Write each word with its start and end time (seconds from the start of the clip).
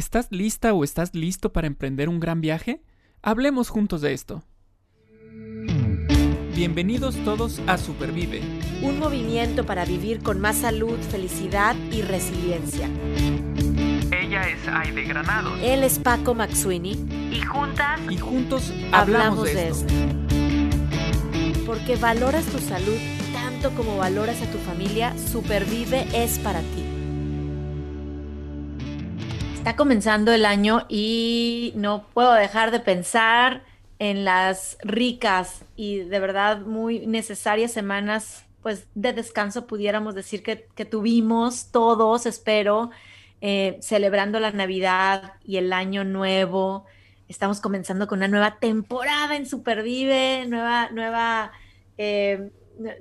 ¿Estás 0.00 0.28
lista 0.30 0.72
o 0.72 0.82
estás 0.82 1.14
listo 1.14 1.52
para 1.52 1.66
emprender 1.66 2.08
un 2.08 2.20
gran 2.20 2.40
viaje? 2.40 2.80
Hablemos 3.20 3.68
juntos 3.68 4.00
de 4.00 4.14
esto. 4.14 4.42
Bienvenidos 6.54 7.16
todos 7.16 7.60
a 7.66 7.76
Supervive. 7.76 8.40
Un 8.80 8.98
movimiento 8.98 9.66
para 9.66 9.84
vivir 9.84 10.22
con 10.22 10.40
más 10.40 10.56
salud, 10.56 10.98
felicidad 11.10 11.76
y 11.92 12.00
resiliencia. 12.00 12.88
Ella 14.10 14.48
es 14.48 14.66
Aide 14.68 15.04
Granados. 15.04 15.60
Él 15.62 15.84
es 15.84 15.98
Paco 15.98 16.34
Maxuini. 16.34 16.92
Y 17.30 17.42
juntas. 17.42 18.00
Y 18.08 18.16
juntos 18.16 18.72
hablamos, 18.92 19.44
de, 19.52 19.68
esto. 19.68 19.92
Porque 21.66 21.96
valoras 21.96 22.46
tu 22.46 22.58
salud 22.58 22.96
tanto 23.34 23.76
como 23.76 23.98
valoras 23.98 24.40
a 24.40 24.50
tu 24.50 24.56
familia, 24.56 25.14
Supervive 25.18 26.06
es 26.14 26.38
para 26.38 26.60
ti. 26.60 26.89
Está 29.60 29.76
comenzando 29.76 30.32
el 30.32 30.46
año 30.46 30.86
y 30.88 31.74
no 31.76 32.06
puedo 32.14 32.32
dejar 32.32 32.70
de 32.70 32.80
pensar 32.80 33.62
en 33.98 34.24
las 34.24 34.78
ricas 34.82 35.66
y 35.76 35.98
de 35.98 36.18
verdad 36.18 36.62
muy 36.62 37.06
necesarias 37.06 37.70
semanas 37.70 38.46
pues 38.62 38.86
de 38.94 39.12
descanso 39.12 39.66
pudiéramos 39.66 40.14
decir 40.14 40.42
que, 40.42 40.56
tuvimos 40.86 41.70
todos, 41.72 42.24
espero, 42.24 42.88
eh, 43.42 43.76
celebrando 43.82 44.40
la 44.40 44.50
Navidad 44.50 45.34
y 45.44 45.58
el 45.58 45.74
Año 45.74 46.04
Nuevo. 46.04 46.86
Estamos 47.28 47.60
comenzando 47.60 48.06
con 48.06 48.20
una 48.20 48.28
nueva 48.28 48.56
temporada 48.60 49.36
en 49.36 49.44
Supervive, 49.44 50.46
nueva, 50.48 50.88
nueva, 50.90 51.52
eh, 51.98 52.50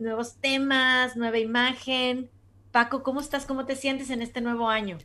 nuevos 0.02 0.36
temas, 0.42 1.16
nueva 1.16 1.40
imagen. 1.40 2.30
Paco, 2.74 3.02
¿cómo 3.02 3.22
estás? 3.22 3.46
¿Cómo 3.46 3.66
te 3.66 3.78
sientes 3.78 4.10
en 4.10 4.22
este 4.22 4.42
nuevo 4.42 4.68
año? 4.68 4.98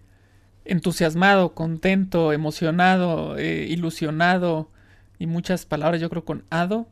Entusiasmado, 0.64 1.54
contento, 1.54 2.32
emocionado, 2.32 3.36
eh, 3.38 3.66
ilusionado 3.68 4.70
y 5.18 5.26
muchas 5.26 5.66
palabras 5.66 6.00
yo 6.00 6.10
creo 6.10 6.24
con 6.24 6.44
ado, 6.50 6.88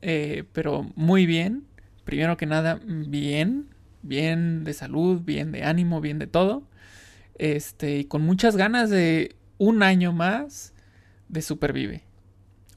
eh, 0.00 0.44
pero 0.52 0.90
muy 0.94 1.26
bien. 1.26 1.64
Primero 2.04 2.36
que 2.36 2.46
nada, 2.46 2.80
bien, 2.84 3.68
bien 4.02 4.64
de 4.64 4.74
salud, 4.74 5.22
bien 5.22 5.52
de 5.52 5.64
ánimo, 5.64 6.00
bien 6.00 6.18
de 6.18 6.26
todo. 6.26 6.64
Este, 7.36 7.98
y 7.98 8.04
con 8.04 8.22
muchas 8.22 8.56
ganas 8.56 8.90
de 8.90 9.36
un 9.58 9.82
año 9.82 10.12
más 10.12 10.74
de 11.28 11.42
Supervive. 11.42 12.04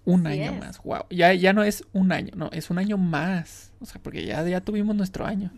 Un 0.05 0.27
año 0.27 0.53
más, 0.53 0.81
wow. 0.83 1.05
Ya, 1.09 1.33
ya 1.33 1.51
no 1.51 1.63
es 1.63 1.83
un 1.91 2.11
año, 2.11 2.31
no, 2.35 2.51
es 2.51 2.69
un 2.69 2.77
año 2.77 2.97
más. 2.97 3.73
O 3.79 3.85
sea, 3.85 4.01
porque 4.01 4.23
ya, 4.23 4.47
ya 4.47 4.61
tuvimos 4.61 4.95
nuestro 4.95 5.25
año. 5.25 5.51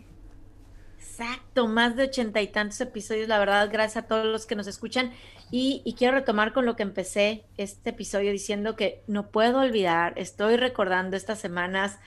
Exacto, 0.98 1.68
más 1.68 1.96
de 1.96 2.04
ochenta 2.04 2.42
y 2.42 2.48
tantos 2.48 2.80
episodios, 2.80 3.28
la 3.28 3.38
verdad, 3.38 3.68
gracias 3.72 4.04
a 4.04 4.08
todos 4.08 4.26
los 4.26 4.46
que 4.46 4.56
nos 4.56 4.66
escuchan. 4.66 5.12
Y, 5.50 5.94
quiero 5.96 6.14
retomar 6.14 6.52
con 6.52 6.66
lo 6.66 6.76
que 6.76 6.82
empecé 6.82 7.44
este 7.56 7.90
episodio 7.90 8.32
diciendo 8.32 8.76
que 8.76 9.02
no 9.06 9.30
puedo 9.30 9.60
olvidar, 9.60 10.12
estoy 10.16 10.56
recordando 10.56 11.16
estas 11.16 11.38
semanas 11.38 11.98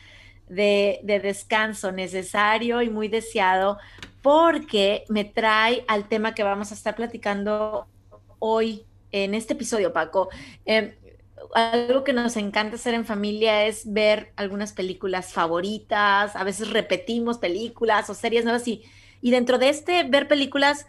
de, 0.47 0.99
de 1.03 1.19
descanso 1.19 1.91
necesario 1.91 2.81
y 2.81 2.89
muy 2.89 3.07
deseado, 3.07 3.79
porque 4.21 5.05
me 5.09 5.25
trae 5.25 5.83
al 5.87 6.07
tema 6.07 6.35
que 6.35 6.43
vamos 6.43 6.71
a 6.71 6.75
estar 6.75 6.95
platicando 6.95 7.87
hoy 8.39 8.85
en 9.11 9.33
este 9.33 9.53
episodio, 9.53 9.93
Paco. 9.93 10.29
Em, 10.65 10.93
algo 11.55 12.03
que 12.03 12.13
nos 12.13 12.37
encanta 12.37 12.75
hacer 12.75 12.93
en 12.93 13.05
familia 13.05 13.65
es 13.65 13.91
ver 13.91 14.33
algunas 14.35 14.73
películas 14.73 15.33
favoritas, 15.33 16.35
a 16.35 16.43
veces 16.43 16.69
repetimos 16.69 17.37
películas 17.37 18.09
o 18.09 18.13
series 18.13 18.43
nuevas 18.43 18.67
y 18.67 18.83
y 19.21 19.31
dentro 19.31 19.57
de 19.59 19.69
este 19.69 20.03
ver 20.03 20.27
películas, 20.27 20.87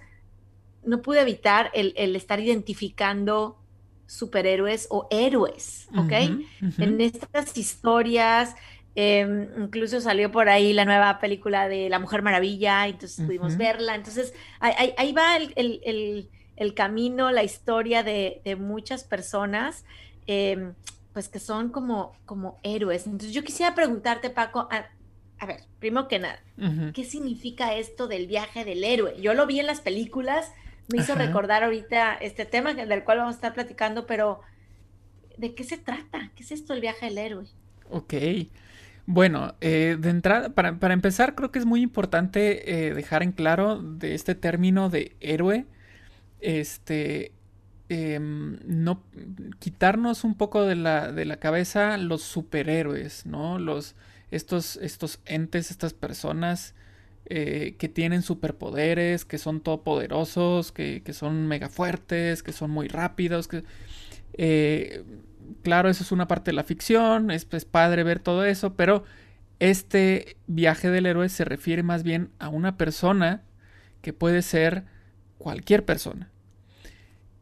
no 0.84 1.02
pude 1.02 1.20
evitar 1.20 1.70
el, 1.74 2.16
estar 2.16 2.40
identificando 2.40 3.58
superhéroes 4.06 4.88
o 4.90 5.06
héroes, 5.10 5.88
¿ok? 5.96 6.12
En 6.78 7.00
estas 7.00 7.56
historias, 7.56 8.56
em, 8.94 9.48
incluso 9.56 10.00
salió 10.00 10.32
por 10.32 10.48
ahí 10.48 10.72
la 10.72 10.84
nueva 10.84 11.18
película 11.20 11.68
de 11.68 11.88
La 11.88 11.98
Mujer 11.98 12.22
Maravilla, 12.22 12.88
entonces 12.88 13.24
pudimos 13.24 13.56
verla. 13.56 13.94
Entonces, 13.94 14.34
ahí, 14.60 15.12
va 15.12 15.36
el, 15.36 16.74
camino, 16.74 17.30
la 17.30 17.44
historia 17.44 18.02
de, 18.02 18.40
muchas 18.58 19.04
personas, 19.04 19.84
em, 20.26 20.74
pues 21.12 21.28
que 21.28 21.38
son 21.38 21.70
como, 21.70 22.16
como 22.24 22.58
héroes. 22.62 23.06
Entonces, 23.06 23.32
yo 23.32 23.44
quisiera 23.44 23.74
preguntarte, 23.74 24.30
Paco, 24.30 24.68
a 25.42 25.46
ver, 25.46 25.56
primero 25.80 26.06
que 26.06 26.20
nada, 26.20 26.38
¿qué 26.94 27.02
significa 27.04 27.74
esto 27.74 28.06
del 28.06 28.28
viaje 28.28 28.64
del 28.64 28.84
héroe? 28.84 29.20
Yo 29.20 29.34
lo 29.34 29.44
vi 29.46 29.58
en 29.58 29.66
las 29.66 29.80
películas, 29.80 30.52
me 30.92 31.00
hizo 31.00 31.16
recordar 31.16 31.64
ahorita 31.64 32.14
este 32.14 32.44
tema 32.44 32.74
del 32.74 33.02
cual 33.02 33.18
vamos 33.18 33.34
a 33.34 33.36
estar 33.38 33.52
platicando, 33.52 34.06
pero 34.06 34.40
¿de 35.36 35.52
qué 35.54 35.64
se 35.64 35.78
trata? 35.78 36.30
¿Qué 36.36 36.44
es 36.44 36.52
esto 36.52 36.74
del 36.74 36.82
viaje 36.82 37.06
del 37.06 37.18
héroe? 37.18 37.46
Ok. 37.90 38.14
Bueno, 39.06 39.56
eh, 39.60 39.96
de 39.98 40.10
entrada, 40.10 40.50
para, 40.50 40.92
empezar, 40.92 41.34
creo 41.34 41.50
que 41.50 41.58
es 41.58 41.66
muy 41.66 41.82
importante 41.82 42.86
eh, 42.86 42.94
dejar 42.94 43.24
en 43.24 43.32
claro 43.32 43.82
de 43.82 44.14
este 44.14 44.36
término 44.36 44.90
de 44.90 45.16
héroe, 45.18 45.66
este, 46.40 47.32
em, 47.92 48.58
no 48.64 49.02
quitarnos 49.58 50.24
un 50.24 50.34
poco 50.34 50.64
de 50.64 50.76
la, 50.76 51.12
de 51.12 51.26
la 51.26 51.36
cabeza 51.36 51.98
los 51.98 52.22
superhéroes, 52.22 53.26
¿no? 53.26 53.58
Los, 53.58 53.94
estos, 54.30 54.76
estos 54.76 55.20
entes, 55.26 55.70
estas 55.70 55.92
personas 55.92 56.74
eh, 57.26 57.76
que 57.78 57.88
tienen 57.88 58.22
superpoderes, 58.22 59.24
que 59.26 59.38
son 59.38 59.60
todopoderosos, 59.60 60.72
que, 60.72 61.02
que 61.04 61.12
son 61.12 61.46
mega 61.46 61.68
fuertes, 61.68 62.42
que 62.42 62.52
son 62.52 62.70
muy 62.70 62.88
rápidos, 62.88 63.48
que... 63.48 63.64
Eh, 64.34 65.04
claro, 65.62 65.90
eso 65.90 66.02
es 66.02 66.12
una 66.12 66.28
parte 66.28 66.50
de 66.50 66.54
la 66.54 66.64
ficción, 66.64 67.30
es, 67.30 67.46
es 67.50 67.64
padre 67.66 68.04
ver 68.04 68.20
todo 68.20 68.44
eso, 68.44 68.74
pero 68.74 69.04
este 69.58 70.36
viaje 70.46 70.90
del 70.90 71.06
héroe 71.06 71.28
se 71.28 71.44
refiere 71.44 71.82
más 71.82 72.02
bien 72.02 72.30
a 72.38 72.48
una 72.48 72.76
persona 72.78 73.42
que 74.00 74.12
puede 74.12 74.42
ser 74.42 74.84
cualquier 75.38 75.84
persona. 75.84 76.32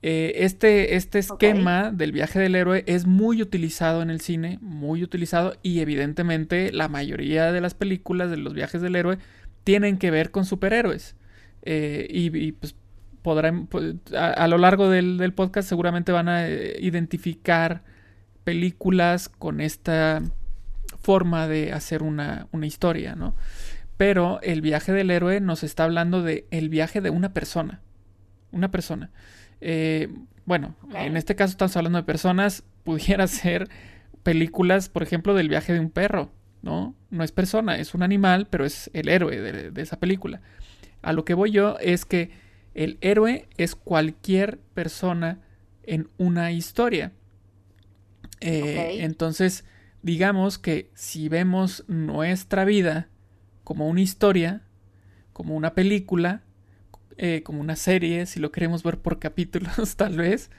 Eh, 0.03 0.33
este, 0.45 0.97
este 0.97 1.19
esquema 1.19 1.91
del 1.93 2.13
viaje 2.13 2.39
del 2.39 2.55
héroe 2.55 2.85
es 2.87 3.07
muy 3.07 3.43
utilizado 3.43 4.01
en 4.01 4.09
el 4.09 4.21
cine, 4.23 4.59
muy 4.63 5.03
utilizado 5.03 5.57
y 5.63 5.81
evidentemente 5.81 6.73
la 6.73 6.89
mayoría 6.89 7.53
de 7.53 7.61
las 7.61 7.75
películas 7.75 8.31
de 8.31 8.39
los 8.39 8.55
viajes 8.55 8.81
del 8.81 8.97
héroe 8.97 9.19
tienen 9.65 9.99
que 9.99 10.11
ver 10.11 10.31
con 10.31 10.47
superhéroes. 10.47 11.17
Eh, 11.63 12.07
y, 12.09 12.53
pues 12.53 12.75
podrán, 13.23 13.67
pues, 13.67 13.97
a, 14.17 14.49
lo 14.49 14.57
largo 14.57 14.89
del, 14.89 15.33
podcast 15.35 15.69
seguramente 15.69 16.13
van 16.13 16.29
a 16.29 16.49
eh, 16.49 16.79
identificar 16.81 17.83
películas 18.45 19.29
con 19.29 19.61
esta 19.61 20.23
forma 21.03 21.47
de 21.47 21.73
hacer 21.73 22.03
una, 22.03 22.49
una 22.53 22.67
historia, 22.67 23.15
¿no? 23.15 23.35
Pero 23.99 24.41
el 24.43 24.63
viaje 24.63 24.93
del 24.93 25.11
héroe 25.11 25.41
nos 25.41 25.63
está 25.63 25.85
hablando 25.85 26.23
de 26.23 26.47
el 26.51 26.71
viaje 26.71 27.03
de 27.03 27.11
una 27.11 27.35
persona. 27.35 27.83
Una 28.51 28.71
persona. 28.71 29.11
Eh, 29.61 30.09
bueno, 30.47 30.75
en 30.95 31.17
este 31.17 31.37
caso 31.37 31.53
estamos 31.53 31.77
hablando 31.77 31.99
de 31.99 32.05
personas, 32.05 32.65
pudiera 32.85 33.27
ser 33.27 33.69
películas, 34.23 34.89
por 34.89 35.03
ejemplo, 35.03 35.35
del 35.35 35.49
viaje 35.49 35.73
de 35.73 35.81
un 35.81 35.91
perro, 35.91 36.31
¿no? 36.63 36.95
No 37.11 37.25
es 37.25 37.33
persona, 37.33 37.79
es 37.79 37.95
un 37.95 38.03
animal, 38.03 38.47
pero 38.51 38.65
es 38.65 38.91
el 38.93 39.09
héroe 39.09 39.41
de, 39.41 39.83
esa 39.83 39.99
película. 39.99 40.41
A 41.03 41.13
lo 41.13 41.25
que 41.25 41.35
voy 41.35 41.51
yo 41.51 41.79
es 41.81 42.05
que 42.05 42.31
el 42.75 42.99
héroe 43.01 43.49
es 43.57 43.75
cualquier 43.75 44.59
persona 44.75 45.39
en 45.83 46.09
una 46.19 46.53
historia. 46.53 47.13
Eh, 48.41 48.99
entonces, 49.01 49.65
digamos 50.03 50.59
que 50.59 50.91
si 50.95 51.29
vemos 51.29 51.85
nuestra 51.89 52.65
vida 52.65 53.09
como 53.65 53.89
una 53.89 54.01
historia, 54.01 54.63
como 55.33 55.57
una 55.57 55.75
película, 55.75 56.43
eh, 57.23 57.43
como 57.43 57.61
una 57.61 57.77
serie, 57.77 58.25
si 58.25 58.41
lo 58.41 58.51
queremos 58.51 58.83
ver 58.83 58.99
por 58.99 59.19
capítulos 59.21 59.97
tal 59.97 60.17
vez, 60.17 60.51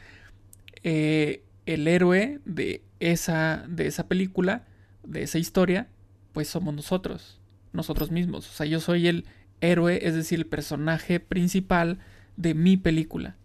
eh, 0.84 1.44
el 1.66 1.88
héroe 1.88 2.40
de 2.46 2.84
esa, 3.00 3.66
de 3.68 3.88
esa 3.88 4.08
película, 4.08 4.68
de 5.04 5.24
esa 5.24 5.40
historia, 5.40 5.88
pues 6.34 6.48
somos 6.50 6.76
nosotros, 6.76 7.42
nosotros 7.74 8.12
mismos. 8.12 8.48
O 8.48 8.54
sea, 8.54 8.68
yo 8.68 8.80
soy 8.80 9.08
el 9.08 9.26
héroe, 9.60 10.06
es 10.06 10.14
decir, 10.14 10.38
el 10.38 10.46
personaje 10.46 11.20
principal 11.20 11.98
de 12.38 12.54
mi 12.54 12.78
película. 12.78 13.38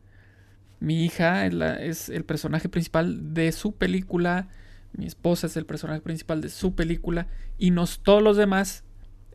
Mi 0.79 1.07
hija 1.07 1.47
es, 1.47 2.11
el 2.11 2.25
personaje 2.27 2.69
principal 2.69 3.33
de 3.33 3.51
su 3.53 3.77
película, 3.77 4.49
mi 4.93 5.07
esposa 5.07 5.47
es 5.47 5.57
el 5.57 5.65
personaje 5.65 6.03
principal 6.03 6.43
de 6.43 6.51
su 6.51 6.75
película 6.75 7.29
y 7.57 7.71
nos, 7.71 8.01
todos 8.01 8.23
los 8.23 8.37
demás 8.37 8.85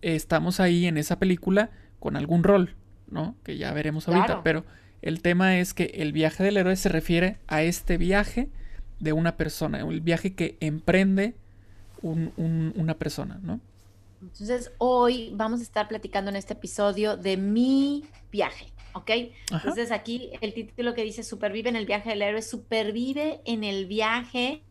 estamos 0.03 0.59
ahí 0.59 0.85
en 0.85 0.99
esa 0.99 1.17
película 1.17 1.71
con 1.99 2.15
algún 2.15 2.43
rol. 2.43 2.75
¿No? 3.11 3.35
Que 3.43 3.57
ya 3.57 3.71
veremos 3.73 4.07
ahorita, 4.07 4.41
pero 4.41 4.65
el 5.01 5.21
tema 5.21 5.59
es 5.59 5.73
que 5.73 5.85
el 5.95 6.13
viaje 6.13 6.43
del 6.43 6.57
héroe 6.57 6.75
se 6.75 6.89
refiere 6.89 7.37
a 7.47 7.61
este 7.63 7.97
viaje 7.97 8.49
de 8.99 9.13
una 9.13 9.35
persona, 9.37 9.79
el 9.81 10.01
viaje 10.01 10.33
que 10.33 10.57
emprende 10.59 11.35
una 12.01 12.95
persona, 12.95 13.39
¿no? 13.43 13.59
Entonces, 14.21 14.71
hoy 14.77 15.31
vamos 15.33 15.59
a 15.59 15.63
estar 15.63 15.87
platicando 15.87 16.29
en 16.29 16.35
este 16.35 16.53
episodio 16.53 17.17
de 17.17 17.37
mi 17.37 18.05
viaje, 18.31 18.71
¿ok? 18.93 19.09
Entonces, 19.51 19.91
aquí 19.91 20.31
el 20.41 20.53
título 20.53 20.93
que 20.93 21.03
dice 21.03 21.23
Supervive 21.23 21.69
en 21.69 21.75
el 21.75 21.87
viaje 21.87 22.09
del 22.09 22.21
héroe, 22.21 22.41
supervive 22.43 23.41
en 23.45 23.63
el 23.63 23.87
viaje 23.87 24.63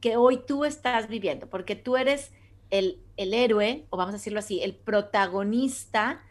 que 0.00 0.16
hoy 0.16 0.40
tú 0.44 0.64
estás 0.64 1.08
viviendo, 1.08 1.48
porque 1.48 1.76
tú 1.76 1.96
eres 1.96 2.32
el, 2.70 2.98
el 3.16 3.32
héroe, 3.32 3.86
o 3.90 3.96
vamos 3.96 4.14
a 4.14 4.18
decirlo 4.18 4.40
así, 4.40 4.60
el 4.60 4.74
protagonista 4.74 6.22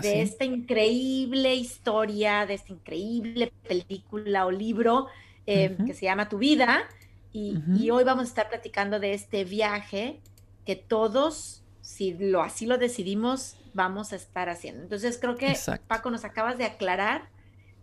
de 0.00 0.22
esta 0.22 0.44
increíble 0.44 1.54
historia, 1.54 2.46
de 2.46 2.54
esta 2.54 2.72
increíble 2.72 3.52
película 3.66 4.46
o 4.46 4.50
libro 4.50 5.06
eh, 5.46 5.76
que 5.86 5.94
se 5.94 6.06
llama 6.06 6.28
Tu 6.28 6.38
vida. 6.38 6.84
Y, 7.32 7.58
y, 7.76 7.90
hoy 7.90 8.04
vamos 8.04 8.24
a 8.24 8.28
estar 8.28 8.48
platicando 8.48 9.00
de 9.00 9.12
este 9.12 9.44
viaje 9.44 10.20
que 10.64 10.76
todos 10.76 11.64
si 11.84 12.14
lo 12.14 12.42
así 12.42 12.64
lo 12.64 12.78
decidimos, 12.78 13.56
vamos 13.74 14.12
a 14.12 14.16
estar 14.16 14.48
haciendo. 14.48 14.82
Entonces 14.82 15.18
creo 15.20 15.36
que 15.36 15.54
Paco 15.86 16.10
nos 16.10 16.24
acabas 16.24 16.56
de 16.56 16.64
aclarar 16.64 17.28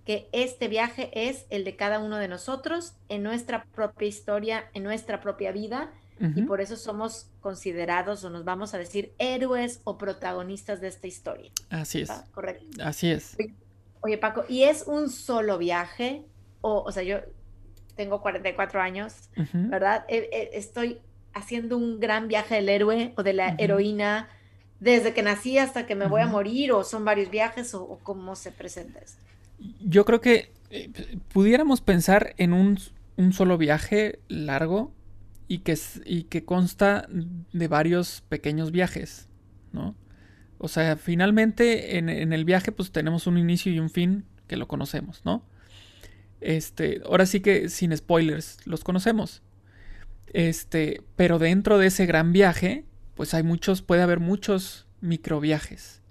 que 0.06 0.28
este 0.32 0.68
viaje 0.68 1.12
es 1.14 1.46
el 1.52 1.64
de 1.64 1.76
cada 1.76 2.00
uno 2.00 2.18
de 2.18 2.28
nosotros 2.28 2.94
en 3.10 3.22
nuestra 3.22 3.66
propia 3.66 4.08
historia, 4.08 4.70
en 4.74 4.84
nuestra 4.84 5.22
propia 5.22 5.52
vida 5.52 5.92
y 6.36 6.42
por 6.44 6.62
eso 6.62 6.76
somos 6.76 7.28
considerados 7.40 8.24
o 8.24 8.30
nos 8.30 8.46
vamos 8.46 8.74
a 8.74 8.78
decir 8.78 9.14
héroes 9.18 9.82
o 9.84 9.98
protagonistas 9.98 10.82
de 10.82 10.88
esta 10.88 11.08
historia. 11.08 11.52
Así 11.70 12.02
es. 12.02 12.12
Correcto. 12.34 12.66
Así 12.84 13.10
es. 13.10 13.36
Oye, 14.02 14.18
Paco, 14.18 14.46
¿y 14.48 14.64
es 14.64 14.84
un 14.88 15.10
solo 15.10 15.58
viaje? 15.58 16.24
O, 16.62 16.84
o 16.84 16.92
sea, 16.92 17.04
yo 17.04 17.20
tengo 17.96 18.22
44 18.22 18.82
años, 18.82 19.30
¿verdad? 19.54 20.06
E, 20.08 20.30
e, 20.32 20.58
estoy 20.58 21.00
haciendo 21.34 21.78
un 21.78 22.00
gran 22.00 22.28
viaje 22.28 22.56
del 22.56 22.70
héroe 22.70 23.14
o 23.16 23.24
de 23.24 23.34
la 23.34 23.56
heroína 23.58 24.30
desde 24.82 25.14
que 25.14 25.22
nací 25.22 25.58
hasta 25.60 25.86
que 25.86 25.96
me 25.96 26.08
voy 26.08 26.22
a 26.22 26.28
morir 26.28 26.72
o 26.74 26.84
son 26.84 27.06
varios 27.06 27.30
viajes 27.30 27.74
o, 27.76 28.00
cómo 28.04 28.36
se 28.36 28.52
presenta 28.52 29.00
esto? 29.00 29.22
Yo 29.80 30.04
creo 30.06 30.20
que 30.20 30.52
eh, 30.72 30.90
pudiéramos 31.32 31.82
pensar 31.82 32.34
en 32.38 32.54
un, 32.54 32.80
solo 33.32 33.60
viaje 33.60 34.18
largo 34.28 34.92
y 35.52 35.60
que, 35.60 35.78
y 36.06 36.24
que 36.24 36.46
consta 36.46 37.10
de 37.10 37.68
varios 37.68 38.24
pequeños 38.30 38.72
viajes, 38.72 39.28
¿no? 39.74 39.96
O 40.60 40.70
sea, 40.70 40.96
finalmente 40.96 41.98
en, 41.98 42.08
en, 42.08 42.32
el 42.32 42.46
viaje 42.46 42.72
pues 42.72 42.94
tenemos 42.94 43.28
un 43.28 43.38
inicio 43.38 43.70
y 43.74 43.80
un 43.80 43.90
fin 43.90 44.24
que 44.48 44.56
lo 44.56 44.70
conocemos, 44.70 45.24
¿no? 45.26 45.44
Este, 46.40 47.02
ahora 47.06 47.26
sí 47.26 47.42
que 47.42 47.68
sin 47.68 47.96
spoilers, 47.98 48.66
los 48.66 48.86
conocemos. 48.86 49.42
Este, 50.28 51.04
pero 51.18 51.38
dentro 51.38 51.78
de 51.80 51.88
ese 51.88 52.06
gran 52.06 52.32
viaje, 52.32 52.86
pues 53.16 53.34
hay 53.34 53.44
muchos, 53.44 53.82
puede 53.82 54.04
haber 54.04 54.22
muchos 54.22 54.88
microviajes, 55.02 56.02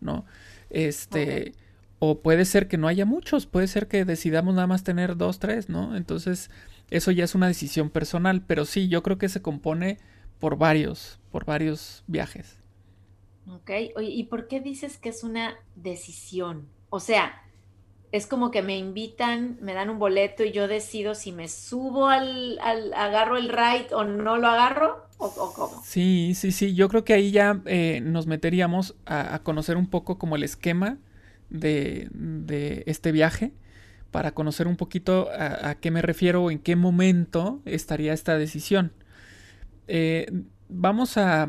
¿no? 0.00 0.24
Este, 0.70 1.52
o 1.98 2.22
puede 2.22 2.44
ser 2.44 2.68
que 2.68 2.78
no 2.78 2.86
haya 2.86 3.06
muchos, 3.06 3.46
puede 3.46 3.66
ser 3.66 3.88
que 3.88 4.04
decidamos 4.04 4.54
nada 4.54 4.68
más 4.68 4.84
tener 4.84 5.16
dos, 5.16 5.40
tres, 5.40 5.68
¿no? 5.68 5.96
Entonces, 5.96 6.48
eso 6.96 7.10
ya 7.10 7.24
es 7.24 7.34
una 7.34 7.48
decisión 7.48 7.90
personal, 7.90 8.44
pero 8.46 8.64
sí, 8.64 8.88
yo 8.88 9.02
creo 9.02 9.18
que 9.18 9.28
se 9.28 9.42
compone 9.42 9.98
por 10.38 10.56
varios, 10.56 11.18
por 11.30 11.44
varios 11.44 12.04
viajes. 12.06 12.58
Ok, 13.48 13.70
oye, 13.96 14.10
¿y 14.10 14.24
por 14.24 14.48
qué 14.48 14.60
dices 14.60 14.96
que 14.96 15.08
es 15.08 15.24
una 15.24 15.56
decisión? 15.74 16.68
O 16.90 17.00
sea, 17.00 17.42
es 18.14 18.28
como 18.28 18.52
que 18.52 18.62
me 18.62 18.78
invitan, 18.78 19.58
me 19.60 19.74
dan 19.74 19.90
un 19.90 19.98
boleto 19.98 20.44
y 20.44 20.52
yo 20.52 20.68
decido 20.68 21.16
si 21.16 21.32
me 21.32 21.48
subo 21.48 22.06
al, 22.06 22.60
agarro 22.94 23.36
el 23.36 23.48
ride 23.48 23.92
o 23.92 24.04
no 24.04 24.36
lo 24.36 24.46
agarro 24.46 25.08
o, 25.18 25.52
cómo. 25.52 25.82
Sí, 25.84 26.32
sí, 26.36 26.52
sí, 26.52 26.76
yo 26.76 26.88
creo 26.88 27.04
que 27.04 27.14
ahí 27.14 27.32
ya 27.32 27.60
eh, 27.66 28.00
nos 28.04 28.28
meteríamos 28.28 28.94
a, 29.04 29.40
conocer 29.40 29.76
un 29.76 29.88
poco 29.88 30.16
como 30.16 30.36
el 30.36 30.44
esquema 30.44 30.98
de, 31.50 32.84
este 32.86 33.10
viaje 33.10 33.52
para 34.14 34.30
conocer 34.30 34.68
un 34.68 34.76
poquito 34.76 35.28
a, 35.36 35.74
qué 35.74 35.90
me 35.90 36.00
refiero 36.00 36.44
o 36.44 36.50
en 36.52 36.60
qué 36.60 36.76
momento 36.76 37.60
estaría 37.64 38.12
esta 38.12 38.38
decisión. 38.38 38.92
Eh, 39.88 40.30
vamos 40.68 41.18
a, 41.18 41.48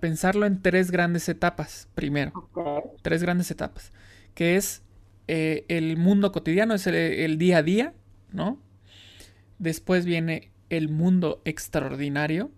pensarlo 0.00 0.46
en 0.46 0.62
tres 0.62 0.90
grandes 0.90 1.28
etapas 1.28 1.90
primero. 1.94 2.48
Tres 3.02 3.22
grandes 3.22 3.50
etapas. 3.50 3.92
Que 4.32 4.56
es 4.56 4.80
eh, 5.28 5.66
el 5.68 5.98
mundo 5.98 6.32
cotidiano, 6.32 6.72
es 6.72 6.86
el, 6.86 7.36
día 7.36 7.58
a 7.58 7.62
día, 7.62 7.92
¿no? 8.30 8.58
Después 9.58 10.06
viene 10.06 10.50
el 10.70 10.88
mundo 10.88 11.42
extraordinario, 11.44 12.50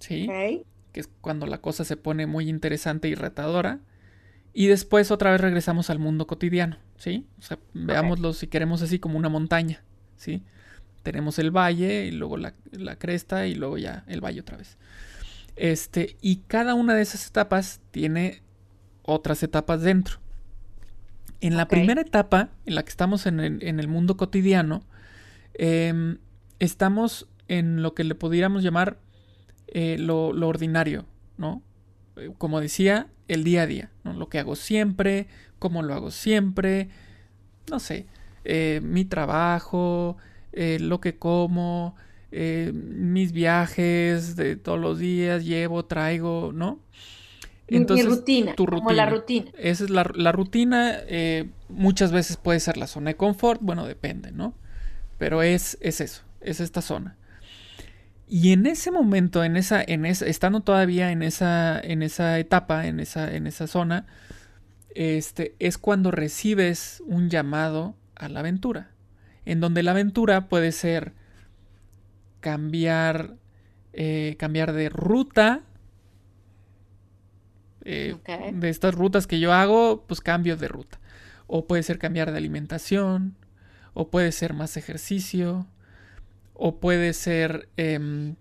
¿sí? 0.00 0.26
Que 0.90 0.98
es 0.98 1.08
cuando 1.20 1.46
la 1.46 1.60
cosa 1.60 1.84
se 1.84 1.96
pone 1.96 2.26
muy 2.26 2.48
interesante 2.48 3.06
y 3.06 3.14
retadora. 3.14 3.78
Y 4.52 4.66
después 4.66 5.12
otra 5.12 5.30
vez 5.30 5.40
regresamos 5.40 5.90
al 5.90 6.00
mundo 6.00 6.26
cotidiano, 6.26 6.78
¿sí? 7.02 7.26
O 7.40 7.42
sea, 7.42 7.58
veámoslo 7.74 8.32
si 8.32 8.46
queremos 8.46 8.80
así 8.80 9.00
como 9.00 9.18
una 9.18 9.28
montaña, 9.28 9.82
¿sí? 10.16 10.44
Tenemos 11.02 11.40
el 11.40 11.50
valle 11.50 12.06
y 12.06 12.12
luego 12.12 12.36
la, 12.36 12.54
la, 12.70 12.94
cresta 12.94 13.48
y 13.48 13.56
luego 13.56 13.76
ya 13.76 14.04
el 14.06 14.20
valle 14.20 14.40
otra 14.40 14.56
vez. 14.56 14.78
Este, 15.56 16.16
y 16.20 16.36
cada 16.46 16.74
una 16.74 16.94
de 16.94 17.02
esas 17.02 17.26
etapas 17.26 17.80
tiene 17.90 18.40
otras 19.02 19.42
etapas 19.42 19.82
dentro. 19.82 20.18
En 21.40 21.56
la 21.56 21.66
primera 21.66 22.02
etapa, 22.02 22.50
en 22.66 22.76
la 22.76 22.84
que 22.84 22.90
estamos 22.90 23.26
en 23.26 23.40
el, 23.40 23.88
mundo 23.88 24.16
cotidiano, 24.16 24.84
em, 25.54 26.18
estamos 26.60 27.26
en 27.48 27.82
lo 27.82 27.94
que 27.94 28.04
le 28.04 28.14
pudiéramos 28.14 28.62
llamar 28.62 28.98
eh, 29.66 29.96
lo, 29.98 30.28
ordinario, 30.28 31.04
¿no? 31.36 31.64
Eh, 32.16 32.30
como 32.38 32.60
decía, 32.60 33.08
el 33.28 33.44
día 33.44 33.62
a 33.62 33.66
día, 33.66 33.90
¿no? 34.04 34.12
Lo 34.12 34.28
que 34.28 34.38
hago 34.38 34.56
siempre, 34.56 35.26
cómo 35.58 35.82
lo 35.82 35.94
hago 35.94 36.10
siempre, 36.10 36.88
no 37.70 37.80
sé, 37.80 38.06
eh, 38.44 38.80
mi 38.82 39.04
trabajo, 39.04 40.16
lo 40.52 41.00
que 41.00 41.16
como, 41.16 41.96
mis 42.30 43.32
viajes 43.32 44.36
de 44.36 44.56
todos 44.56 44.78
los 44.78 44.98
días, 44.98 45.44
llevo, 45.44 45.84
traigo, 45.84 46.52
¿no? 46.52 46.80
Entonces, 47.78 48.06
mi 48.06 48.14
rutina, 48.14 48.54
tu 48.54 48.66
rutina. 48.66 48.84
Como 48.84 48.96
la 48.96 49.06
rutina. 49.06 49.50
Esa 49.58 49.84
es 49.84 49.90
la, 49.90 50.02
rutina. 50.32 50.98
Eh, 51.06 51.50
muchas 51.68 52.12
veces 52.12 52.36
puede 52.36 52.60
ser 52.60 52.76
la 52.76 52.86
zona 52.86 53.10
de 53.10 53.16
confort. 53.16 53.60
Bueno, 53.62 53.86
depende, 53.86 54.32
¿no? 54.32 54.54
Pero 55.18 55.42
es, 55.42 55.78
es 55.80 56.00
eso, 56.00 56.22
es 56.40 56.60
esta 56.60 56.82
zona. 56.82 57.16
Y 58.34 58.52
en 58.52 58.64
ese 58.64 58.90
momento, 58.90 59.44
en 59.44 59.58
esa, 59.58 59.84
en 59.86 60.06
esa, 60.06 60.24
estando 60.24 60.60
todavía 60.60 61.12
en 61.12 61.22
esa, 61.22 61.78
en 61.78 62.02
esa 62.02 62.38
etapa, 62.38 62.86
en 62.86 62.98
esa, 62.98 63.30
en 63.30 63.46
esa 63.46 63.66
zona, 63.66 64.06
este, 64.94 65.54
es 65.58 65.76
cuando 65.76 66.10
recibes 66.10 67.02
un 67.04 67.28
llamado 67.28 67.94
a 68.14 68.30
la 68.30 68.40
aventura. 68.40 68.92
En 69.44 69.60
donde 69.60 69.82
la 69.82 69.90
aventura 69.90 70.48
puede 70.48 70.72
ser 70.72 71.12
cambiar, 72.40 73.36
eh, 73.92 74.36
cambiar 74.38 74.72
de 74.72 74.88
ruta 74.88 75.60
eh, 77.84 78.16
de 78.54 78.68
estas 78.70 78.94
rutas 78.94 79.26
que 79.26 79.40
yo 79.40 79.52
hago, 79.52 80.06
pues 80.06 80.22
cambio 80.22 80.56
de 80.56 80.68
ruta. 80.68 80.98
O 81.48 81.66
puede 81.66 81.82
ser 81.82 81.98
cambiar 81.98 82.32
de 82.32 82.38
alimentación, 82.38 83.36
o 83.92 84.08
puede 84.08 84.32
ser 84.32 84.54
más 84.54 84.78
ejercicio, 84.78 85.66
o 86.54 86.76
puede 86.76 87.12
ser... 87.12 87.68
Em, 87.76 88.34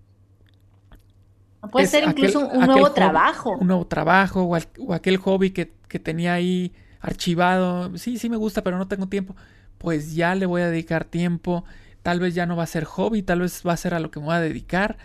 puede 1.72 1.88
ser 1.88 2.04
incluso 2.04 2.48
un, 2.48 2.66
nuevo 2.66 2.92
trabajo. 2.92 3.58
Un 3.58 3.68
nuevo 3.68 3.86
trabajo, 3.86 4.44
o, 4.44 4.94
aquel 4.94 5.18
hobby 5.18 5.52
que, 5.52 5.72
que, 5.88 6.00
tenía 6.00 6.34
ahí 6.34 6.74
archivado. 7.00 7.98
Sí, 7.98 8.18
sí 8.18 8.30
me 8.30 8.38
gusta, 8.38 8.64
pero 8.64 8.78
no 8.78 8.88
tengo 8.88 9.08
tiempo. 9.08 9.36
Pues 9.78 10.16
ya 10.16 10.36
le 10.36 10.46
voy 10.46 10.62
a 10.62 10.70
dedicar 10.70 11.06
tiempo. 11.06 11.64
Tal 12.04 12.20
vez 12.20 12.34
ya 12.34 12.46
no 12.46 12.56
va 12.56 12.64
a 12.64 12.68
ser 12.68 12.86
hobby, 12.86 13.22
tal 13.22 13.42
vez 13.42 13.62
va 13.66 13.74
a 13.74 13.78
ser 13.78 13.94
a 13.94 14.00
lo 14.00 14.10
que 14.10 14.20
me 14.20 14.26
voy 14.28 14.36
a 14.36 14.40
dedicar. 14.40 14.98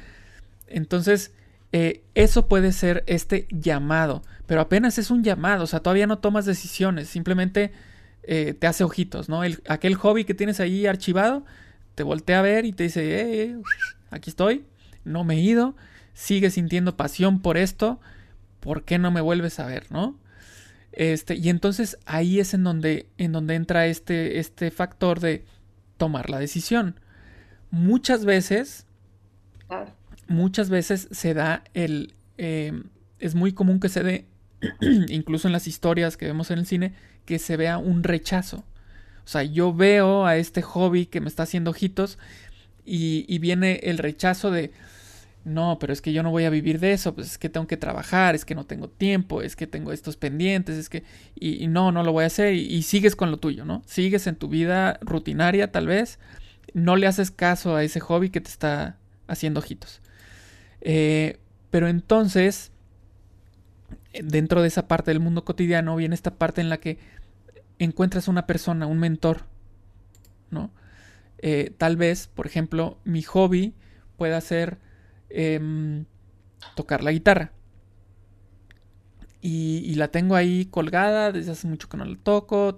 Entonces, 0.66 1.32
eh, 1.72 2.04
eso 2.14 2.48
puede 2.48 2.72
ser 2.72 3.04
este 3.06 3.46
llamado, 3.50 4.22
pero 4.46 4.60
apenas 4.60 4.98
es 4.98 5.10
un 5.10 5.22
llamado, 5.22 5.64
o 5.64 5.66
sea, 5.66 5.80
todavía 5.80 6.06
no 6.06 6.18
tomas 6.18 6.46
decisiones, 6.46 7.08
simplemente 7.08 7.72
eh, 8.22 8.54
te 8.54 8.66
hace 8.66 8.84
ojitos, 8.84 9.28
¿no? 9.28 9.44
El, 9.44 9.62
aquel 9.68 9.94
hobby 9.96 10.24
que 10.24 10.34
tienes 10.34 10.60
ahí 10.60 10.86
archivado, 10.86 11.44
te 11.96 12.04
voltea 12.04 12.38
a 12.38 12.42
ver 12.42 12.64
y 12.64 12.72
te 12.72 12.84
dice, 12.84 13.42
eh, 13.42 13.56
aquí 14.10 14.30
estoy, 14.30 14.64
no 15.02 15.24
me 15.24 15.34
he 15.34 15.40
ido, 15.40 15.74
sigue 16.14 16.50
sintiendo 16.50 16.96
pasión 16.96 17.42
por 17.42 17.56
esto, 17.56 18.00
¿por 18.60 18.84
qué 18.84 18.98
no 18.98 19.10
me 19.10 19.20
vuelves 19.20 19.58
a 19.58 19.66
ver, 19.66 19.90
no? 19.90 20.16
Este, 20.92 21.34
y 21.34 21.48
entonces 21.48 21.98
ahí 22.06 22.38
es 22.38 22.54
en 22.54 22.62
donde, 22.62 23.08
en 23.18 23.32
donde 23.32 23.56
entra 23.56 23.86
este, 23.86 24.38
este 24.38 24.70
factor 24.70 25.18
de 25.18 25.44
tomar 25.96 26.30
la 26.30 26.38
decisión. 26.38 27.00
Muchas 27.70 28.24
veces 28.24 28.86
muchas 30.28 30.70
veces 30.70 31.08
se 31.10 31.34
da 31.34 31.64
el... 31.74 32.14
Eh, 32.38 32.72
es 33.18 33.34
muy 33.34 33.52
común 33.52 33.80
que 33.80 33.88
se 33.88 34.02
dé, 34.02 34.26
incluso 35.08 35.48
en 35.48 35.52
las 35.52 35.66
historias 35.66 36.16
que 36.16 36.26
vemos 36.26 36.50
en 36.50 36.58
el 36.58 36.66
cine, 36.66 36.94
que 37.24 37.38
se 37.38 37.56
vea 37.56 37.78
un 37.78 38.02
rechazo. 38.02 38.64
O 39.26 39.28
sea, 39.28 39.42
yo 39.42 39.74
veo 39.74 40.24
a 40.24 40.36
este 40.36 40.62
hobby 40.62 41.06
que 41.06 41.20
me 41.20 41.28
está 41.28 41.42
haciendo 41.42 41.72
ojitos 41.72 42.16
y, 42.84 43.38
viene 43.40 43.80
el 43.82 43.98
rechazo 43.98 44.52
de... 44.52 44.70
no, 45.44 45.78
pero 45.80 45.92
es 45.92 46.00
que 46.00 46.12
yo 46.12 46.22
no 46.22 46.30
voy 46.30 46.44
a 46.44 46.50
vivir 46.50 46.78
de 46.78 46.92
eso, 46.92 47.12
pues 47.12 47.32
es 47.32 47.38
que 47.38 47.48
tengo 47.48 47.66
que 47.66 47.76
trabajar, 47.76 48.36
es 48.36 48.44
que 48.44 48.54
no 48.54 48.64
tengo 48.64 48.88
tiempo, 48.88 49.42
es 49.42 49.56
que 49.56 49.66
tengo 49.66 49.92
estos 49.92 50.16
pendientes, 50.16 50.76
es 50.76 50.88
que... 50.88 51.02
Y, 51.34 51.66
no, 51.66 51.90
no 51.90 52.04
lo 52.04 52.12
voy 52.12 52.22
a 52.22 52.28
hacer 52.28 52.54
y, 52.54 52.80
sigues 52.82 53.16
con 53.16 53.32
lo 53.32 53.38
tuyo, 53.38 53.64
¿no? 53.64 53.82
Sigues 53.86 54.28
en 54.28 54.36
tu 54.36 54.48
vida 54.48 55.00
rutinaria 55.02 55.72
tal 55.72 55.88
vez, 55.88 56.20
no 56.72 56.94
le 56.94 57.08
haces 57.08 57.32
caso 57.32 57.74
a 57.74 57.82
ese 57.82 57.98
hobby 57.98 58.30
que 58.30 58.40
te 58.40 58.50
está 58.50 58.96
haciendo 59.26 59.58
ojitos. 59.58 60.00
Eh, 60.82 61.40
pero 61.70 61.88
entonces, 61.88 62.70
dentro 64.22 64.62
de 64.62 64.68
esa 64.68 64.86
parte 64.86 65.10
del 65.10 65.18
mundo 65.18 65.44
cotidiano 65.44 65.96
viene 65.96 66.14
esta 66.14 66.34
parte 66.34 66.60
en 66.60 66.68
la 66.68 66.78
que 66.78 66.98
encuentras 67.78 68.28
una 68.28 68.46
persona, 68.46 68.86
un 68.86 68.98
mentor, 68.98 69.42
¿no? 70.50 70.70
Eh, 71.38 71.74
tal 71.76 71.96
vez, 71.96 72.28
por 72.28 72.46
ejemplo, 72.46 72.98
mi 73.04 73.22
hobby 73.22 73.74
pueda 74.16 74.40
ser 74.40 74.78
Em, 75.28 76.04
tocar 76.74 77.02
la 77.02 77.12
guitarra. 77.12 77.52
Y, 79.40 79.94
la 79.94 80.08
tengo 80.08 80.34
ahí 80.34 80.66
colgada 80.66 81.30
desde 81.30 81.52
hace 81.52 81.68
mucho 81.68 81.88
que 81.88 81.96
no 81.96 82.04
la 82.04 82.16
toco, 82.16 82.76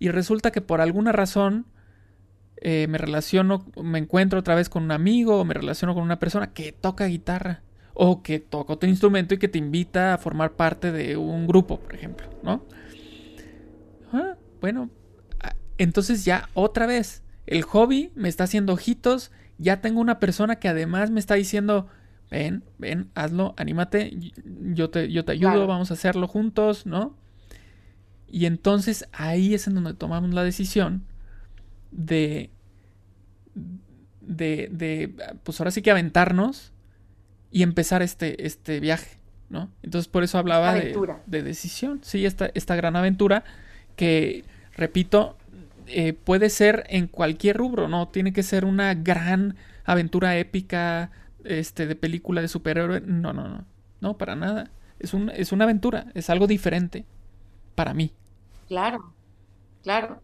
y 0.00 0.08
resulta 0.08 0.50
que 0.50 0.60
por 0.60 0.80
alguna 0.80 1.12
razón 1.12 1.66
eh, 2.56 2.86
me 2.88 2.98
relaciono, 2.98 3.64
me 3.80 3.98
encuentro 3.98 4.40
otra 4.40 4.56
vez 4.56 4.68
con 4.68 4.82
un 4.82 4.90
amigo 4.90 5.38
o 5.38 5.44
me 5.44 5.54
relaciono 5.54 5.94
con 5.94 6.02
una 6.02 6.18
persona 6.18 6.52
que 6.52 6.72
toca 6.72 7.06
guitarra 7.06 7.62
o 7.94 8.22
que 8.22 8.40
toca 8.40 8.72
otro 8.72 8.88
instrumento 8.88 9.34
y 9.34 9.38
que 9.38 9.48
te 9.48 9.58
invita 9.58 10.14
a 10.14 10.18
formar 10.18 10.52
parte 10.52 10.90
de 10.90 11.16
un 11.16 11.46
grupo, 11.46 11.78
por 11.78 11.94
ejemplo, 11.94 12.28
¿no? 12.42 12.64
Ah, 14.12 14.36
bueno, 14.60 14.90
ah, 15.40 15.54
entonces 15.78 16.24
ya 16.24 16.48
otra 16.54 16.86
vez, 16.86 17.22
el 17.46 17.62
hobby 17.62 18.12
me 18.14 18.28
está 18.28 18.44
haciendo 18.44 18.72
ojitos 18.72 19.30
ya 19.58 19.80
tengo 19.80 20.00
una 20.00 20.20
persona 20.20 20.56
que 20.56 20.68
además 20.68 21.10
me 21.10 21.20
está 21.20 21.34
diciendo, 21.34 21.88
ven, 22.30 22.64
ven, 22.78 23.10
hazlo, 23.14 23.54
anímate, 23.56 24.16
yo 24.72 24.88
te, 24.88 25.10
yo 25.10 25.24
te 25.24 25.32
ayudo, 25.32 25.66
vamos 25.66 25.90
a 25.90 25.94
hacerlo 25.94 26.28
juntos, 26.28 26.86
¿no? 26.86 27.16
Y 28.28 28.46
entonces 28.46 29.08
ahí 29.12 29.54
es 29.54 29.66
en 29.66 29.74
donde 29.74 29.94
tomamos 29.94 30.32
la 30.32 30.44
decisión 30.44 31.04
de, 31.90 32.50
de, 34.20 34.68
de 34.70 35.14
pues 35.42 35.60
ahora 35.60 35.72
sí 35.72 35.82
que 35.82 35.90
aventarnos 35.90 36.72
y 37.50 37.62
empezar 37.62 38.02
este, 38.02 38.46
este 38.46 38.78
viaje, 38.78 39.18
¿no? 39.48 39.70
Entonces 39.82 40.08
por 40.08 40.22
eso 40.22 40.38
hablaba 40.38 40.74
de, 40.74 40.96
de, 41.26 41.42
decisión, 41.42 42.00
sí, 42.02 42.26
esta, 42.26 42.50
esta 42.54 42.76
gran 42.76 42.94
aventura 42.94 43.42
que, 43.98 44.44
repito, 44.76 45.36
eh, 45.88 46.12
puede 46.12 46.48
ser 46.50 46.84
en 46.88 47.08
cualquier 47.08 47.56
rubro, 47.56 47.88
no 47.88 48.08
tiene 48.08 48.32
que 48.32 48.42
ser 48.42 48.64
una 48.64 48.94
gran 48.94 49.56
aventura 49.84 50.38
épica 50.38 51.10
este, 51.44 51.86
de 51.86 51.96
película 51.96 52.40
de 52.40 52.48
superhéroe. 52.48 53.00
No, 53.00 53.32
no, 53.32 53.48
no. 53.48 53.64
No, 54.00 54.16
para 54.16 54.36
nada. 54.36 54.70
Es, 55.00 55.12
un, 55.12 55.30
es 55.30 55.50
una 55.50 55.64
aventura, 55.64 56.06
es 56.14 56.30
algo 56.30 56.46
diferente 56.46 57.04
para 57.74 57.92
mí. 57.92 58.12
Claro, 58.68 59.12
claro, 59.82 60.22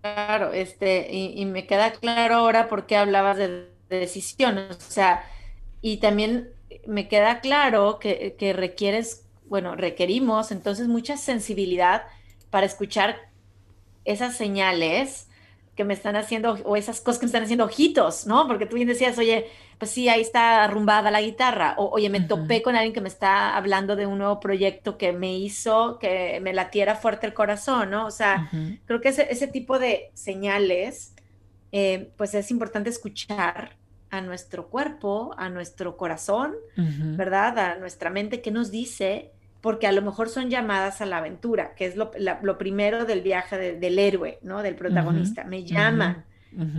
claro. 0.00 0.52
Este, 0.52 1.12
y, 1.12 1.44
me 1.44 1.66
queda 1.66 1.92
claro 1.92 2.36
ahora 2.36 2.68
por 2.68 2.86
qué 2.86 2.96
hablabas 2.96 3.36
de, 3.36 3.68
de 3.90 3.98
decisiones. 3.98 4.76
O 4.76 4.90
sea, 4.90 5.24
y 5.82 5.98
también 5.98 6.48
me 6.86 7.08
queda 7.08 7.40
claro 7.40 7.98
que, 7.98 8.36
que 8.38 8.54
requieres, 8.54 9.26
bueno, 9.46 9.76
requerimos 9.76 10.52
entonces 10.52 10.88
mucha 10.88 11.18
sensibilidad 11.18 12.04
para 12.50 12.66
escuchar 12.66 13.30
esas 14.04 14.36
señales 14.36 15.28
que 15.76 15.84
me 15.84 15.94
están 15.94 16.16
haciendo, 16.16 16.58
o 16.64 16.76
esas 16.76 17.00
cosas 17.00 17.20
que 17.20 17.26
me 17.26 17.28
están 17.28 17.44
haciendo 17.44 17.64
ojitos, 17.64 18.26
¿no? 18.26 18.46
Porque 18.46 18.66
tú 18.66 18.76
bien 18.76 18.88
decías, 18.88 19.16
oye, 19.16 19.46
pues 19.78 19.90
sí, 19.90 20.10
ahí 20.10 20.20
está 20.20 20.62
arrumbada 20.62 21.10
la 21.10 21.22
guitarra, 21.22 21.74
o 21.78 21.88
oye, 21.88 22.10
me 22.10 22.20
topé 22.20 22.60
con 22.60 22.76
alguien 22.76 22.92
que 22.92 23.00
me 23.00 23.08
está 23.08 23.56
hablando 23.56 23.96
de 23.96 24.04
un 24.04 24.18
nuevo 24.18 24.40
proyecto 24.40 24.98
que 24.98 25.12
me 25.12 25.38
hizo 25.38 25.98
que 25.98 26.38
me 26.42 26.52
latiera 26.52 26.96
fuerte 26.96 27.26
el 27.26 27.32
corazón, 27.32 27.90
¿no? 27.90 28.04
O 28.04 28.10
sea, 28.10 28.50
creo 28.84 29.00
que 29.00 29.08
ese, 29.08 29.28
ese, 29.30 29.46
tipo 29.46 29.78
de 29.78 30.10
señales, 30.12 31.14
eh, 31.72 32.10
pues 32.18 32.34
es 32.34 32.50
importante 32.50 32.90
escuchar 32.90 33.78
a 34.10 34.20
nuestro 34.20 34.68
cuerpo, 34.68 35.34
a 35.38 35.48
nuestro 35.48 35.96
corazón, 35.96 36.56
¿verdad? 36.76 37.58
A 37.58 37.76
nuestra 37.76 38.10
mente 38.10 38.42
que 38.42 38.50
nos 38.50 38.70
dice 38.70 39.32
porque 39.60 39.86
a 39.86 39.92
lo 39.92 40.02
mejor 40.02 40.28
son 40.28 40.48
llamadas 40.48 41.00
a 41.00 41.06
la 41.06 41.18
aventura, 41.18 41.74
que 41.74 41.86
es 41.86 41.96
lo, 41.96 42.10
primero 42.58 43.04
del 43.04 43.20
viaje 43.20 43.76
del 43.76 43.98
héroe, 43.98 44.38
¿no? 44.42 44.62
Del 44.62 44.74
protagonista. 44.74 45.44
Me 45.44 45.64
llaman, 45.64 46.24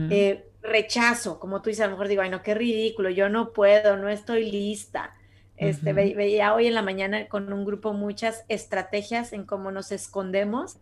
eh, 0.10 0.46
rechazo, 0.64 1.40
como 1.40 1.62
tú 1.62 1.70
dices, 1.70 1.84
a 1.84 1.88
lo 1.88 1.92
mejor 1.92 2.08
digo, 2.08 2.22
ay, 2.22 2.30
no, 2.30 2.42
qué 2.42 2.54
ridículo, 2.54 3.10
yo 3.10 3.30
no 3.30 3.54
puedo, 3.54 3.98
no 3.98 4.10
estoy 4.10 4.50
lista. 4.52 5.14
Este, 5.58 5.94
veía 5.94 6.56
hoy 6.56 6.66
en 6.66 6.74
la 6.74 6.82
mañana 6.82 7.28
con 7.28 7.54
un 7.54 7.66
grupo 7.66 7.94
muchas 7.94 8.46
estrategias 8.48 9.32
en 9.32 9.46
cómo 9.46 9.70
nos 9.70 9.92
escondemos 9.92 10.76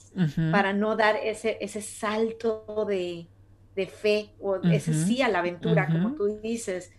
para 0.53 0.71
no 0.71 0.95
dar 0.95 1.17
ese, 1.21 1.57
ese 1.59 1.81
salto 1.81 2.85
de, 2.87 3.27
fe 3.87 4.31
o 4.39 4.55
ese 4.63 4.93
sí 4.93 5.21
a 5.21 5.27
la 5.27 5.39
aventura, 5.39 5.87
como 5.87 6.15
tú 6.15 6.39
dices. 6.41 6.93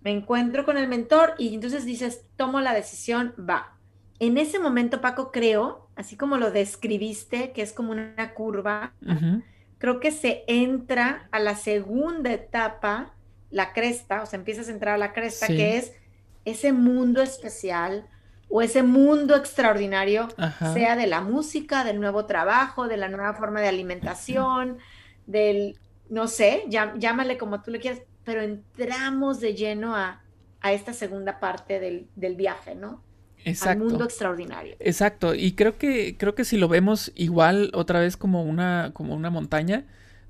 Me 0.00 0.10
encuentro 0.10 0.64
con 0.64 0.76
el 0.76 0.88
mentor 0.88 1.34
y 1.38 1.54
entonces 1.54 1.84
dices, 1.84 2.26
tomo 2.34 2.60
la 2.60 2.74
decisión, 2.74 3.34
va, 3.38 3.71
en 4.22 4.38
ese 4.38 4.60
momento, 4.60 5.00
Paco, 5.00 5.32
creo, 5.32 5.88
así 5.96 6.16
como 6.16 6.36
lo 6.36 6.52
describiste, 6.52 7.50
que 7.50 7.60
es 7.60 7.72
como 7.72 7.90
una 7.90 8.34
curva, 8.34 8.92
creo 9.78 9.98
que 9.98 10.12
se 10.12 10.44
entra 10.46 11.26
a 11.32 11.40
la 11.40 11.56
segunda 11.56 12.32
etapa, 12.32 13.14
la 13.50 13.72
cresta, 13.72 14.22
o 14.22 14.26
sea, 14.26 14.38
empiezas 14.38 14.68
a 14.68 14.70
entrar 14.70 14.94
a 14.94 14.98
la 14.98 15.12
cresta, 15.12 15.48
que 15.48 15.76
es 15.76 15.94
ese 16.44 16.72
mundo 16.72 17.20
especial 17.20 18.06
o 18.48 18.62
ese 18.62 18.84
mundo 18.84 19.34
extraordinario, 19.34 20.28
sea 20.72 20.94
de 20.94 21.08
la 21.08 21.20
música, 21.20 21.82
del 21.82 21.98
nuevo 21.98 22.24
trabajo, 22.24 22.86
de 22.86 22.98
la 22.98 23.08
nueva 23.08 23.34
forma 23.34 23.60
de 23.60 23.66
alimentación, 23.66 24.78
del, 25.26 25.80
no 26.08 26.28
sé, 26.28 26.62
llámale 26.68 27.38
como 27.38 27.60
tú 27.60 27.72
le 27.72 27.80
quieras, 27.80 28.02
pero 28.22 28.40
entramos 28.40 29.40
de 29.40 29.54
lleno 29.56 29.96
a, 29.96 30.22
esta 30.62 30.92
segunda 30.92 31.40
parte 31.40 31.80
del, 31.80 32.06
del 32.14 32.36
viaje, 32.36 32.76
¿no? 32.76 33.02
Exacto. 33.44 33.84
mundo 33.84 34.04
extraordinario. 34.04 34.76
Exacto, 34.78 35.34
y 35.34 35.52
creo 35.52 35.76
que, 35.76 36.16
creo 36.16 36.34
que 36.34 36.44
si 36.44 36.56
lo 36.56 36.68
vemos 36.68 37.12
igual 37.14 37.70
otra 37.74 38.00
vez 38.00 38.16
como 38.16 38.42
una, 38.42 38.90
como 38.92 39.14
una 39.14 39.30
montaña, 39.30 39.84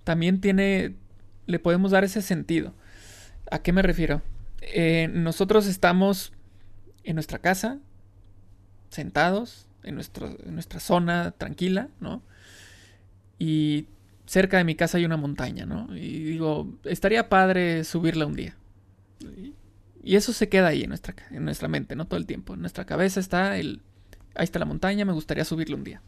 también 0.04 0.40
tiene, 0.40 0.94
le 1.46 1.58
podemos 1.58 1.90
dar 1.90 2.04
ese 2.04 2.22
sentido. 2.22 2.74
¿A 3.50 3.60
qué 3.60 3.72
me 3.72 3.82
refiero? 3.82 4.22
Eh, 4.60 5.08
nosotros 5.12 5.66
estamos 5.66 6.32
en 7.04 7.14
nuestra 7.14 7.38
casa, 7.38 7.78
sentados, 8.90 9.66
en, 9.82 9.94
nuestro, 9.94 10.36
en 10.44 10.54
nuestra 10.54 10.80
zona 10.80 11.32
tranquila, 11.32 11.88
¿no? 12.00 12.22
Y 13.38 13.86
cerca 14.26 14.58
de 14.58 14.64
mi 14.64 14.74
casa 14.74 14.98
hay 14.98 15.04
una 15.04 15.16
montaña, 15.16 15.66
¿no? 15.66 15.94
Y 15.96 16.24
digo, 16.24 16.72
estaría 16.84 17.28
padre 17.28 17.84
subirla 17.84 18.26
un 18.26 18.34
día. 18.34 18.56
Y 20.02 20.16
eso 20.16 20.32
se 20.32 20.48
queda 20.48 20.68
ahí 20.68 20.82
en 20.82 20.88
nuestra, 20.88 21.14
en 21.30 21.44
nuestra 21.44 21.68
mente, 21.68 21.94
¿no? 21.94 22.06
Todo 22.06 22.18
el 22.18 22.26
tiempo. 22.26 22.54
En 22.54 22.60
nuestra 22.60 22.84
cabeza 22.84 23.20
está 23.20 23.56
el... 23.56 23.80
Ahí 24.34 24.44
está 24.44 24.58
la 24.58 24.64
montaña, 24.64 25.04
me 25.04 25.12
gustaría 25.12 25.44
subirlo 25.44 25.76
un 25.76 25.84
día. 25.84 26.02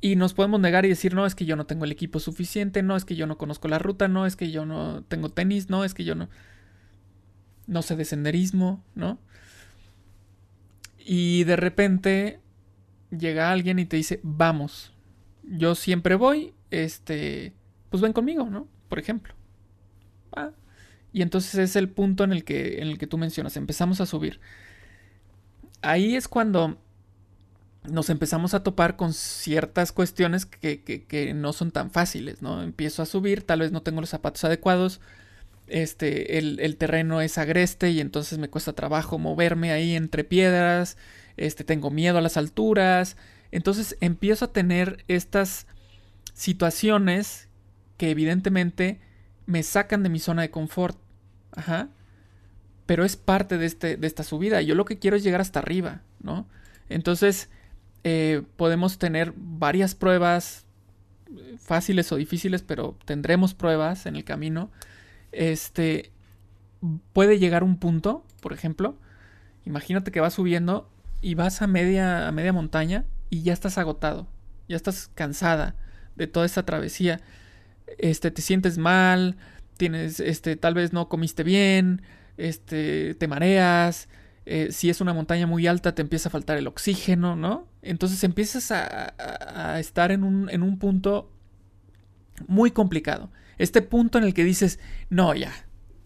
Y 0.00 0.16
nos 0.16 0.34
podemos 0.34 0.60
negar 0.60 0.84
y 0.84 0.90
decir, 0.90 1.14
no, 1.14 1.24
es 1.24 1.34
que 1.34 1.46
yo 1.46 1.56
no 1.56 1.64
tengo 1.64 1.84
el 1.84 1.92
equipo 1.92 2.20
suficiente, 2.20 2.82
no, 2.82 2.94
es 2.96 3.06
que 3.06 3.16
yo 3.16 3.26
no 3.26 3.38
conozco 3.38 3.68
la 3.68 3.78
ruta, 3.78 4.06
no, 4.08 4.26
es 4.26 4.36
que 4.36 4.50
yo 4.50 4.66
no 4.66 5.02
tengo 5.04 5.30
tenis, 5.30 5.70
no, 5.70 5.84
es 5.84 5.94
que 5.94 6.04
yo 6.04 6.14
no... 6.14 6.28
No 7.66 7.80
sé 7.80 7.96
de 7.96 8.04
senderismo, 8.04 8.84
¿no? 8.94 9.18
Y 10.98 11.44
de 11.44 11.56
repente 11.56 12.40
llega 13.10 13.50
alguien 13.50 13.78
y 13.78 13.86
te 13.86 13.96
dice, 13.96 14.20
vamos, 14.22 14.92
yo 15.42 15.74
siempre 15.74 16.14
voy, 16.16 16.52
este, 16.70 17.54
pues 17.88 18.02
ven 18.02 18.12
conmigo, 18.12 18.48
¿no? 18.50 18.68
Por 18.88 18.98
ejemplo. 18.98 19.34
Ah, 20.34 20.50
y 21.14 21.22
entonces 21.22 21.54
es 21.54 21.76
el 21.76 21.88
punto 21.88 22.24
en 22.24 22.32
el 22.32 22.42
que, 22.42 22.82
en 22.82 22.88
el 22.88 22.98
que 22.98 23.06
tú 23.06 23.18
mencionas, 23.18 23.56
empezamos 23.56 24.00
a 24.00 24.06
subir. 24.06 24.40
Ahí 25.80 26.16
es 26.16 26.26
cuando 26.26 26.76
nos 27.84 28.10
empezamos 28.10 28.52
a 28.52 28.64
topar 28.64 28.96
con 28.96 29.12
ciertas 29.12 29.92
cuestiones 29.92 30.44
que, 30.44 31.32
no 31.36 31.52
son 31.52 31.70
tan 31.70 31.92
fáciles, 31.92 32.42
¿no? 32.42 32.64
Empiezo 32.64 33.00
a 33.00 33.06
subir, 33.06 33.44
tal 33.46 33.60
vez 33.60 33.70
no 33.70 33.80
tengo 33.80 34.00
los 34.00 34.10
zapatos 34.10 34.42
adecuados, 34.42 35.00
este, 35.68 36.36
el, 36.38 36.76
terreno 36.78 37.20
es 37.20 37.38
agreste 37.38 37.90
y 37.92 38.00
entonces 38.00 38.40
me 38.40 38.50
cuesta 38.50 38.72
trabajo 38.72 39.16
moverme 39.16 39.70
ahí 39.70 39.94
entre 39.94 40.24
piedras, 40.24 40.96
este, 41.36 41.62
tengo 41.62 41.90
miedo 41.90 42.18
a 42.18 42.22
las 42.22 42.36
alturas, 42.36 43.16
entonces 43.52 43.96
empiezo 44.00 44.46
a 44.46 44.52
tener 44.52 45.04
estas 45.06 45.68
situaciones 46.32 47.48
que 47.98 48.10
evidentemente 48.10 48.98
me 49.46 49.62
sacan 49.62 50.02
de 50.02 50.08
mi 50.08 50.18
zona 50.18 50.42
de 50.42 50.50
confort. 50.50 51.03
Ajá. 51.54 51.88
Pero 52.86 53.04
es 53.04 53.16
parte 53.16 53.58
de, 53.58 53.66
este, 53.66 53.96
de 53.96 54.06
esta 54.06 54.22
subida. 54.22 54.60
Yo 54.60 54.74
lo 54.74 54.84
que 54.84 54.98
quiero 54.98 55.16
es 55.16 55.22
llegar 55.22 55.40
hasta 55.40 55.60
arriba, 55.60 56.02
¿no? 56.20 56.46
Entonces, 56.88 57.48
eh, 58.04 58.42
podemos 58.56 58.98
tener 58.98 59.32
varias 59.36 59.94
pruebas, 59.94 60.66
fáciles 61.58 62.12
o 62.12 62.16
difíciles, 62.16 62.62
pero 62.62 62.98
tendremos 63.06 63.54
pruebas 63.54 64.06
en 64.06 64.16
el 64.16 64.24
camino. 64.24 64.70
Este, 65.32 66.12
puede 67.12 67.38
llegar 67.38 67.64
un 67.64 67.78
punto, 67.78 68.24
por 68.40 68.52
ejemplo, 68.52 68.96
imagínate 69.64 70.12
que 70.12 70.20
vas 70.20 70.34
subiendo 70.34 70.90
y 71.22 71.34
vas 71.34 71.62
a 71.62 71.66
media, 71.66 72.28
a 72.28 72.32
media 72.32 72.52
montaña 72.52 73.04
y 73.30 73.42
ya 73.42 73.52
estás 73.52 73.78
agotado, 73.78 74.26
ya 74.68 74.76
estás 74.76 75.10
cansada 75.14 75.74
de 76.16 76.26
toda 76.26 76.46
esta 76.46 76.64
travesía. 76.64 77.20
Este, 77.98 78.30
te 78.30 78.42
sientes 78.42 78.78
mal, 78.78 79.36
tienes, 79.76 80.20
este, 80.20 80.56
tal 80.56 80.74
vez 80.74 80.92
no 80.92 81.08
comiste 81.08 81.42
bien, 81.42 82.02
este, 82.36 83.14
te 83.14 83.28
mareas, 83.28 84.08
eh, 84.46 84.68
si 84.72 84.90
es 84.90 85.00
una 85.00 85.14
montaña 85.14 85.46
muy 85.46 85.66
alta 85.66 85.94
te 85.94 86.02
empieza 86.02 86.28
a 86.28 86.32
faltar 86.32 86.58
el 86.58 86.66
oxígeno, 86.66 87.36
¿no? 87.36 87.66
Entonces 87.82 88.22
empiezas 88.24 88.70
a, 88.70 89.78
estar 89.78 90.12
en 90.12 90.24
un, 90.24 90.50
en 90.50 90.62
un 90.62 90.78
punto 90.78 91.30
muy 92.46 92.70
complicado. 92.70 93.30
Este 93.58 93.82
punto 93.82 94.18
en 94.18 94.24
el 94.24 94.34
que 94.34 94.44
dices, 94.44 94.80
no, 95.10 95.34
ya, 95.34 95.52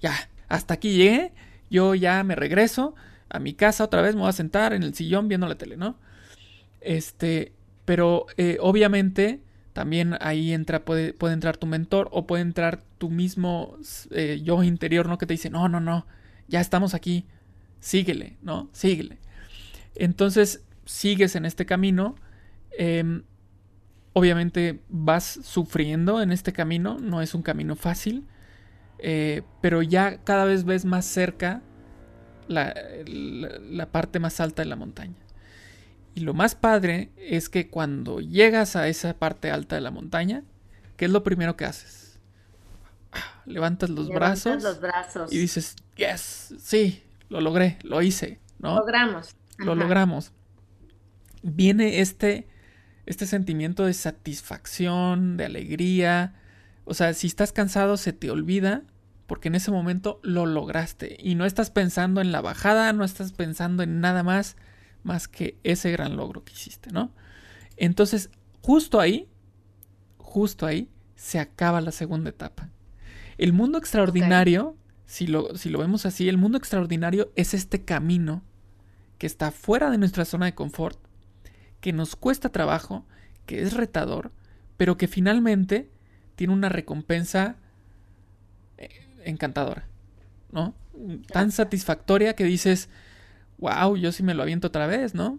ya, 0.00 0.14
hasta 0.48 0.74
aquí 0.74 0.96
llegué, 0.96 1.32
yo 1.70 1.94
ya 1.94 2.22
me 2.24 2.34
regreso 2.34 2.94
a 3.28 3.38
mi 3.38 3.54
casa 3.54 3.84
otra 3.84 4.02
vez, 4.02 4.14
me 4.14 4.22
voy 4.22 4.30
a 4.30 4.32
sentar 4.32 4.72
en 4.72 4.82
el 4.82 4.94
sillón 4.94 5.28
viendo 5.28 5.48
la 5.48 5.56
tele, 5.56 5.76
¿no? 5.76 5.98
Este, 6.80 7.52
pero 7.84 8.26
eh, 8.36 8.58
obviamente 8.60 9.42
también 9.78 10.16
ahí 10.20 10.54
entra, 10.54 10.84
puede, 10.84 11.12
puede, 11.12 11.34
entrar 11.34 11.56
tu 11.56 11.68
mentor 11.68 12.08
o 12.10 12.26
puede 12.26 12.42
entrar 12.42 12.82
tu 12.98 13.10
mismo 13.10 13.76
eh, 14.10 14.40
yo 14.42 14.64
interior, 14.64 15.08
¿no? 15.08 15.18
Que 15.18 15.26
te 15.26 15.34
dice, 15.34 15.50
no, 15.50 15.68
no, 15.68 15.78
no, 15.78 16.04
ya 16.48 16.60
estamos 16.60 16.94
aquí, 16.94 17.26
síguele, 17.78 18.36
¿no? 18.42 18.68
Síguele. 18.72 19.18
Entonces, 19.94 20.64
sigues 20.84 21.36
en 21.36 21.44
este 21.44 21.64
camino. 21.64 22.16
Em, 22.76 23.22
obviamente 24.14 24.80
vas 24.88 25.38
sufriendo 25.44 26.20
en 26.22 26.32
este 26.32 26.52
camino, 26.52 26.98
no 26.98 27.22
es 27.22 27.32
un 27.32 27.42
camino 27.42 27.76
fácil, 27.76 28.24
eh, 28.98 29.42
pero 29.62 29.80
ya 29.82 30.24
cada 30.24 30.44
vez 30.44 30.64
ves 30.64 30.84
más 30.84 31.04
cerca 31.04 31.62
la, 32.48 32.74
parte 33.92 34.18
más 34.18 34.40
alta 34.40 34.62
de 34.62 34.66
la 34.66 34.74
montaña. 34.74 35.14
Y 36.18 36.22
lo 36.22 36.34
más 36.34 36.56
padre 36.56 37.12
es 37.16 37.48
que 37.48 37.68
cuando 37.68 38.18
llegas 38.18 38.74
a 38.74 38.88
esa 38.88 39.14
parte 39.14 39.52
alta 39.52 39.76
de 39.76 39.82
la 39.82 39.92
montaña, 39.92 40.42
¿qué 40.96 41.04
es 41.04 41.12
lo 41.12 41.22
primero 41.22 41.56
que 41.56 41.64
haces? 41.64 42.18
Levantas 43.46 43.88
los, 43.88 44.08
brazos, 44.08 44.64
los 44.64 44.80
brazos 44.80 45.32
y 45.32 45.38
dices, 45.38 45.76
yes, 45.94 46.56
sí, 46.58 47.04
lo 47.28 47.40
logré, 47.40 47.78
lo 47.84 48.02
hice, 48.02 48.40
¿no? 48.58 48.74
Logramos. 48.74 49.36
Lo 49.58 49.76
logramos. 49.76 50.32
Viene 51.44 52.00
este, 52.00 52.48
este 53.06 53.24
sentimiento 53.24 53.84
de 53.84 53.94
satisfacción, 53.94 55.36
de 55.36 55.44
alegría. 55.44 56.34
O 56.84 56.94
sea, 56.94 57.14
si 57.14 57.28
estás 57.28 57.52
cansado 57.52 57.96
se 57.96 58.12
te 58.12 58.28
olvida 58.28 58.82
porque 59.28 59.46
en 59.46 59.54
ese 59.54 59.70
momento 59.70 60.18
lo 60.24 60.46
lograste 60.46 61.16
y 61.20 61.36
no 61.36 61.44
estás 61.44 61.70
pensando 61.70 62.20
en 62.20 62.32
la 62.32 62.40
bajada, 62.40 62.92
no 62.92 63.04
estás 63.04 63.30
pensando 63.30 63.84
en 63.84 64.00
nada 64.00 64.24
más 64.24 64.56
más 65.08 65.26
que 65.26 65.58
ese 65.64 65.90
gran 65.90 66.16
logro 66.16 66.44
que 66.44 66.52
hiciste, 66.52 66.92
¿no? 66.92 67.12
Entonces, 67.76 68.30
justo 68.62 69.00
ahí, 69.00 69.28
justo 70.18 70.66
ahí 70.66 70.88
se 71.16 71.40
acaba 71.40 71.80
la 71.80 71.90
segunda 71.90 72.30
etapa. 72.30 72.70
El 73.38 73.52
mundo 73.52 73.78
extraordinario 73.78 74.76
si 75.08 75.26
lo, 75.26 75.56
si 75.56 75.70
lo 75.70 75.78
vemos 75.78 76.04
así, 76.04 76.28
el 76.28 76.36
mundo 76.36 76.58
extraordinario 76.58 77.32
es 77.34 77.54
este 77.54 77.82
camino 77.82 78.42
que 79.16 79.26
está 79.26 79.50
fuera 79.50 79.90
de 79.90 79.96
nuestra 79.96 80.26
zona 80.26 80.44
de 80.44 80.54
confort, 80.54 80.98
que 81.80 81.94
nos 81.94 82.14
cuesta 82.14 82.50
trabajo, 82.50 83.06
que 83.46 83.62
es 83.62 83.72
retador, 83.72 84.32
pero 84.76 84.98
que 84.98 85.08
finalmente 85.08 85.90
tiene 86.36 86.52
una 86.52 86.68
recompensa 86.68 87.56
eh, 88.76 88.90
encantadora, 89.24 89.88
¿no? 90.52 90.74
Tan 91.32 91.52
satisfactoria 91.52 92.36
que 92.36 92.44
dices, 92.44 92.90
wow, 93.58 93.96
yo 93.96 94.12
sí 94.12 94.22
me 94.22 94.34
lo 94.34 94.42
aviento 94.42 94.68
otra 94.68 94.86
vez, 94.86 95.14
¿no? 95.14 95.38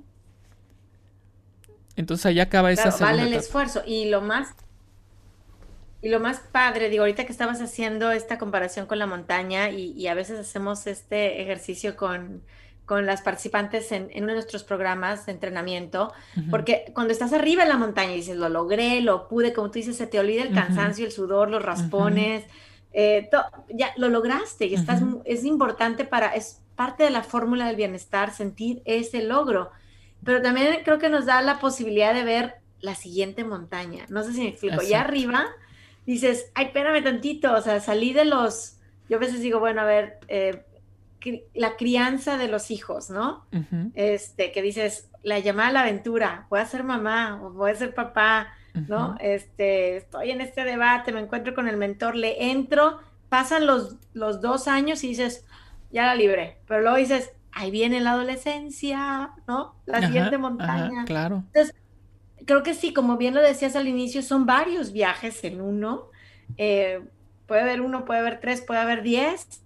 Entonces 1.95 2.25
ahí 2.25 2.39
acaba 2.39 2.71
esa 2.71 2.91
claro, 2.95 3.17
Vale 3.17 3.23
el 3.23 3.33
esfuerzo. 3.33 3.81
Y 3.85 4.09
lo 4.09 4.21
más 4.21 4.55
y 6.01 6.09
lo 6.09 6.19
más 6.19 6.39
padre, 6.39 6.89
digo, 6.89 7.03
ahorita 7.03 7.25
que 7.25 7.31
estabas 7.31 7.61
haciendo 7.61 8.11
esta 8.11 8.37
comparación 8.37 8.85
con 8.85 8.99
la 8.99 9.05
montaña 9.05 9.69
y, 9.69 10.07
a 10.07 10.13
veces 10.13 10.39
hacemos 10.39 10.87
este 10.87 11.41
ejercicio 11.41 11.97
con, 11.97 12.41
con 12.85 13.05
las 13.05 13.21
participantes 13.21 13.91
en, 13.91 14.09
uno 14.15 14.27
de 14.27 14.33
nuestros 14.35 14.63
programas 14.63 15.25
de 15.25 15.33
entrenamiento, 15.33 16.13
porque 16.49 16.85
cuando 16.93 17.11
estás 17.11 17.33
arriba 17.33 17.63
en 17.63 17.69
la 17.69 17.77
montaña 17.77 18.13
y 18.13 18.17
dices, 18.17 18.37
lo 18.37 18.47
logré, 18.47 19.01
lo 19.01 19.27
pude, 19.27 19.51
como 19.51 19.71
tú 19.71 19.79
dices, 19.79 19.97
se 19.97 20.07
te 20.07 20.19
olvida 20.19 20.43
el 20.43 20.53
cansancio, 20.53 21.05
el 21.05 21.11
sudor, 21.11 21.49
los 21.49 21.61
raspones, 21.61 22.45
eh, 22.91 23.29
ya 23.69 23.93
lo 23.97 24.09
lograste 24.09 24.65
y 24.65 24.73
estás, 24.73 25.01
es 25.25 25.45
importante 25.45 26.05
para, 26.05 26.35
es 26.35 26.61
parte 26.75 27.03
de 27.03 27.09
la 27.09 27.23
fórmula 27.23 27.67
del 27.67 27.75
bienestar 27.75 28.33
sentir 28.33 28.81
ese 28.85 29.23
logro, 29.23 29.71
pero 30.23 30.41
también 30.41 30.79
creo 30.83 30.99
que 30.99 31.09
nos 31.09 31.25
da 31.25 31.41
la 31.41 31.59
posibilidad 31.59 32.13
de 32.13 32.23
ver 32.23 32.55
la 32.81 32.95
siguiente 32.95 33.43
montaña. 33.43 34.05
No 34.09 34.23
sé 34.23 34.33
si 34.33 34.41
me 34.41 34.49
explico, 34.49 34.81
ya 34.81 35.01
arriba 35.01 35.47
dices, 36.05 36.51
ay, 36.55 36.67
espérame 36.67 37.03
tantito, 37.03 37.53
o 37.53 37.61
sea, 37.61 37.79
salí 37.79 38.13
de 38.13 38.25
los, 38.25 38.77
yo 39.09 39.17
a 39.17 39.19
veces 39.19 39.41
digo, 39.41 39.59
bueno, 39.59 39.81
a 39.81 39.85
ver, 39.85 40.19
eh, 40.27 40.63
la 41.53 41.75
crianza 41.75 42.37
de 42.37 42.47
los 42.47 42.71
hijos, 42.71 43.09
¿no? 43.09 43.45
Este, 43.93 44.51
que 44.51 44.61
dices, 44.61 45.09
la 45.21 45.37
llamada 45.39 45.69
a 45.69 45.73
la 45.73 45.81
aventura, 45.81 46.47
voy 46.49 46.61
a 46.61 46.65
ser 46.65 46.83
mamá 46.83 47.39
o 47.43 47.51
voy 47.51 47.71
a 47.71 47.75
ser 47.75 47.93
papá, 47.93 48.53
¿no? 48.87 49.15
Este, 49.19 49.97
estoy 49.97 50.31
en 50.31 50.41
este 50.41 50.63
debate, 50.63 51.11
me 51.11 51.19
encuentro 51.19 51.53
con 51.53 51.67
el 51.67 51.77
mentor, 51.77 52.15
le 52.15 52.51
entro, 52.51 52.99
pasan 53.29 53.65
los, 53.65 53.97
los 54.13 54.41
dos 54.41 54.67
años 54.67 55.03
y 55.03 55.09
dices, 55.09 55.45
ya 55.91 56.05
la 56.05 56.15
libré, 56.15 56.57
pero 56.67 56.81
luego 56.81 56.97
dices, 56.97 57.31
ahí 57.51 57.71
viene 57.71 57.99
la 57.99 58.11
adolescencia, 58.11 59.31
¿no? 59.47 59.75
La 59.85 60.05
siguiente 60.05 60.37
montaña. 60.37 61.05
claro. 61.05 61.43
Entonces, 61.47 61.75
creo 62.45 62.63
que 62.63 62.73
sí, 62.73 62.93
como 62.93 63.17
bien 63.17 63.35
lo 63.35 63.41
decías 63.41 63.75
al 63.75 63.87
inicio, 63.87 64.21
son 64.21 64.45
varios 64.45 64.91
viajes 64.91 65.43
en 65.43 65.61
uno. 65.61 66.09
Eh, 66.57 67.01
puede 67.45 67.61
haber 67.61 67.81
uno, 67.81 68.05
puede 68.05 68.19
haber 68.21 68.39
tres, 68.39 68.61
puede 68.61 68.79
haber 68.79 69.03
diez. 69.03 69.61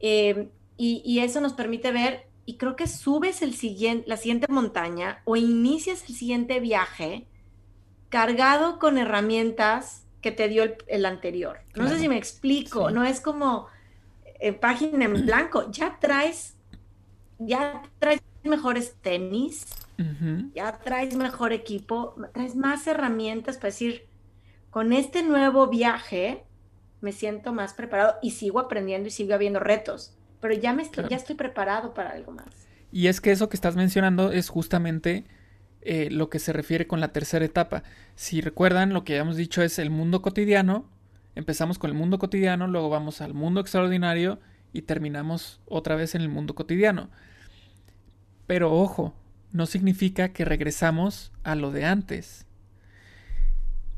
Eh, 0.00 0.48
y, 0.76 1.20
eso 1.20 1.40
nos 1.40 1.52
permite 1.52 1.92
ver, 1.92 2.26
y 2.44 2.56
creo 2.56 2.74
que 2.74 2.88
subes 2.88 3.42
el 3.42 3.54
siguiente, 3.54 4.08
la 4.08 4.16
siguiente 4.16 4.46
montaña 4.48 5.20
o 5.24 5.36
inicias 5.36 6.08
el 6.08 6.16
siguiente 6.16 6.58
viaje 6.58 7.28
cargado 8.12 8.78
con 8.78 8.98
herramientas 8.98 10.04
que 10.20 10.32
te 10.32 10.46
dio 10.46 10.64
el, 10.86 11.06
anterior. 11.06 11.60
No 11.74 11.88
sé 11.88 11.98
si 11.98 12.10
me 12.10 12.18
explico, 12.18 12.90
no 12.90 13.04
es 13.04 13.22
como 13.22 13.68
en 14.38 14.60
página 14.60 15.06
en 15.06 15.24
blanco, 15.24 15.70
ya 15.70 15.96
traes, 15.98 16.54
ya 17.38 17.80
traes 17.98 18.20
mejores 18.44 18.96
tenis, 19.00 19.64
ya 20.54 20.78
traes 20.84 21.16
mejor 21.16 21.54
equipo, 21.54 22.14
traes 22.34 22.54
más 22.54 22.86
herramientas 22.86 23.56
para 23.56 23.68
decir, 23.68 24.04
con 24.68 24.92
este 24.92 25.22
nuevo 25.22 25.68
viaje 25.68 26.44
me 27.00 27.12
siento 27.12 27.54
más 27.54 27.72
preparado 27.72 28.16
y 28.20 28.32
sigo 28.32 28.60
aprendiendo 28.60 29.08
y 29.08 29.10
sigo 29.10 29.32
habiendo 29.32 29.58
retos, 29.58 30.14
pero 30.38 30.52
ya, 30.52 30.74
me 30.74 30.82
estoy, 30.82 31.06
ya 31.08 31.16
estoy 31.16 31.34
preparado 31.34 31.94
para 31.94 32.10
algo 32.10 32.32
más. 32.32 32.68
Y 32.92 33.06
es 33.06 33.22
que 33.22 33.30
eso 33.30 33.48
que 33.48 33.56
estás 33.56 33.74
mencionando 33.74 34.32
es 34.32 34.50
justamente 34.50 35.24
eh, 35.84 36.08
lo 36.10 36.30
que 36.30 36.38
se 36.38 36.52
refiere 36.52 36.86
con 36.86 37.00
la 37.00 37.12
tercera 37.12 37.44
etapa. 37.44 37.82
Si 38.14 38.40
recuerdan, 38.40 38.92
lo 38.92 39.04
que 39.04 39.14
habíamos 39.14 39.36
dicho 39.36 39.62
es 39.62 39.78
el 39.78 39.90
mundo 39.90 40.22
cotidiano. 40.22 40.86
Empezamos 41.34 41.78
con 41.78 41.90
el 41.90 41.96
mundo 41.96 42.18
cotidiano, 42.18 42.68
luego 42.68 42.88
vamos 42.88 43.20
al 43.20 43.34
mundo 43.34 43.60
extraordinario 43.60 44.38
y 44.72 44.82
terminamos 44.82 45.60
otra 45.66 45.96
vez 45.96 46.14
en 46.14 46.22
el 46.22 46.28
mundo 46.28 46.54
cotidiano. 46.54 47.10
Pero 48.46 48.72
ojo, 48.72 49.14
no 49.50 49.66
significa 49.66 50.32
que 50.32 50.44
regresamos 50.44 51.32
a 51.42 51.54
lo 51.54 51.70
de 51.70 51.84
antes. 51.84 52.46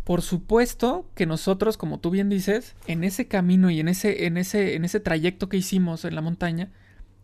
Por 0.04 0.20
supuesto 0.20 1.08
que 1.14 1.26
nosotros, 1.26 1.76
como 1.76 1.98
tú 1.98 2.10
bien 2.10 2.28
dices, 2.28 2.74
en 2.86 3.04
ese 3.04 3.26
camino 3.26 3.70
y 3.70 3.80
en 3.80 3.88
ese, 3.88 4.26
en 4.26 4.36
ese, 4.36 4.74
en 4.74 4.84
ese 4.84 5.00
trayecto 5.00 5.48
que 5.48 5.56
hicimos 5.56 6.04
en 6.04 6.14
la 6.14 6.20
montaña, 6.20 6.70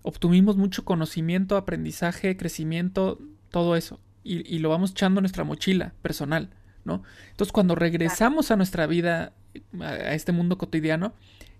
obtuvimos 0.02 0.56
mucho 0.56 0.84
conocimiento, 0.84 1.56
aprendizaje, 1.56 2.36
crecimiento, 2.36 3.18
todo 3.50 3.76
eso. 3.76 4.00
Y, 4.22 4.58
lo 4.58 4.68
vamos 4.68 4.90
echando 4.90 5.20
en 5.20 5.22
nuestra 5.22 5.44
mochila 5.44 5.94
personal, 6.02 6.50
¿no? 6.84 7.02
Entonces, 7.30 7.52
cuando 7.52 7.74
regresamos 7.74 8.50
a 8.50 8.56
nuestra 8.56 8.86
vida, 8.86 9.32
a 9.80 10.14
este 10.14 10.32
mundo 10.32 10.58
cotidiano, 10.58 11.14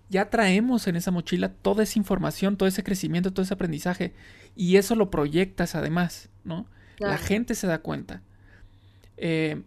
ya 0.09 0.29
traemos 0.29 0.87
en 0.87 0.95
esa 0.95 1.09
mochila 1.09 1.49
toda 1.49 1.83
esa 1.83 1.97
información, 1.97 2.57
todo 2.57 2.67
ese 2.67 2.83
crecimiento, 2.83 3.31
todo 3.31 3.43
ese 3.43 3.53
aprendizaje. 3.53 4.13
Y 4.55 4.75
eso 4.75 4.95
lo 4.95 5.09
proyectas 5.09 5.73
además, 5.73 6.29
¿no? 6.43 6.67
La 6.99 7.17
gente 7.17 7.55
se 7.55 7.65
da 7.65 7.79
cuenta. 7.79 8.21
Eh, 9.17 9.63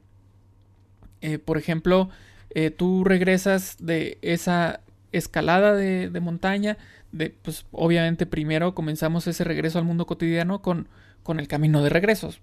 eh, 1.20 1.38
por 1.38 1.56
ejemplo, 1.56 2.10
eh, 2.50 2.70
tú 2.70 3.02
regresas 3.02 3.76
de 3.80 4.18
esa 4.20 4.80
escalada 5.12 5.74
de, 5.74 6.20
montaña, 6.20 6.76
de, 7.12 7.30
pues 7.30 7.66
obviamente 7.72 8.26
primero 8.26 8.74
comenzamos 8.74 9.26
ese 9.26 9.44
regreso 9.44 9.78
al 9.78 9.84
mundo 9.84 10.06
cotidiano 10.06 10.60
con, 10.60 10.88
con 11.22 11.40
el 11.40 11.48
camino 11.48 11.82
de 11.82 11.88
regresos. 11.88 12.40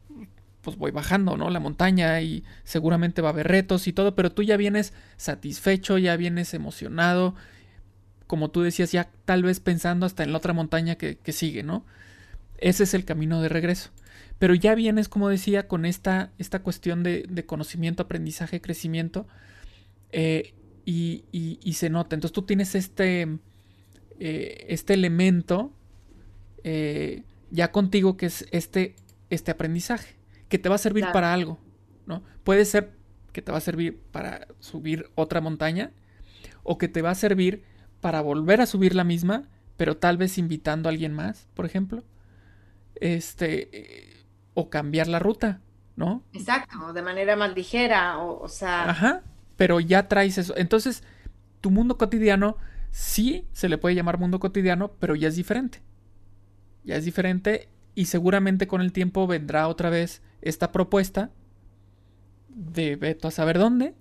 Pues 0.62 0.78
voy 0.78 0.92
bajando, 0.92 1.38
¿no? 1.38 1.50
La 1.50 1.60
montaña 1.60 2.22
y 2.22 2.44
seguramente 2.64 3.22
va 3.22 3.30
a 3.30 3.32
haber 3.32 3.48
retos 3.48 3.88
y 3.88 3.94
todo, 3.94 4.16
pero 4.16 4.32
tú 4.32 4.44
ya 4.44 4.58
vienes 4.58 4.94
satisfecho, 5.18 5.98
ya 5.98 6.16
vienes 6.18 6.54
emocionado, 6.54 7.36
como 8.28 8.50
tú 8.50 8.62
decías, 8.62 8.92
ya 8.92 9.10
tal 9.26 9.44
vez 9.44 9.60
pensando 9.60 10.06
hasta 10.06 10.24
en 10.24 10.32
la 10.32 10.38
otra 10.38 10.54
montaña 10.54 10.96
que, 10.96 11.34
sigue, 11.34 11.64
¿no? 11.64 11.86
Ese 12.60 12.84
es 12.84 12.94
el 12.94 13.04
camino 13.04 13.42
de 13.42 13.50
regreso. 13.50 13.90
Pero 14.40 14.56
ya 14.56 14.74
vienes, 14.76 15.10
como 15.10 15.28
decía, 15.28 15.68
con 15.68 15.86
esta, 15.86 16.32
esta 16.38 16.60
cuestión 16.60 17.04
de, 17.04 17.46
conocimiento, 17.46 18.04
aprendizaje, 18.04 18.62
crecimiento, 18.62 19.28
eh, 20.12 20.54
y, 20.86 21.74
se 21.74 21.90
nota. 21.90 22.16
Entonces 22.16 22.34
tú 22.34 22.44
tienes 22.44 22.76
este, 22.76 23.28
eh, 24.20 24.66
este 24.70 24.94
elemento 24.94 25.74
eh, 26.64 27.24
ya 27.50 27.72
contigo 27.72 28.18
que 28.18 28.28
es 28.28 28.46
este, 28.52 28.96
este 29.30 29.52
aprendizaje, 29.52 30.16
que 30.52 30.60
te 30.60 30.68
va 30.68 30.76
a 30.76 30.80
servir 30.80 31.06
para 31.14 31.34
algo, 31.34 31.58
¿no? 32.06 32.24
Puede 32.44 32.66
ser 32.66 32.92
que 33.32 33.42
te 33.42 33.54
va 33.54 33.58
a 33.60 33.62
servir 33.62 34.04
para 34.12 34.48
subir 34.60 35.10
otra 35.16 35.40
montaña 35.40 35.94
o 36.62 36.78
que 36.78 36.90
te 36.90 37.02
va 37.02 37.12
a 37.12 37.16
servir 37.16 37.64
para 38.02 38.20
volver 38.20 38.60
a 38.60 38.66
subir 38.66 38.94
la 38.94 39.06
misma, 39.06 39.48
pero 39.78 39.96
tal 39.96 40.18
vez 40.18 40.38
invitando 40.38 40.90
a 40.90 40.92
alguien 40.92 41.14
más, 41.14 41.48
por 41.54 41.66
ejemplo. 41.66 42.04
Este, 42.96 43.70
eh, 43.72 44.26
o 44.54 44.70
cambiar 44.70 45.08
la 45.08 45.20
ruta, 45.20 45.62
¿no? 45.96 46.26
Exacto, 46.34 46.92
de 46.92 47.02
manera 47.02 47.38
más 47.38 47.56
ligera, 47.56 48.18
o, 48.18 48.42
o 48.42 48.50
sea. 48.50 48.90
Ajá, 48.90 49.24
pero 49.56 49.80
ya 49.80 50.10
traes 50.10 50.38
eso. 50.38 50.54
Entonces, 50.58 51.02
tu 51.62 51.72
mundo 51.72 51.98
cotidiano 51.98 52.58
sí 52.92 53.48
se 53.54 53.70
le 53.70 53.78
puede 53.78 53.96
llamar 53.96 54.18
mundo 54.18 54.42
cotidiano, 54.42 54.92
pero 55.00 55.16
ya 55.16 55.30
es 55.30 55.38
diferente. 55.38 55.82
Ya 56.84 56.98
es 56.98 57.06
diferente 57.06 57.70
y 57.96 58.06
seguramente 58.06 58.68
con 58.68 58.82
el 58.82 58.92
tiempo 58.92 59.28
vendrá 59.28 59.70
otra 59.70 59.90
vez 59.90 60.22
esta 60.42 60.72
propuesta 60.72 61.32
de 62.50 62.96
veto 62.96 63.28
a 63.28 63.32
saber 63.32 63.58
dónde, 63.58 63.94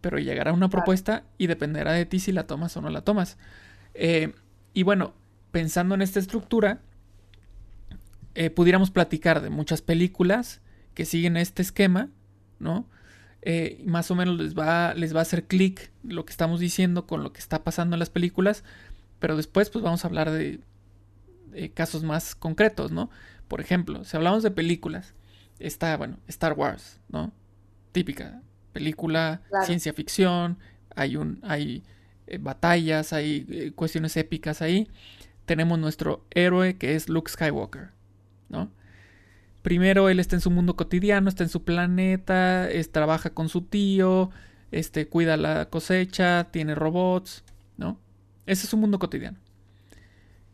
pero 0.00 0.18
llegará 0.18 0.52
una 0.52 0.68
propuesta 0.68 1.24
y 1.38 1.46
dependerá 1.46 1.92
de 1.92 2.06
ti 2.06 2.20
si 2.20 2.32
la 2.32 2.46
tomas 2.46 2.76
o 2.76 2.80
no 2.80 2.90
la 2.90 3.02
tomas. 3.02 3.38
Eh, 3.94 4.32
y 4.72 4.82
bueno, 4.82 5.14
pensando 5.50 5.94
en 5.94 6.02
esta 6.02 6.20
estructura, 6.20 6.80
eh, 8.34 8.50
pudiéramos 8.50 8.90
platicar 8.90 9.42
de 9.42 9.50
muchas 9.50 9.82
películas 9.82 10.60
que 10.94 11.04
siguen 11.04 11.36
este 11.36 11.62
esquema, 11.62 12.08
¿no? 12.58 12.86
Eh, 13.42 13.82
más 13.86 14.10
o 14.10 14.14
menos 14.14 14.38
les 14.38 14.54
va, 14.54 14.94
les 14.94 15.14
va 15.14 15.20
a 15.20 15.22
hacer 15.22 15.46
clic 15.46 15.90
lo 16.04 16.26
que 16.26 16.30
estamos 16.30 16.60
diciendo 16.60 17.06
con 17.06 17.22
lo 17.22 17.32
que 17.32 17.40
está 17.40 17.64
pasando 17.64 17.96
en 17.96 18.00
las 18.00 18.10
películas, 18.10 18.64
pero 19.18 19.36
después 19.36 19.70
pues 19.70 19.82
vamos 19.82 20.04
a 20.04 20.08
hablar 20.08 20.30
de, 20.30 20.60
casos 21.74 22.04
más 22.04 22.34
concretos, 22.34 22.92
¿no? 22.92 23.10
Por 23.48 23.60
ejemplo, 23.60 24.04
si 24.04 24.16
hablamos 24.16 24.42
de 24.42 24.50
películas, 24.50 25.14
está, 25.60 25.96
bueno, 25.96 26.18
Star 26.26 26.54
Wars, 26.54 27.00
¿no? 27.08 27.32
Típica 27.92 28.42
película, 28.72 29.42
ciencia 29.64 29.92
ficción, 29.92 30.58
hay 30.94 31.16
un, 31.16 31.40
hay 31.42 31.82
eh, 32.26 32.38
batallas, 32.38 33.12
hay 33.12 33.46
eh, 33.50 33.72
cuestiones 33.74 34.16
épicas 34.16 34.62
ahí. 34.62 34.88
Tenemos 35.46 35.78
nuestro 35.78 36.24
héroe 36.30 36.76
que 36.76 36.94
es 36.94 37.08
Luke 37.08 37.30
Skywalker, 37.30 37.90
¿no? 38.48 38.70
Primero 39.62 40.08
él 40.08 40.20
está 40.20 40.36
en 40.36 40.40
su 40.40 40.50
mundo 40.50 40.76
cotidiano, 40.76 41.28
está 41.28 41.42
en 41.42 41.50
su 41.50 41.64
planeta, 41.64 42.70
es, 42.70 42.92
trabaja 42.92 43.30
con 43.30 43.48
su 43.48 43.62
tío, 43.62 44.30
este, 44.70 45.06
cuida 45.06 45.36
la 45.36 45.68
cosecha, 45.68 46.48
tiene 46.50 46.74
robots, 46.74 47.44
¿no? 47.76 47.98
Ese 48.46 48.64
es 48.64 48.70
su 48.70 48.76
mundo 48.76 48.98
cotidiano. 48.98 49.38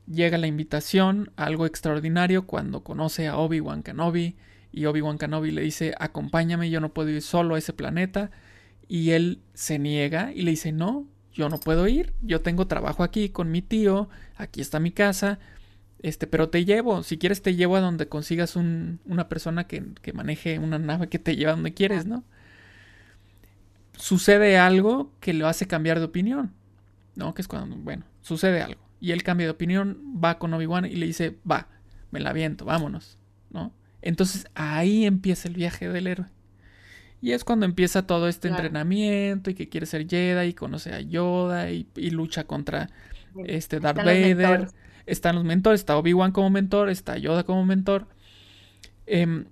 Llega 0.08 0.38
la 0.38 0.46
invitación, 0.46 1.30
algo 1.36 1.66
extraordinario, 1.66 2.46
cuando 2.46 2.82
conoce 2.82 3.28
a 3.28 3.36
Obi-Wan 3.36 3.82
Kenobi 3.82 4.36
y 4.76 4.84
Obi-Wan 4.84 5.16
Kenobi 5.16 5.52
le 5.52 5.62
dice, 5.62 5.94
acompáñame, 5.98 6.68
yo 6.68 6.80
no 6.80 6.92
puedo 6.92 7.08
ir 7.08 7.22
solo 7.22 7.54
a 7.54 7.58
ese 7.58 7.72
planeta. 7.72 8.30
Y 8.86 9.12
él 9.12 9.40
se 9.54 9.78
niega 9.78 10.32
y 10.34 10.42
le 10.42 10.50
dice, 10.50 10.70
no, 10.70 11.06
yo 11.32 11.48
no 11.48 11.58
puedo 11.58 11.88
ir, 11.88 12.12
yo 12.20 12.42
tengo 12.42 12.66
trabajo 12.66 13.02
aquí 13.02 13.30
con 13.30 13.50
mi 13.50 13.62
tío, 13.62 14.10
aquí 14.36 14.60
está 14.60 14.78
mi 14.78 14.92
casa, 14.92 15.38
este, 16.00 16.26
pero 16.26 16.50
te 16.50 16.66
llevo, 16.66 17.02
si 17.02 17.16
quieres 17.16 17.40
te 17.40 17.56
llevo 17.56 17.76
a 17.76 17.80
donde 17.80 18.06
consigas 18.08 18.54
una 18.54 19.28
persona 19.30 19.66
que, 19.66 19.82
que 20.02 20.12
maneje 20.12 20.58
una 20.58 20.78
nave 20.78 21.08
que 21.08 21.18
te 21.18 21.36
lleva 21.36 21.52
donde 21.52 21.72
quieres, 21.72 22.04
¿no? 22.04 22.22
Sucede 23.96 24.58
algo 24.58 25.10
que 25.20 25.32
lo 25.32 25.48
hace 25.48 25.66
cambiar 25.66 26.00
de 26.00 26.04
opinión, 26.04 26.52
¿no? 27.14 27.32
Que 27.32 27.40
es 27.40 27.48
cuando, 27.48 27.76
bueno, 27.76 28.04
sucede 28.20 28.60
algo. 28.60 28.82
Y 29.00 29.12
él 29.12 29.22
cambia 29.22 29.46
de 29.46 29.52
opinión, 29.52 30.02
va 30.22 30.38
con 30.38 30.52
Obi-Wan 30.52 30.84
y 30.84 30.96
le 30.96 31.06
dice, 31.06 31.38
va, 31.50 31.68
me 32.10 32.20
la 32.20 32.34
viento, 32.34 32.66
vámonos, 32.66 33.16
¿no? 33.48 33.72
Entonces 34.06 34.46
ahí 34.54 35.04
empieza 35.04 35.48
el 35.48 35.54
viaje 35.54 35.88
del 35.88 36.06
héroe. 36.06 36.26
Y 37.20 37.32
es 37.32 37.42
cuando 37.42 37.66
empieza 37.66 38.06
todo 38.06 38.28
este 38.28 38.46
entrenamiento 38.46 39.50
y 39.50 39.54
que 39.54 39.68
quiere 39.68 39.84
ser 39.84 40.06
Jedi 40.08 40.48
y 40.48 40.54
conoce 40.54 40.92
a 40.92 41.00
Yoda 41.00 41.70
y, 41.70 41.86
lucha 42.10 42.44
contra 42.44 42.88
este 43.46 43.80
Darth 43.80 43.98
Vader. 43.98 44.68
Están 45.06 45.34
los 45.34 45.44
mentores, 45.44 45.80
está 45.80 45.96
Obi-Wan 45.96 46.30
como 46.30 46.50
mentor, 46.50 46.88
está 46.88 47.18
Yoda 47.18 47.42
como 47.42 47.64
mentor. 47.64 48.06
Em, 49.06 49.46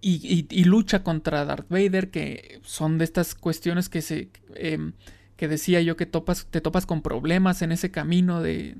y, 0.00 0.64
lucha 0.64 1.02
contra 1.02 1.44
Darth 1.44 1.68
Vader, 1.68 2.10
que 2.10 2.60
son 2.62 2.96
de 2.96 3.04
estas 3.04 3.34
cuestiones 3.34 3.90
que 3.90 4.00
se... 4.00 4.30
Em, 4.54 4.94
que 5.36 5.48
decía 5.48 5.82
yo 5.82 5.96
que 5.96 6.06
topas, 6.06 6.46
te 6.46 6.62
topas 6.62 6.86
con 6.86 7.02
problemas 7.02 7.60
en 7.60 7.70
ese 7.70 7.90
camino 7.90 8.40
de, 8.40 8.78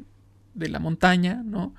de 0.55 0.69
la 0.71 0.79
montaña, 0.79 1.43
¿no? 1.45 1.75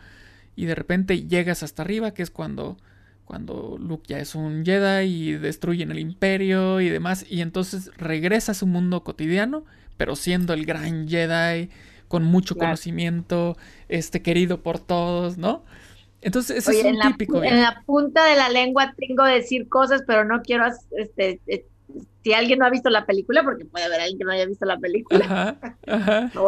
Y 0.58 0.66
de 0.66 0.76
repente 0.76 1.28
llegas 1.28 1.64
hasta 1.64 1.84
arriba, 1.84 2.14
que 2.14 2.24
es 2.24 2.32
cuando, 2.32 2.78
cuando 3.24 3.78
Luke 3.80 4.04
ya 4.08 4.20
es 4.20 4.36
un 4.36 4.66
Jedi 4.66 5.06
y 5.06 5.32
destruyen 5.34 5.92
el 5.92 6.00
imperio 6.00 6.82
y 6.82 6.90
demás, 6.90 7.26
y 7.30 7.42
entonces 7.42 7.92
regresa 7.96 8.52
a 8.54 8.56
su 8.56 8.66
mundo 8.66 9.04
cotidiano, 9.04 9.64
pero 9.98 10.16
siendo 10.16 10.54
el 10.54 10.66
gran 10.66 11.08
Jedi, 11.08 11.70
con 12.08 12.24
mucho 12.24 12.56
conocimiento, 12.56 13.56
este 13.88 14.22
querido 14.22 14.64
por 14.64 14.80
todos, 14.80 15.38
¿no? 15.38 15.64
Entonces, 16.22 16.58
ese 16.58 16.80
es 16.80 16.86
un 16.86 17.00
típico. 17.00 17.44
en 17.44 17.62
la 17.62 17.84
punta 17.86 18.26
de 18.26 18.36
la 18.36 18.50
lengua 18.50 18.96
tengo 18.98 19.26
que 19.26 19.32
decir 19.32 19.70
cosas, 19.70 20.04
pero 20.08 20.26
no 20.26 20.42
quiero 20.42 20.66
este, 20.98 21.40
eh, 21.46 21.66
si 22.24 22.34
alguien 22.34 22.60
no 22.60 22.66
ha 22.66 22.70
visto 22.70 22.90
la 22.90 23.06
película, 23.06 23.44
porque 23.44 23.66
puede 23.66 23.86
haber 23.86 24.02
alguien 24.02 24.18
que 24.18 24.26
no 24.26 24.32
haya 24.32 24.46
visto 24.46 24.66
la 24.66 24.78
película. 24.78 25.58
Ajá, 25.86 26.32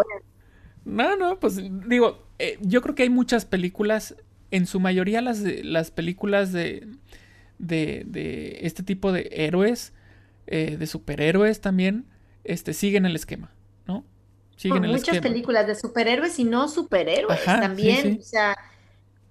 no, 0.86 1.16
no, 1.16 1.40
pues 1.40 1.62
digo, 1.88 2.29
eh, 2.40 2.58
yo 2.62 2.82
creo 2.82 2.96
que 2.96 3.04
hay 3.04 3.10
muchas 3.10 3.46
películas, 3.46 4.16
en 4.52 4.66
su 4.66 4.80
mayoría 4.80 5.22
las, 5.22 5.40
las 5.42 5.92
películas 5.92 6.52
de, 6.52 6.88
de, 7.60 8.60
este 8.62 8.84
tipo 8.84 9.12
de 9.12 9.30
héroes, 9.32 9.94
eh, 10.48 10.78
de 10.78 10.88
superhéroes 10.88 11.62
también, 11.62 12.06
este, 12.44 12.74
siguen 12.74 13.06
el 13.06 13.16
esquema, 13.16 13.52
¿no? 13.86 14.04
Siguen 14.56 14.86
el 14.86 14.92
muchas 14.92 15.20
películas 15.20 15.68
de 15.68 15.76
superhéroes 15.76 16.40
y 16.40 16.46
no 16.46 16.68
superhéroes 16.68 17.44
también, 17.44 18.18
o 18.20 18.24
sea, 18.24 18.58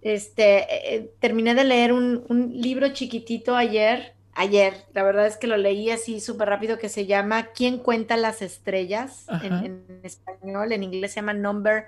este, 0.00 0.94
eh, 0.94 1.10
terminé 1.18 1.54
de 1.54 1.64
leer 1.64 1.92
un, 1.92 2.24
un 2.28 2.52
libro 2.60 2.88
chiquitito 2.90 3.56
ayer 3.56 4.14
ayer. 4.38 4.74
La 4.94 5.02
verdad 5.02 5.26
es 5.26 5.36
que 5.36 5.46
lo 5.46 5.56
leí 5.56 5.90
así 5.90 6.20
súper 6.20 6.48
rápido 6.48 6.78
que 6.78 6.88
se 6.88 7.06
llama 7.06 7.48
¿Quién 7.48 7.78
cuenta 7.78 8.16
las 8.16 8.40
estrellas? 8.40 9.26
En, 9.42 10.00
español, 10.04 10.72
en 10.72 10.84
inglés 10.84 11.12
se 11.12 11.16
llama 11.16 11.34
Number 11.34 11.86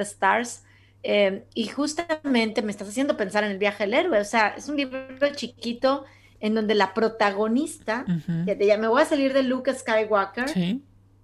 the 0.00 0.10
Stars. 0.10 0.64
Em, 1.02 1.42
y 1.54 1.68
justamente 1.68 2.62
me 2.62 2.70
estás 2.70 2.88
haciendo 2.88 3.16
pensar 3.16 3.44
en 3.44 3.52
el 3.52 3.58
viaje 3.58 3.84
del 3.84 3.94
héroe. 3.94 4.20
O 4.20 4.24
sea, 4.24 4.54
es 4.56 4.68
un 4.68 4.76
libro 4.76 5.00
chiquito 5.34 6.04
en 6.40 6.54
donde 6.54 6.74
la 6.74 6.94
protagonista, 6.94 8.04
ya, 8.46 8.78
me 8.78 8.88
voy 8.88 9.02
a 9.02 9.04
salir 9.04 9.32
de 9.32 9.42
Luke 9.42 9.72
Skywalker, 9.74 10.78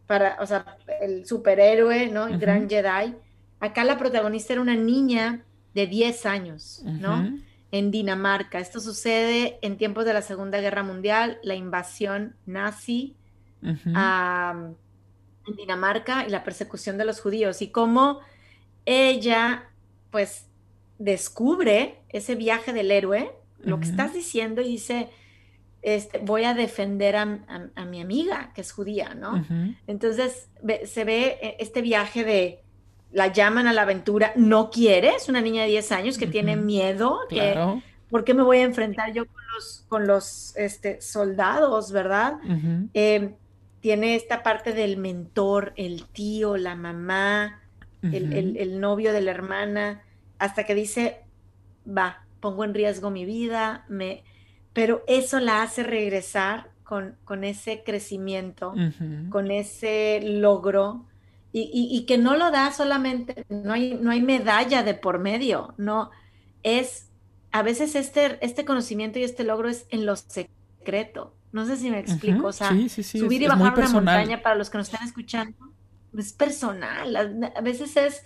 para, 0.07 0.37
o 0.41 0.47
sea, 0.47 0.77
el 1.01 1.27
superhéroe, 1.27 2.09
¿no? 2.09 2.27
El 2.27 2.39
gran 2.39 2.69
Jedi. 2.69 3.15
Acá 3.61 3.85
la 3.85 3.99
protagonista 3.99 4.53
era 4.53 4.63
una 4.63 4.77
niña 4.77 5.43
de 5.75 5.87
10 5.87 6.27
años, 6.27 6.83
¿no? 6.85 7.39
en 7.73 7.91
Dinamarca. 7.91 8.59
Esto 8.59 8.81
sucede 8.81 9.59
en 9.63 9.77
tiempos 9.77 10.05
de 10.05 10.13
la 10.13 10.23
Segunda 10.23 10.61
Guerra 10.61 10.83
Mundial, 10.83 11.39
la 11.43 11.55
invasión 11.55 12.35
nazi 12.47 13.17
a, 13.95 14.55
en 15.47 15.57
Dinamarca 15.57 16.27
y 16.27 16.31
la 16.31 16.45
persecución 16.45 16.99
de 16.99 17.05
los 17.05 17.21
judíos 17.21 17.63
y 17.63 17.69
cómo 17.69 18.21
ella 18.87 19.69
pues 20.11 20.47
descubre 20.99 22.01
ese 22.09 22.35
viaje 22.37 22.73
del 22.73 22.91
héroe, 22.91 23.33
lo 23.61 23.81
que 23.81 23.87
estás 23.87 24.15
diciendo 24.15 24.63
y 24.63 24.69
dice, 24.69 25.09
este, 25.83 26.19
voy 26.19 26.45
a 26.45 26.55
defender 26.55 27.17
a, 27.17 27.27
mi 27.85 28.01
amiga 28.01 28.53
que 28.55 28.61
es 28.61 28.73
judía, 28.73 29.15
¿no? 29.15 29.45
Entonces 29.87 30.49
se 30.85 31.05
ve 31.05 31.39
eh, 31.43 31.57
este 31.59 31.83
viaje 31.83 32.25
de 32.25 32.63
la 33.13 33.29
llaman 33.29 33.67
a 33.67 33.73
la 33.73 33.83
aventura, 33.83 34.33
no 34.37 34.71
quiere, 34.71 35.15
es 35.17 35.29
una 35.29 35.41
niña 35.41 35.63
de 35.63 35.69
10 35.69 35.93
años 35.93 36.19
que 36.19 36.27
tiene 36.27 36.57
miedo, 36.57 37.21
que, 37.29 37.81
¿por 38.11 38.25
qué 38.25 38.35
me 38.35 38.43
voy 38.43 38.59
a 38.59 38.63
enfrentar 38.63 39.13
yo 39.13 39.27
con 39.27 39.43
los, 39.55 39.85
con 39.89 40.07
los 40.07 40.57
este, 40.57 41.01
soldados, 41.01 41.93
verdad? 41.93 42.35
Em, 42.93 43.35
tiene 43.81 44.17
esta 44.17 44.43
parte 44.43 44.73
del 44.73 44.97
mentor, 44.97 45.73
el 45.77 46.05
tío, 46.07 46.57
la 46.57 46.75
mamá, 46.75 47.63
el, 48.13 48.81
novio 48.81 49.13
de 49.13 49.21
la 49.21 49.31
hermana, 49.31 50.03
hasta 50.39 50.65
que 50.65 50.75
dice, 50.75 51.21
va, 51.87 52.25
pongo 52.41 52.65
en 52.65 52.75
riesgo 52.75 53.11
mi 53.11 53.25
vida, 53.25 53.85
me... 53.89 54.25
pero 54.73 55.03
eso 55.07 55.41
la 55.41 55.63
hace 55.63 55.83
regresar 55.83 56.71
con, 56.85 57.17
con 57.25 57.45
ese 57.45 57.83
crecimiento, 57.85 58.75
con 59.31 59.51
ese 59.51 60.21
logro 60.23 61.07
y, 61.53 62.05
que 62.07 62.19
no 62.19 62.37
lo 62.37 62.51
da 62.51 62.71
solamente, 62.73 63.47
no 63.49 63.73
hay, 63.73 63.99
no 64.01 64.11
hay 64.11 64.21
medalla 64.21 64.83
de 64.83 64.93
por 64.95 65.19
medio, 65.19 65.75
no, 65.79 66.11
es, 66.63 67.09
a 67.51 67.63
veces 67.63 67.95
este, 67.95 68.39
este 68.45 68.65
conocimiento 68.67 69.19
y 69.19 69.23
este 69.23 69.43
logro 69.43 69.69
es 69.69 69.87
en 69.91 70.05
lo 70.05 70.17
secreto. 70.17 71.35
No 71.53 71.65
sé 71.65 71.77
si 71.79 71.91
me 71.91 71.99
explico, 71.99 72.49
o 72.49 72.53
sea, 72.53 72.69
subir 72.69 73.41
y 73.41 73.47
bajar 73.47 73.79
una 73.79 73.89
montaña 73.89 74.43
para 74.43 74.57
los 74.57 74.69
que 74.69 74.77
nos 74.77 74.89
están 74.89 75.07
escuchando 75.07 75.57
es 76.21 76.33
personal, 76.33 77.17
a, 77.17 77.61
veces 77.61 77.97
es 77.97 78.25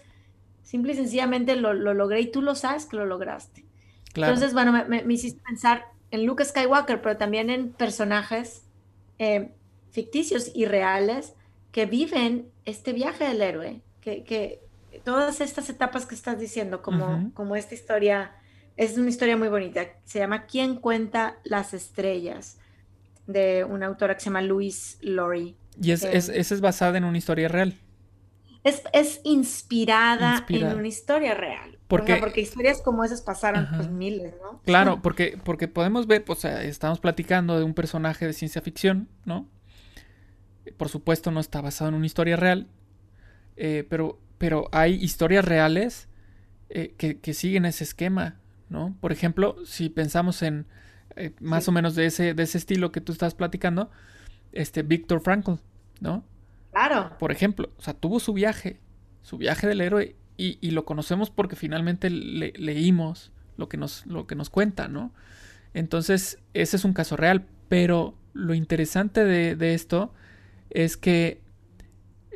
simple 0.63 0.93
y 0.93 0.97
sencillamente 0.97 1.57
lo, 1.57 1.73
logré 1.75 2.21
y 2.21 2.31
tú 2.31 2.43
lo 2.43 2.55
sabes 2.55 2.87
que 2.87 2.97
lo 2.97 3.07
lograste. 3.07 3.65
Entonces, 4.15 4.53
bueno, 4.53 4.73
me, 4.89 5.05
hiciste 5.13 5.41
pensar 5.43 5.87
en 6.11 6.27
Luke 6.27 6.45
Skywalker, 6.45 7.01
pero 7.01 7.17
también 7.17 7.49
en 7.51 7.73
personajes 7.73 8.63
eh, 9.19 9.53
ficticios 9.91 10.51
y 10.55 10.65
reales 10.65 11.35
que 11.71 11.87
viven 11.87 12.51
este 12.65 12.93
viaje 12.93 13.25
del 13.25 13.43
héroe, 13.43 13.81
que, 14.01 14.61
todas 15.05 15.41
estas 15.41 15.71
etapas 15.71 16.05
que 16.05 16.17
estás 16.17 16.41
diciendo, 16.41 16.83
como, 16.83 17.31
como 17.35 17.55
esta 17.55 17.75
historia, 17.75 18.33
es 18.77 18.99
una 18.99 19.09
historia 19.09 19.37
muy 19.37 19.49
bonita, 19.49 19.87
se 20.05 20.19
llama 20.19 20.47
¿Quién 20.47 20.77
cuenta 20.77 21.39
las 21.45 21.75
estrellas? 21.75 22.59
de 23.33 23.65
una 23.65 23.87
autora 23.87 24.15
que 24.15 24.21
se 24.21 24.27
llama 24.27 24.43
Louise 24.43 24.99
Laurie. 25.01 25.55
¿Y 25.81 25.93
es, 25.93 26.05
es, 26.05 26.29
esa 26.29 26.55
es 26.55 26.61
basada 26.61 26.99
en 26.99 27.05
una 27.05 27.19
historia 27.19 27.49
real? 27.49 27.79
Es, 28.63 29.21
inspirada, 29.25 30.45
en 30.49 30.77
una 30.77 30.89
historia 30.89 31.35
real. 31.35 31.79
Porque, 31.89 32.17
porque 32.17 32.43
historias 32.43 32.83
como 32.83 33.03
esas 33.05 33.23
pasaron 33.23 33.67
pues 33.75 33.89
miles, 33.89 34.35
¿no? 34.43 34.61
Claro, 34.65 35.01
porque, 35.03 35.39
porque 35.43 35.67
podemos 35.67 36.07
ver, 36.07 36.25
o 36.29 36.35
sea, 36.35 36.63
estamos 36.63 37.01
platicando 37.01 37.59
de 37.59 37.65
un 37.65 37.75
personaje 37.75 38.27
de 38.27 38.33
ciencia 38.33 38.61
ficción, 38.61 39.09
¿no? 39.25 39.49
por 40.77 40.89
supuesto 40.89 41.31
no 41.31 41.41
está 41.41 41.61
basado 41.61 41.89
en 41.89 41.95
una 41.95 42.07
historia 42.07 42.37
real, 42.37 42.69
eh, 43.57 43.87
pero, 43.89 44.19
pero 44.39 44.69
hay 44.73 44.95
historias 44.95 45.45
reales 45.45 46.09
eh, 46.69 46.95
que, 46.97 47.35
siguen 47.35 47.65
ese 47.65 47.85
esquema, 47.85 48.41
¿no? 48.69 48.97
Por 49.01 49.13
ejemplo, 49.13 49.57
si 49.65 49.89
pensamos 49.89 50.43
en 50.43 50.67
eh, 51.17 51.33
más 51.41 51.69
o 51.69 51.73
menos 51.73 51.95
de 51.95 52.07
ese, 52.07 52.35
de 52.35 52.43
ese 52.43 52.59
estilo 52.59 52.93
que 52.93 53.01
tú 53.01 53.13
estás 53.13 53.35
platicando, 53.35 53.91
este 54.53 54.83
Víctor 54.83 55.21
Frankl, 55.21 55.55
¿no? 56.01 56.25
Claro. 56.73 57.17
Por 57.19 57.33
ejemplo, 57.33 57.71
o 57.77 57.83
sea, 57.83 57.95
tuvo 57.95 58.21
su 58.21 58.33
viaje, 58.33 58.81
su 59.23 59.39
viaje 59.39 59.67
del 59.67 59.81
héroe, 59.81 60.17
y, 60.37 60.71
lo 60.71 60.87
conocemos 60.87 61.29
porque 61.29 61.55
finalmente 61.55 62.09
leímos 62.09 63.31
lo 63.59 63.69
que, 63.69 63.77
nos, 63.77 64.07
lo 64.07 64.27
que 64.27 64.35
nos 64.35 64.49
cuenta, 64.49 64.89
¿no? 64.89 65.13
Entonces, 65.75 66.39
ese 66.55 66.77
es 66.77 66.85
un 66.87 66.95
caso 66.95 67.15
real, 67.19 67.45
pero 67.69 68.15
lo 68.33 68.55
interesante 68.55 69.23
de, 69.23 69.55
de 69.55 69.75
esto 69.75 70.15
es 70.71 70.97
que 70.97 71.43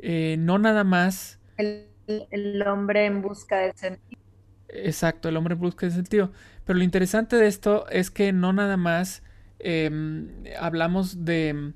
eh, 0.07 0.37
no 0.39 0.59
nada 0.59 0.85
más... 0.85 1.39
El, 1.57 2.63
hombre 2.67 3.07
en 3.07 3.23
busca 3.23 3.57
de 3.57 3.73
sentido. 3.73 4.21
Exacto, 4.69 5.31
el 5.31 5.37
hombre 5.39 5.55
en 5.55 5.61
busca 5.61 5.87
de 5.87 5.93
sentido. 5.93 6.31
Pero 6.67 6.79
lo 6.79 6.85
interesante 6.85 7.37
de 7.37 7.47
esto 7.47 7.89
es 7.89 8.11
que 8.11 8.33
no 8.33 8.53
nada 8.53 8.77
más 8.77 9.23
em, 9.61 10.29
hablamos 10.61 11.25
de, 11.25 11.73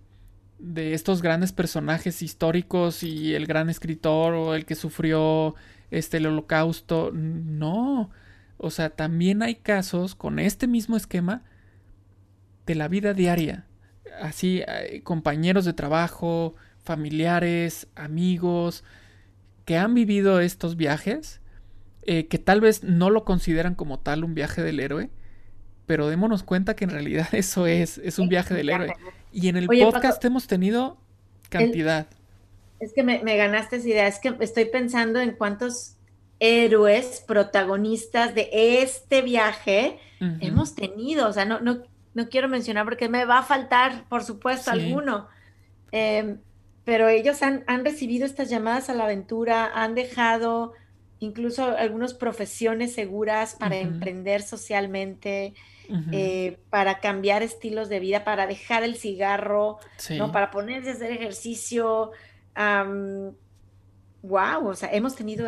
de 0.58 0.94
estos 0.94 1.22
grandes 1.22 1.52
personajes 1.52 2.22
históricos 2.22 3.02
y 3.02 3.34
el 3.34 3.46
gran 3.46 3.70
escritor 3.70 4.34
o 4.34 4.54
el 4.54 4.64
que 4.64 4.74
sufrió 4.74 5.54
este, 5.90 6.18
el 6.18 6.26
holocausto. 6.26 7.10
No. 7.12 8.10
O 8.56 8.70
sea, 8.70 8.90
también 8.90 9.42
hay 9.42 9.56
casos 9.56 10.14
con 10.14 10.38
este 10.38 10.66
mismo 10.66 10.96
esquema 10.96 11.42
de 12.66 12.74
la 12.74 12.88
vida 12.88 13.14
diaria 13.14 13.68
así 14.20 14.62
eh, 14.66 15.02
compañeros 15.02 15.64
de 15.64 15.72
trabajo, 15.72 16.54
familiares, 16.82 17.88
amigos, 17.94 18.84
que 19.64 19.76
han 19.76 19.94
vivido 19.94 20.40
estos 20.40 20.76
viajes, 20.76 21.40
eh, 22.02 22.26
que 22.26 22.38
tal 22.38 22.60
vez 22.60 22.84
no 22.84 23.10
lo 23.10 23.24
consideran 23.24 23.74
como 23.74 23.98
tal 23.98 24.24
un 24.24 24.34
viaje 24.34 24.62
del 24.62 24.80
héroe, 24.80 25.10
pero 25.86 26.08
démonos 26.08 26.42
cuenta 26.42 26.74
que 26.74 26.84
en 26.84 26.90
realidad 26.90 27.28
eso 27.32 27.66
es, 27.66 27.98
es 27.98 28.18
un 28.18 28.28
viaje 28.28 28.54
del 28.54 28.70
héroe. 28.70 28.94
Y 29.32 29.48
en 29.48 29.56
el 29.56 29.66
podcast 29.66 30.24
hemos 30.24 30.46
tenido 30.46 30.98
cantidad. 31.48 32.06
es 32.80 32.92
que 32.92 33.02
me, 33.02 33.18
ganaste 33.36 33.76
esa 33.76 33.88
idea, 33.88 34.06
es 34.06 34.18
que 34.18 34.34
estoy 34.40 34.66
pensando 34.66 35.20
en 35.20 35.32
cuántos 35.32 35.96
héroes 36.40 37.24
protagonistas 37.26 38.34
de 38.34 38.48
este 38.82 39.22
viaje 39.22 39.98
hemos 40.40 40.74
tenido, 40.74 41.28
o 41.28 41.32
sea, 41.32 41.44
no, 41.44 41.60
no, 41.60 41.82
no 42.14 42.28
quiero 42.28 42.48
mencionar 42.48 42.84
porque 42.84 43.08
me 43.08 43.24
va 43.24 43.38
a 43.38 43.42
faltar, 43.42 44.04
por 44.08 44.24
supuesto, 44.24 44.70
alguno. 44.70 45.28
Em, 45.92 46.38
pero 46.84 47.08
ellos 47.08 47.42
han, 47.42 47.64
recibido 47.84 48.24
estas 48.24 48.48
llamadas 48.48 48.88
a 48.88 48.94
la 48.94 49.04
aventura, 49.04 49.70
han 49.74 49.94
dejado 49.94 50.72
incluso 51.20 51.76
algunas 51.76 52.14
profesiones 52.14 52.94
seguras 52.94 53.56
para 53.56 53.76
emprender 53.76 54.42
socialmente, 54.42 55.54
eh, 56.12 56.58
para 56.70 57.00
cambiar 57.00 57.42
estilos 57.42 57.88
de 57.88 58.00
vida, 58.00 58.24
para 58.24 58.46
dejar 58.46 58.82
el 58.82 58.96
cigarro, 58.96 59.78
¿no? 60.16 60.32
para 60.32 60.50
ponerse 60.50 60.90
a 60.90 60.92
hacer 60.92 61.12
ejercicio. 61.12 62.12
wow, 64.22 64.66
o 64.66 64.74
sea, 64.74 64.90
hemos 64.92 65.14
tenido 65.14 65.46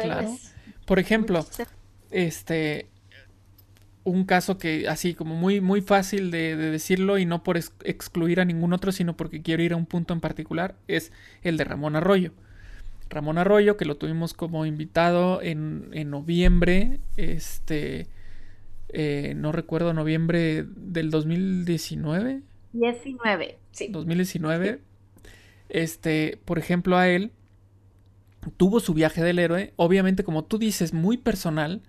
Por 0.86 0.98
ejemplo, 0.98 1.46
este, 2.10 2.90
un 4.04 4.24
caso 4.24 4.58
que 4.58 4.88
así 4.88 5.14
como 5.14 5.34
muy 5.34 5.60
muy 5.60 5.80
fácil 5.80 6.30
de, 6.30 6.56
decirlo 6.56 7.18
y 7.18 7.26
no 7.26 7.42
por 7.42 7.58
excluir 7.58 8.40
a 8.40 8.44
ningún 8.44 8.72
otro 8.72 8.92
sino 8.92 9.16
porque 9.16 9.42
quiero 9.42 9.62
ir 9.62 9.72
a 9.72 9.76
un 9.76 9.86
punto 9.86 10.14
en 10.14 10.20
particular 10.20 10.74
es 10.88 11.12
el 11.42 11.56
de 11.56 11.64
Ramón 11.64 11.96
Arroyo. 11.96 12.32
Ramón 13.08 13.38
Arroyo 13.38 13.76
que 13.76 13.84
lo 13.84 13.96
tuvimos 13.96 14.34
como 14.34 14.66
invitado 14.66 15.42
en, 15.42 15.88
en 15.92 16.10
noviembre 16.10 17.00
este 17.16 18.06
eh, 18.92 19.34
no 19.36 19.52
recuerdo 19.52 19.92
noviembre 19.92 20.64
del 20.64 21.10
2019 21.10 22.42
19 22.72 23.58
sí. 23.72 23.88
2019 23.90 24.80
este 25.68 26.38
por 26.44 26.58
ejemplo 26.58 26.96
a 26.96 27.08
él 27.08 27.32
tuvo 28.56 28.80
su 28.80 28.94
viaje 28.94 29.22
del 29.22 29.38
héroe. 29.38 29.72
Obviamente 29.76 30.24
como 30.24 30.44
tú 30.44 30.58
dices 30.58 30.92
muy 30.92 31.16
personal. 31.16 31.82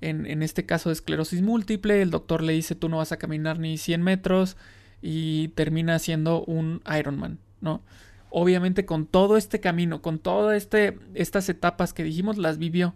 En, 0.00 0.44
este 0.44 0.64
caso 0.64 0.90
de 0.90 0.92
esclerosis 0.92 1.42
múltiple, 1.42 2.00
el 2.00 2.12
doctor 2.12 2.40
le 2.40 2.52
dice 2.52 2.76
tú 2.76 2.88
no 2.88 2.98
vas 2.98 3.10
a 3.10 3.16
caminar 3.16 3.58
ni 3.58 3.78
100 3.78 4.00
metros 4.00 4.56
y 5.02 5.48
termina 5.56 5.98
siendo 5.98 6.44
un 6.44 6.82
Ironman, 6.96 7.40
¿no? 7.60 7.82
Obviamente 8.30 8.86
con 8.86 9.06
todo 9.06 9.36
este 9.36 9.58
camino, 9.58 10.00
con 10.00 10.20
todas 10.20 10.56
este, 10.56 10.96
estas 11.14 11.48
etapas 11.48 11.92
que 11.92 12.04
dijimos, 12.04 12.38
las 12.38 12.58
vivió. 12.58 12.94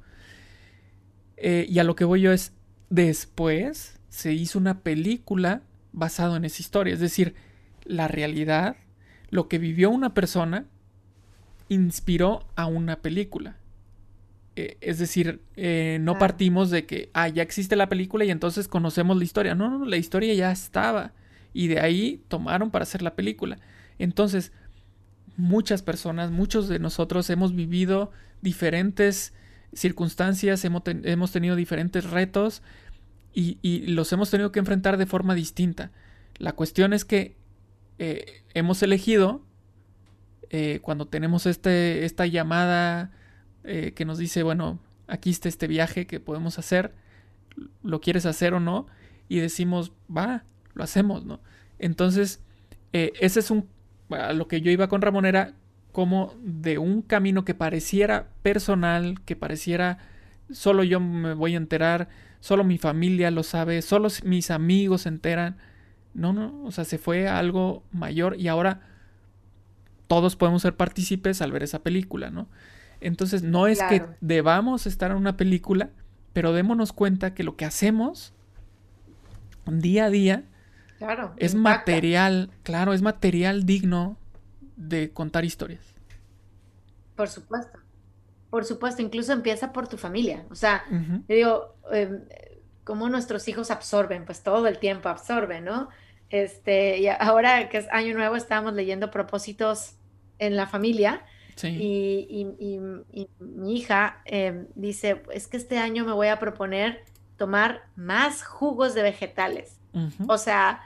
Eh, 1.36 1.66
y 1.68 1.80
a 1.80 1.84
lo 1.84 1.96
que 1.96 2.04
voy 2.04 2.20
yo 2.20 2.30
es, 2.30 2.52
después 2.92 3.98
se 4.10 4.34
hizo 4.34 4.58
una 4.58 4.80
película 4.80 5.62
basado 5.92 6.36
en 6.36 6.44
esa 6.44 6.60
historia. 6.60 6.92
Es 6.92 7.00
decir, 7.00 7.34
la 7.84 8.06
realidad, 8.06 8.76
lo 9.30 9.48
que 9.48 9.58
vivió 9.58 9.88
una 9.88 10.12
persona, 10.12 10.66
inspiró 11.70 12.46
a 12.54 12.66
una 12.66 12.96
película. 12.96 13.56
Eh, 14.56 14.76
es 14.82 14.98
decir, 14.98 15.40
eh, 15.56 15.96
no 16.02 16.18
partimos 16.18 16.68
de 16.70 16.84
que, 16.84 17.08
ah, 17.14 17.28
ya 17.28 17.42
existe 17.42 17.76
la 17.76 17.88
película 17.88 18.26
y 18.26 18.30
entonces 18.30 18.68
conocemos 18.68 19.16
la 19.16 19.24
historia. 19.24 19.54
No, 19.54 19.70
no, 19.70 19.86
la 19.86 19.96
historia 19.96 20.34
ya 20.34 20.52
estaba. 20.52 21.12
Y 21.54 21.68
de 21.68 21.80
ahí 21.80 22.22
tomaron 22.28 22.70
para 22.70 22.82
hacer 22.82 23.00
la 23.00 23.14
película. 23.14 23.58
Entonces, 23.98 24.52
muchas 25.38 25.80
personas, 25.80 26.30
muchos 26.30 26.68
de 26.68 26.78
nosotros 26.78 27.30
hemos 27.30 27.54
vivido 27.54 28.10
diferentes 28.42 29.32
circunstancias, 29.72 30.64
hemos, 30.64 31.32
tenido 31.32 31.56
diferentes 31.56 32.10
retos 32.10 32.62
y, 33.34 33.86
los 33.86 34.12
hemos 34.12 34.30
tenido 34.30 34.52
que 34.52 34.58
enfrentar 34.58 34.96
de 34.96 35.06
forma 35.06 35.34
distinta. 35.34 35.90
La 36.38 36.52
cuestión 36.52 36.92
es 36.92 37.04
que 37.04 37.36
eh, 37.98 38.42
hemos 38.54 38.82
elegido, 38.82 39.42
cuando 40.82 41.06
tenemos 41.06 41.46
este, 41.46 42.04
esta 42.04 42.26
llamada 42.26 43.10
eh, 43.64 43.92
que 43.94 44.04
nos 44.04 44.18
dice, 44.18 44.42
bueno, 44.42 44.80
aquí 45.06 45.30
está 45.30 45.48
este 45.48 45.68
viaje 45.68 46.06
que 46.06 46.18
podemos 46.18 46.58
hacer, 46.58 46.92
lo 47.82 48.00
quieres 48.00 48.26
hacer 48.26 48.54
o 48.54 48.60
no, 48.60 48.86
y 49.28 49.38
decimos, 49.38 49.92
va, 50.14 50.44
lo 50.74 50.82
hacemos, 50.82 51.24
¿no? 51.24 51.40
Entonces, 51.78 52.40
eh, 52.92 53.12
ese 53.20 53.40
es 53.40 53.50
un, 53.50 53.68
lo 54.34 54.48
que 54.48 54.60
yo 54.60 54.70
iba 54.70 54.88
con 54.88 55.00
Ramón 55.00 55.26
era 55.26 55.54
como 55.92 56.34
de 56.42 56.78
un 56.78 57.02
camino 57.02 57.44
que 57.44 57.54
pareciera 57.54 58.30
personal, 58.42 59.20
que 59.24 59.36
pareciera 59.36 59.98
solo 60.52 60.84
yo 60.84 61.00
me 61.00 61.34
voy 61.34 61.54
a 61.54 61.58
enterar, 61.58 62.08
solo 62.40 62.64
mi 62.64 62.78
familia 62.78 63.30
lo 63.30 63.42
sabe, 63.42 63.82
solo 63.82 64.08
mis 64.24 64.50
amigos 64.50 65.02
se 65.02 65.08
enteran. 65.08 65.56
No, 66.14 66.32
no, 66.32 66.62
o 66.64 66.70
sea, 66.72 66.84
se 66.84 66.98
fue 66.98 67.28
a 67.28 67.38
algo 67.38 67.82
mayor 67.90 68.36
y 68.38 68.48
ahora 68.48 68.80
todos 70.06 70.36
podemos 70.36 70.62
ser 70.62 70.76
partícipes 70.76 71.40
al 71.40 71.52
ver 71.52 71.62
esa 71.62 71.82
película, 71.82 72.30
¿no? 72.30 72.48
Entonces 73.00 73.42
no 73.42 73.66
es 73.66 73.82
que 73.82 74.04
debamos 74.20 74.86
estar 74.86 75.10
en 75.10 75.16
una 75.16 75.36
película, 75.36 75.90
pero 76.32 76.52
démonos 76.52 76.92
cuenta 76.92 77.34
que 77.34 77.42
lo 77.42 77.56
que 77.56 77.64
hacemos 77.64 78.32
día 79.66 80.06
a 80.06 80.10
día 80.10 80.44
es 81.36 81.54
material, 81.54 82.50
claro, 82.62 82.92
es 82.92 83.02
material 83.02 83.64
digno 83.64 84.16
de 84.76 85.10
contar 85.10 85.44
historias. 85.44 85.82
Por 87.16 87.28
supuesto. 87.28 87.78
Por 88.52 88.66
supuesto, 88.66 89.00
incluso 89.00 89.32
empieza 89.32 89.72
por 89.72 89.88
tu 89.88 89.96
familia. 89.96 90.44
O 90.50 90.54
sea, 90.54 90.84
yo 91.26 91.34
digo, 91.34 91.74
eh, 91.90 92.60
cómo 92.84 93.08
nuestros 93.08 93.48
hijos 93.48 93.70
absorben, 93.70 94.26
pues 94.26 94.42
todo 94.42 94.66
el 94.66 94.76
tiempo 94.76 95.08
absorben, 95.08 95.64
¿no? 95.64 95.88
Este, 96.28 96.98
y 96.98 97.08
ahora 97.08 97.70
que 97.70 97.78
es 97.78 97.86
año 97.90 98.14
nuevo, 98.14 98.36
estábamos 98.36 98.74
leyendo 98.74 99.10
propósitos 99.10 99.94
en 100.38 100.54
la 100.54 100.66
familia. 100.66 101.24
Y, 101.62 102.46
mi 103.38 103.74
hija 103.74 104.20
em, 104.26 104.66
dice, 104.74 105.22
es 105.32 105.48
que 105.48 105.56
este 105.56 105.78
año 105.78 106.04
me 106.04 106.12
voy 106.12 106.28
a 106.28 106.38
proponer 106.38 107.04
tomar 107.38 107.86
más 107.96 108.44
jugos 108.44 108.92
de 108.92 109.00
vegetales. 109.00 109.78
O 110.28 110.36
sea, 110.36 110.82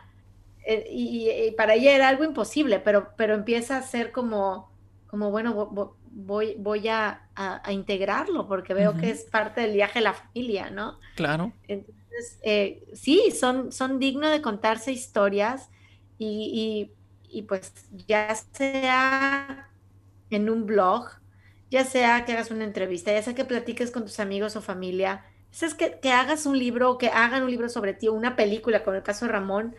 eh, 0.65 0.87
y, 0.89 1.51
para 1.57 1.75
ella 1.75 1.97
era 1.97 2.07
algo 2.07 2.23
imposible, 2.23 2.79
pero, 2.79 3.11
pero 3.17 3.35
empieza 3.35 3.77
a 3.77 3.83
ser 3.83 4.13
como, 4.13 4.71
como 5.09 5.33
bueno, 5.33 5.97
voy, 6.17 6.57
voy 6.59 6.89
a, 6.89 7.23
integrarlo 7.71 8.49
porque 8.49 8.73
veo 8.73 8.97
que 8.97 9.11
es 9.11 9.25
parte 9.25 9.61
del 9.61 9.75
viaje 9.75 9.99
de 9.99 10.05
la 10.05 10.15
familia, 10.15 10.71
¿no? 10.71 10.99
Claro. 11.15 11.53
Entonces, 11.69 12.39
eh, 12.43 12.83
sí, 12.95 13.31
son, 13.39 13.71
son 13.71 13.99
dignos 13.99 14.31
de 14.31 14.41
contarse 14.41 14.91
historias 14.91 15.69
y, 16.19 16.91
y, 17.29 17.43
pues 17.43 17.73
ya 18.07 18.35
sea 18.35 19.69
en 20.31 20.49
un 20.49 20.65
blog, 20.65 21.11
ya 21.71 21.85
sea 21.85 22.25
que 22.25 22.33
hagas 22.33 22.51
una 22.51 22.65
entrevista, 22.65 23.13
ya 23.13 23.23
sea 23.23 23.35
que 23.35 23.45
platiques 23.45 23.91
con 23.91 24.05
tus 24.05 24.19
amigos 24.19 24.57
o 24.57 24.63
familia, 24.63 25.25
es 25.64 25.75
que, 25.75 25.99
que, 26.03 26.12
hagas 26.12 26.45
un 26.45 26.59
libro, 26.59 26.99
que 26.99 27.09
hagan 27.09 27.42
un 27.42 27.51
libro 27.51 27.71
sobre 27.71 27.95
ti, 27.95 28.09
una 28.09 28.37
película, 28.37 28.85
como 28.85 28.97
el 28.97 29.03
caso 29.03 29.25
de 29.25 29.33
Ramón, 29.33 29.75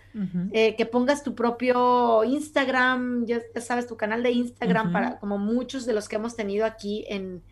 eh, 0.52 0.76
que 0.76 0.88
pongas 0.88 1.24
tu 1.24 1.36
propio 1.36 2.24
Instagram, 2.24 3.26
ya, 3.28 3.42
sabes, 3.62 3.86
tu 3.86 3.96
canal 3.96 4.24
de 4.24 4.32
Instagram, 4.32 4.92
para 4.92 5.20
como 5.20 5.38
muchos 5.38 5.86
de 5.86 5.94
los 5.94 6.10
que 6.10 6.16
hemos 6.16 6.36
tenido 6.36 6.66
aquí 6.66 7.06
en, 7.08 7.44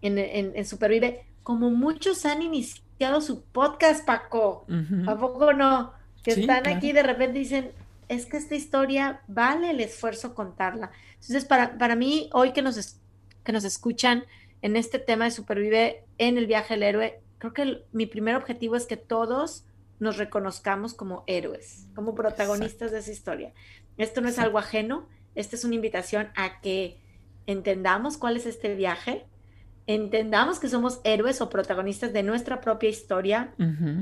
en, 0.00 0.64
Supervive, 0.64 1.26
como 1.42 1.70
muchos 1.70 2.24
han 2.24 2.40
iniciado 2.40 3.20
su 3.20 3.42
podcast, 3.42 4.06
Paco. 4.06 4.64
¿A 5.06 5.16
poco 5.18 5.52
no? 5.52 5.92
Que 6.22 6.30
están 6.30 6.66
aquí 6.66 6.92
de 6.92 7.02
repente 7.02 7.38
dicen, 7.38 7.72
es 8.08 8.24
que 8.26 8.38
esta 8.38 8.54
historia 8.54 9.20
vale 9.28 9.70
el 9.70 9.80
esfuerzo 9.80 10.34
contarla. 10.34 10.90
Entonces, 11.14 11.44
para, 11.44 11.76
para 11.76 11.94
mí, 11.94 12.30
hoy 12.32 12.52
que 12.52 12.62
nos, 12.62 12.96
que 13.44 13.52
nos 13.52 13.64
escuchan 13.64 14.24
en 14.62 14.76
este 14.76 14.98
tema 14.98 15.26
de 15.26 15.30
Supervive 15.30 16.04
en 16.18 16.38
el 16.38 16.46
viaje 16.46 16.74
del 16.74 16.82
héroe, 16.84 17.20
creo 17.38 17.52
que 17.52 17.84
mi 17.92 18.06
primer 18.06 18.36
objetivo 18.36 18.76
es 18.76 18.86
que 18.86 18.96
todos 18.96 19.66
nos 19.98 20.16
reconozcamos 20.16 20.94
como 20.94 21.24
héroes, 21.26 21.86
como 21.94 22.14
protagonistas 22.14 22.90
de 22.92 22.98
esa 22.98 23.12
historia. 23.12 23.52
Esto 23.96 24.20
no 24.20 24.28
es 24.28 24.38
algo 24.38 24.58
ajeno, 24.58 25.08
esta 25.34 25.56
es 25.56 25.64
una 25.64 25.74
invitación 25.74 26.28
a 26.36 26.60
que 26.60 27.00
entendamos 27.46 28.18
cuál 28.18 28.36
es 28.36 28.46
este 28.46 28.74
viaje, 28.74 29.26
entendamos 29.86 30.58
que 30.58 30.68
somos 30.68 31.00
héroes 31.04 31.40
o 31.40 31.48
protagonistas 31.48 32.12
de 32.12 32.22
nuestra 32.22 32.60
propia 32.60 32.90
historia 32.90 33.54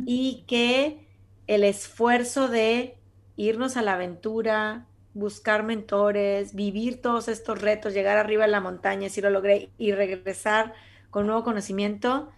y 0.06 0.44
que 0.46 1.06
el 1.46 1.62
esfuerzo 1.62 2.48
de 2.48 2.96
irnos 3.36 3.76
a 3.76 3.82
la 3.82 3.94
aventura, 3.94 4.86
buscar 5.12 5.62
mentores, 5.62 6.54
vivir 6.54 7.00
todos 7.00 7.28
estos 7.28 7.60
retos, 7.60 7.94
llegar 7.94 8.16
arriba 8.16 8.44
de 8.44 8.50
la 8.50 8.60
montaña, 8.60 9.08
si 9.08 9.20
lo 9.20 9.30
logré, 9.30 9.70
y 9.78 9.92
regresar 9.92 10.74
con 11.10 11.26
nuevo 11.26 11.44
conocimiento, 11.44 12.30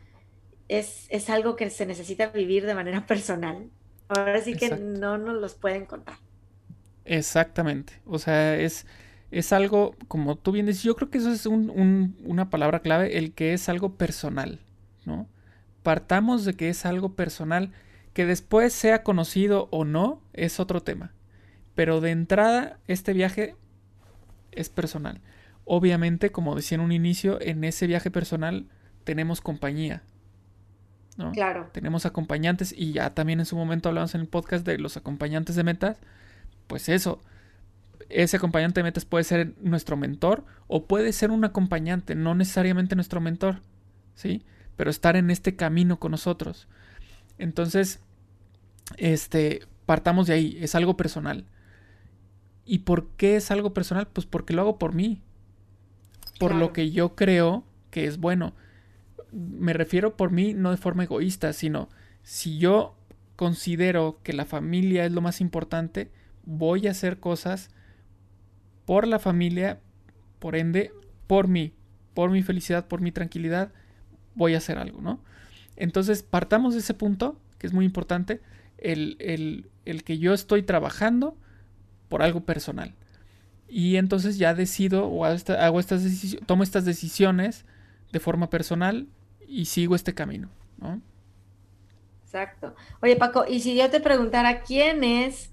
es, 0.69 1.31
algo 1.31 1.57
que 1.57 1.71
se 1.71 1.87
necesita 1.87 2.29
vivir 2.29 2.67
de 2.67 2.75
manera 2.75 3.07
personal. 3.07 3.69
Ahora 4.09 4.41
sí 4.41 4.55
que 4.55 4.71
no 4.71 5.19
nos 5.19 5.41
los 5.41 5.55
pueden 5.55 5.87
contar. 5.87 6.17
Exactamente. 7.05 7.95
O 8.05 8.19
sea, 8.19 8.57
es, 8.57 8.87
es 9.31 9.53
algo, 9.53 9.95
como 10.09 10.37
tú 10.37 10.53
bien 10.53 10.67
dices, 10.67 10.83
yo 10.83 10.97
creo 10.97 11.11
que 11.11 11.19
eso 11.19 11.33
es 11.33 11.47
una 11.47 12.51
palabra 12.51 12.81
clave, 12.81 13.19
el 13.19 13.33
que 13.33 13.53
es 13.53 13.69
algo 13.69 13.95
personal, 13.97 14.61
¿no? 15.05 15.29
Partamos 15.83 16.45
de 16.45 16.55
que 16.55 16.69
es 16.69 16.85
algo 16.85 17.15
personal, 17.15 17.73
que 18.13 18.27
después 18.27 18.73
sea 18.73 19.03
conocido 19.03 19.69
o 19.71 19.85
no, 19.85 20.21
es 20.33 20.59
otro 20.59 20.83
tema. 20.83 21.13
Pero 21.75 22.01
de 22.01 22.11
entrada, 22.11 22.79
este 22.89 23.13
viaje 23.13 23.55
es 24.53 24.69
personal. 24.69 25.21
Obviamente, 25.65 26.31
como 26.31 26.55
decía 26.57 26.77
en 26.77 26.81
un 26.81 26.93
inicio, 26.93 27.41
en 27.41 27.63
ese 27.65 27.87
viaje 27.87 28.11
personal 28.11 28.67
tenemos 29.05 29.41
compañía, 29.41 30.03
Claro. 31.33 31.71
Tenemos 31.73 32.05
acompañantes 32.05 32.75
y 32.77 32.93
ya 32.93 33.15
también 33.15 33.41
en 33.41 33.47
su 33.47 33.57
momento 33.57 33.89
hablamos 33.89 34.15
en 34.15 34.21
el 34.21 34.29
podcast 34.29 34.67
de 34.67 34.79
los 34.79 34.97
acompañantes 34.97 35.57
de 35.57 35.65
metas. 35.65 35.97
Pues 36.67 36.89
eso, 36.89 37.21
ese 38.09 38.37
acompañante 38.37 38.81
de 38.81 38.85
metas 38.85 39.05
puede 39.05 39.25
ser 39.25 39.55
nuestro 39.61 39.97
mentor 39.97 40.45
o 40.67 40.87
puede 40.87 41.13
ser 41.13 41.31
un 41.31 41.45
acompañante, 41.45 42.15
no 42.15 42.35
necesariamente 42.35 42.97
nuestro 42.97 43.21
mentor, 43.21 43.61
¿sí? 44.15 44.45
Pero 44.77 44.91
estar 44.91 45.17
en 45.17 45.31
este 45.31 45.57
camino 45.57 45.99
con 45.99 46.11
nosotros. 46.11 46.69
Entonces, 47.39 48.01
este, 48.99 49.63
partamos 49.87 50.27
de 50.27 50.35
ahí, 50.35 50.59
es 50.61 50.75
algo 50.75 50.97
personal. 50.97 51.45
¿Y 52.65 52.81
por 52.81 53.09
qué 53.11 53.37
es 53.37 53.51
algo 53.51 53.73
personal? 53.73 54.09
Pues 54.09 54.27
porque 54.27 54.53
lo 54.53 54.63
hago 54.63 54.79
por 54.79 54.95
mí. 54.95 55.23
Por 56.39 56.55
lo 56.55 56.73
que 56.73 56.91
yo 56.91 57.15
creo 57.15 57.65
que 57.91 58.05
es 58.05 58.19
bueno 58.19 58.53
me 59.33 59.73
refiero 59.73 60.17
por 60.17 60.31
mí 60.31 60.55
no 60.55 60.71
de 60.71 60.77
forma 60.77 61.05
egoísta, 61.05 61.53
sino 61.53 61.89
si 62.23 62.59
yo 62.59 62.97
considero 63.37 64.21
que 64.23 64.33
la 64.33 64.45
familia 64.45 65.05
es 65.05 65.13
lo 65.13 65.21
más 65.21 65.41
importante, 65.41 66.11
voy 66.45 66.87
a 66.87 66.93
hacer 66.93 67.21
cosas 67.21 67.71
por 68.85 69.07
la 69.07 69.19
familia, 69.19 69.81
por 70.39 70.57
ende, 70.57 70.93
por 71.27 71.49
mí, 71.49 71.73
por 72.15 72.31
mi 72.31 72.43
felicidad, 72.43 72.87
por 72.87 73.01
mi 73.01 73.13
tranquilidad, 73.13 73.73
voy 74.35 74.55
a 74.55 74.59
hacer 74.59 74.79
algo, 74.79 75.01
¿no? 75.01 75.21
Entonces, 75.77 76.23
partamos 76.23 76.75
de 76.75 76.81
ese 76.81 76.95
punto, 76.95 77.39
que 77.59 77.67
es 77.67 77.73
muy 77.73 77.85
importante, 77.85 78.41
el, 78.79 79.17
el 79.85 80.05
que 80.05 80.19
yo 80.19 80.33
estoy 80.33 80.63
trabajando 80.63 81.37
por 82.09 82.23
algo 82.23 82.45
personal. 82.45 82.95
Y 83.69 83.97
entonces 83.97 84.39
ya 84.39 84.55
decido 84.55 85.07
o 85.07 85.25
hago 85.25 85.81
estas 85.81 86.03
tomo 86.47 86.63
estas 86.63 86.85
decisiones 86.85 87.65
de 88.13 88.21
forma 88.21 88.49
personal 88.49 89.09
y 89.49 89.67
sigo 89.67 89.95
este 89.95 90.15
camino, 90.15 90.49
¿no? 90.79 91.01
Exacto. 92.25 92.75
Oye, 93.01 93.17
Paco, 93.17 93.45
y 93.49 93.61
si 93.61 93.77
yo 93.77 93.91
te 93.91 94.01
preguntara 94.01 94.63
quién 94.63 95.05
es, 95.05 95.51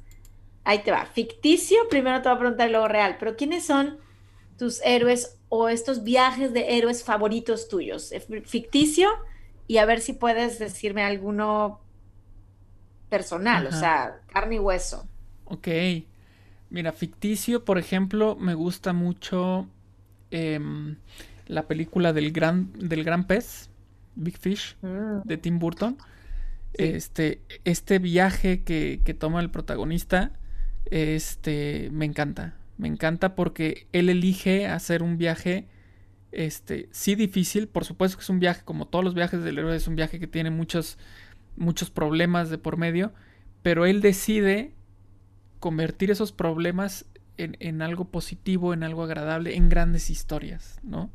ahí 0.64 0.80
te 0.84 0.92
va, 0.92 1.06
ficticio, 1.06 1.78
primero 1.90 2.22
te 2.22 2.30
voy 2.30 2.36
a 2.36 2.40
preguntar 2.40 2.70
luego 2.70 2.88
real, 2.88 3.18
pero 3.20 3.36
¿quiénes 3.36 3.66
son 3.66 3.98
tus 4.58 4.82
héroes 4.84 5.38
o 5.50 5.70
estos 5.70 6.04
viajes 6.04 6.54
de 6.54 6.78
héroes 6.78 7.04
favoritos 7.04 7.68
tuyos? 7.68 8.14
Ficticio 8.46 9.10
y 9.68 9.78
a 9.78 9.86
ver 9.86 10.02
si 10.02 10.14
puedes 10.14 10.60
decirme 10.60 11.04
alguno 11.04 11.80
personal, 13.10 13.68
o 13.68 13.72
sea, 13.72 14.22
carne 14.28 14.56
y 14.56 14.60
hueso. 14.60 15.08
Ok. 15.46 15.68
Mira, 16.70 16.92
ficticio, 16.92 17.64
por 17.64 17.78
ejemplo, 17.78 18.36
me 18.36 18.56
gusta 18.56 18.94
mucho 18.94 19.68
em, 20.32 20.96
la 21.46 21.68
película 21.68 22.14
del 22.14 22.32
gran, 22.32 22.74
del 22.74 23.04
gran 23.04 23.28
pez. 23.28 23.70
Big 24.15 24.38
Fish 24.38 24.76
mm. 24.82 25.21
de 25.26 25.38
Tim 25.38 25.60
Burton. 25.60 25.97
Este, 26.73 27.41
este 27.65 27.99
viaje 27.99 28.63
que, 28.63 29.15
toma 29.17 29.41
el 29.41 29.52
protagonista, 29.52 30.32
este, 30.86 31.89
me 31.91 32.06
encanta. 32.06 32.56
Me 32.78 32.88
encanta 32.88 33.36
porque 33.36 33.88
él 33.93 34.10
elige 34.10 34.67
hacer 34.67 35.04
un 35.04 35.17
viaje, 35.17 35.67
este, 36.32 36.89
sí 36.91 37.15
difícil. 37.15 37.67
Por 37.67 37.86
supuesto 37.86 38.17
que 38.17 38.23
es 38.23 38.30
un 38.30 38.39
viaje, 38.39 38.63
como 38.65 38.88
todos 38.88 39.06
los 39.06 39.13
viajes 39.13 39.43
del 39.43 39.60
héroe, 39.60 39.76
es 39.76 39.88
un 39.88 39.95
viaje 39.95 40.19
que 40.19 40.28
tiene 40.28 40.49
muchos, 40.49 40.97
muchos 41.56 41.91
problemas 41.91 42.49
de 42.49 42.58
por 42.58 42.78
medio. 42.78 43.13
Pero 43.62 43.86
él 43.86 44.02
decide 44.02 44.73
convertir 45.60 46.12
esos 46.12 46.32
problemas 46.32 47.06
en, 47.38 47.56
en 47.60 47.82
algo 47.82 48.06
positivo, 48.06 48.73
en 48.73 48.84
algo 48.84 49.04
agradable, 49.04 49.56
en 49.56 49.69
grandes 49.69 50.10
historias, 50.10 50.80
¿no? 50.84 51.12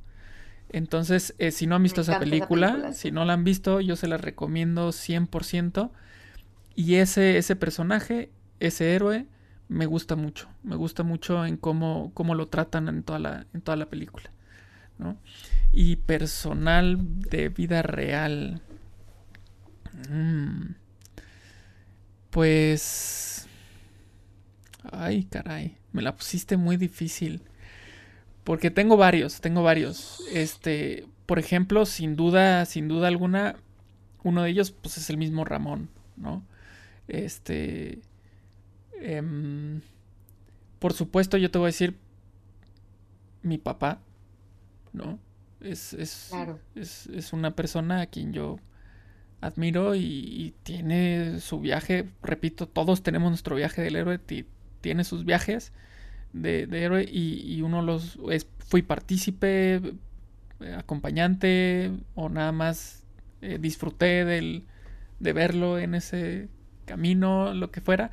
Entonces, 0.70 1.35
eh, 1.38 1.50
si 1.50 1.66
no 1.66 1.76
han 1.76 1.83
visto 1.83 2.02
esa 2.02 2.18
película, 2.18 2.92
si 2.92 3.11
no 3.11 3.24
la 3.24 3.33
han 3.33 3.44
visto, 3.44 3.81
yo 3.81 3.96
se 3.96 4.09
la 4.09 4.18
recomiendo 4.18 4.90
100%. 4.90 5.90
Y 6.74 6.96
ese, 6.96 7.38
ese 7.38 7.57
personaje, 7.57 8.31
ese 8.61 8.95
héroe, 8.95 9.26
me 9.68 9.86
gusta 9.86 10.14
mucho. 10.16 10.49
Me 10.62 10.76
gusta 10.76 11.03
mucho 11.03 11.45
en 11.45 11.57
cómo, 11.57 12.12
cómo 12.14 12.34
lo 12.34 12.49
tratan 12.49 12.88
en 12.88 13.03
toda 13.03 13.18
la, 13.18 13.47
en 13.55 13.61
toda 13.62 13.76
la 13.76 13.86
película. 13.86 14.30
¿no? 14.99 15.16
Y 15.72 15.97
personal 15.97 16.99
de 17.30 17.49
vida 17.49 17.82
real. 17.82 18.61
Mm. 20.11 20.74
Pues... 22.30 23.47
Ay, 24.90 25.24
caray. 25.24 25.76
Me 25.93 26.03
la 26.03 26.14
pusiste 26.14 26.57
muy 26.57 26.76
difícil. 26.76 27.43
Porque 28.49 28.70
tengo 28.70 28.96
varios, 28.96 29.42
tengo 29.42 29.62
varios. 29.62 30.22
Este, 30.32 31.05
por 31.26 31.38
ejemplo, 31.38 31.84
sin 31.84 32.16
duda, 32.16 32.64
sin 32.64 32.88
duda 32.88 33.07
alguna, 33.07 33.57
uno 34.24 34.42
de 34.42 34.49
ellos, 34.49 34.70
pues 34.70 34.96
es 34.96 35.11
el 35.11 35.18
mismo 35.18 35.44
Ramón, 35.44 35.90
¿no? 36.16 36.42
Este. 37.09 38.01
Em, 39.03 39.82
por 40.78 40.94
supuesto, 40.94 41.36
yo 41.36 41.51
te 41.51 41.59
voy 41.59 41.66
a 41.66 41.74
decir 41.76 41.99
mi 43.42 43.59
papá, 43.59 44.01
¿no? 44.94 45.18
Es, 45.61 45.92
es, 45.92 46.32
es, 46.74 47.32
una 47.34 47.55
persona 47.55 48.01
a 48.01 48.07
quien 48.07 48.32
yo 48.32 48.61
admiro 49.42 49.94
y, 49.94 50.55
tiene 50.62 51.40
su 51.40 51.61
viaje, 51.61 52.09
repito, 52.22 52.66
todos 52.66 53.03
tenemos 53.03 53.28
nuestro 53.28 53.57
viaje 53.57 53.82
del 53.82 53.96
héroe, 53.96 54.18
tiene 54.80 55.05
sus 55.05 55.26
viajes 55.26 55.70
de, 56.33 56.68
héroe 56.70 57.09
y, 57.11 57.61
uno 57.62 57.83
los 57.83 58.18
es, 58.31 58.47
fui 58.59 58.83
partícipe, 58.83 59.76
eh, 60.61 60.74
acompañante 60.76 61.91
o 62.14 62.29
nada 62.29 62.53
más 62.53 63.05
eh, 63.43 63.59
disfruté 63.61 64.24
del, 64.24 64.64
de 65.20 65.33
verlo 65.33 65.79
en 65.79 65.95
ese 65.95 66.49
camino, 66.85 67.55
lo 67.55 67.70
que 67.70 67.81
fuera, 67.81 68.11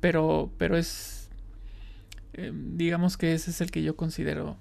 pero, 0.00 0.52
pero 0.58 0.76
es, 0.76 1.30
eh, 2.32 2.52
digamos 2.54 3.16
que 3.16 3.34
ese 3.34 3.50
es 3.50 3.60
el 3.60 3.70
que 3.70 3.82
yo 3.82 3.96
considero, 3.96 4.56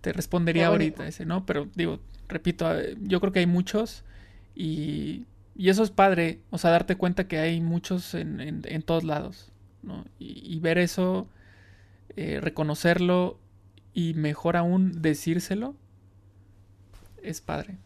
te 0.00 0.12
respondería 0.12 0.68
ahorita 0.68 1.06
ese, 1.06 1.24
¿no? 1.24 1.46
Pero 1.46 1.68
digo, 1.74 2.00
repito, 2.28 2.66
yo 3.00 3.20
creo 3.20 3.32
que 3.32 3.40
hay 3.40 3.46
muchos 3.46 4.04
y, 4.54 5.26
y 5.56 5.68
eso 5.68 5.82
es 5.82 5.90
padre, 5.90 6.40
o 6.50 6.58
sea, 6.58 6.70
darte 6.70 6.96
cuenta 6.96 7.28
que 7.28 7.38
hay 7.38 7.60
muchos 7.60 8.14
en, 8.14 8.40
en, 8.40 8.82
todos 8.82 9.04
lados, 9.04 9.52
¿no? 9.82 10.04
Y, 10.18 10.58
ver 10.60 10.78
eso, 10.78 11.28
eh, 12.16 12.40
reconocerlo 12.40 13.38
y 13.92 14.14
mejor 14.14 14.56
aún 14.56 15.02
decírselo, 15.02 15.74
es 17.22 17.40
padre. 17.40 17.78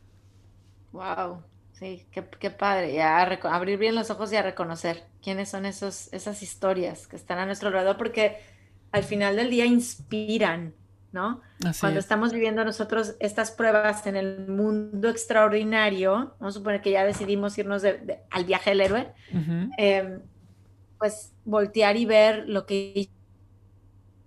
Wow, 0.93 1.43
sí, 1.73 2.07
qué, 2.11 2.25
qué 2.39 2.51
padre. 2.51 2.95
Ya 2.95 3.23
abrir 3.23 3.79
bien 3.79 3.95
los 3.95 4.11
ojos 4.11 4.33
y 4.33 4.37
a 4.37 4.43
reconocer 4.43 5.05
quiénes 5.23 5.51
son 5.51 5.67
esos, 5.67 6.13
esas 6.13 6.43
historias 6.43 7.07
que 7.07 7.17
están 7.17 7.39
a 7.39 7.47
nuestro 7.47 7.69
alrededor, 7.69 7.97
porque 7.97 8.39
al 8.93 9.05
final 9.05 9.37
del 9.37 9.51
día 9.51 9.67
inspiran, 9.67 10.75
¿no? 11.13 11.41
Cuando 11.81 12.01
estamos 12.01 12.33
viviendo 12.33 12.65
nosotros 12.65 13.17
estas 13.21 13.51
pruebas 13.51 14.07
en 14.07 14.17
el 14.17 14.47
mundo 14.49 15.09
extraordinario, 15.09 16.35
vamos 16.39 16.55
a 16.55 16.59
suponer 16.59 16.81
que 16.81 16.91
ya 16.91 17.05
decidimos 17.05 17.57
irnos 17.59 17.83
al 17.85 18.45
viaje 18.45 18.71
del 18.71 18.81
héroe, 18.81 19.13
em, 19.79 20.21
pues 20.99 21.33
voltear 21.45 21.97
y 21.97 22.05
ver 22.05 22.49
lo 22.49 22.67
que 22.67 23.09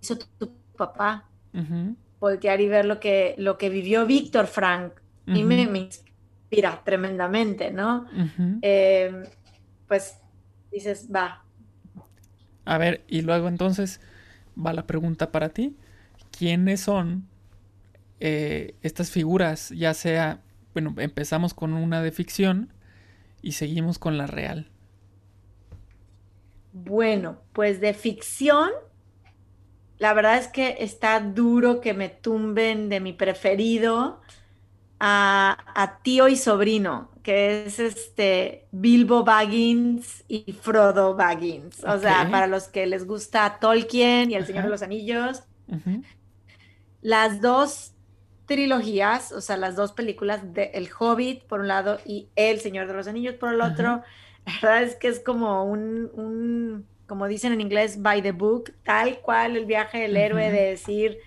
hizo 0.02 0.18
tu, 0.18 0.52
papá, 0.76 1.28
voltear 2.20 2.60
y 2.60 2.68
ver 2.68 2.84
lo 2.84 3.00
que, 3.00 3.34
lo 3.38 3.56
que 3.56 3.68
vivió 3.68 4.04
Víctor 4.04 4.46
Frank, 4.46 4.92
y 5.26 5.44
me, 5.44 5.62
inspira 5.62 6.82
tremendamente, 6.84 7.70
¿no? 7.70 8.06
Em, 8.60 9.24
pues 9.86 10.18
dices, 10.72 11.08
va. 11.14 11.44
A 12.64 12.78
ver, 12.78 13.04
y 13.08 13.22
luego 13.22 13.48
entonces 13.48 14.00
va 14.54 14.72
la 14.72 14.86
pregunta 14.86 15.30
para 15.30 15.50
ti. 15.50 15.76
Quiénes 16.36 16.80
son 16.80 17.28
eh, 18.20 18.74
estas 18.82 19.10
figuras, 19.10 19.70
ya 19.70 19.94
sea, 19.94 20.40
bueno, 20.74 20.94
empezamos 20.98 21.54
con 21.54 21.74
una 21.74 22.02
de 22.02 22.12
ficción 22.12 22.72
y 23.42 23.52
seguimos 23.52 23.98
con 23.98 24.18
la 24.18 24.26
real. 24.26 24.68
Bueno, 26.72 27.38
pues 27.52 27.80
de 27.80 27.92
ficción, 27.92 28.70
la 29.98 30.14
verdad 30.14 30.38
es 30.38 30.48
que 30.48 30.76
está 30.80 31.20
duro 31.20 31.80
que 31.80 31.94
me 31.94 32.08
tumben 32.08 32.88
de 32.88 33.00
mi 33.00 33.12
preferido 33.12 34.20
a, 35.04 35.98
tío 36.02 36.28
y 36.28 36.36
sobrino, 36.36 37.10
que 37.22 37.64
es 37.64 37.80
este 37.80 38.66
Bilbo 38.70 39.24
Baggins 39.24 40.24
y 40.28 40.52
Frodo 40.52 41.16
Baggins. 41.16 41.82
O 41.84 41.98
sea, 41.98 42.28
para 42.30 42.46
los 42.46 42.68
que 42.68 42.86
les 42.86 43.06
gusta 43.06 43.58
Tolkien 43.60 44.30
y 44.30 44.34
El 44.34 44.46
Señor 44.46 44.64
de 44.64 44.70
los 44.70 44.82
Anillos, 44.82 45.42
las 47.00 47.40
dos 47.40 47.92
trilogías, 48.46 49.32
o 49.32 49.40
sea, 49.40 49.56
las 49.56 49.76
dos 49.76 49.92
películas 49.92 50.52
de 50.52 50.70
El 50.74 50.88
Hobbit 50.96 51.42
por 51.44 51.60
un 51.60 51.68
lado 51.68 51.98
y 52.04 52.28
El 52.36 52.60
Señor 52.60 52.86
de 52.86 52.94
los 52.94 53.08
Anillos 53.08 53.34
por 53.34 53.52
el 53.52 53.60
otro, 53.60 54.02
la 54.46 54.52
verdad 54.60 54.82
es 54.82 54.96
que 54.96 55.08
es 55.08 55.20
como 55.20 55.64
un, 55.64 56.86
como 57.12 57.28
dicen 57.28 57.52
en 57.52 57.60
inglés, 57.60 58.00
by 58.00 58.22
the 58.22 58.32
book, 58.32 58.72
tal 58.84 59.18
cual 59.20 59.58
el 59.58 59.66
viaje 59.66 59.98
del 59.98 60.16
héroe 60.16 60.50
de 60.50 60.62
decir, 60.70 61.18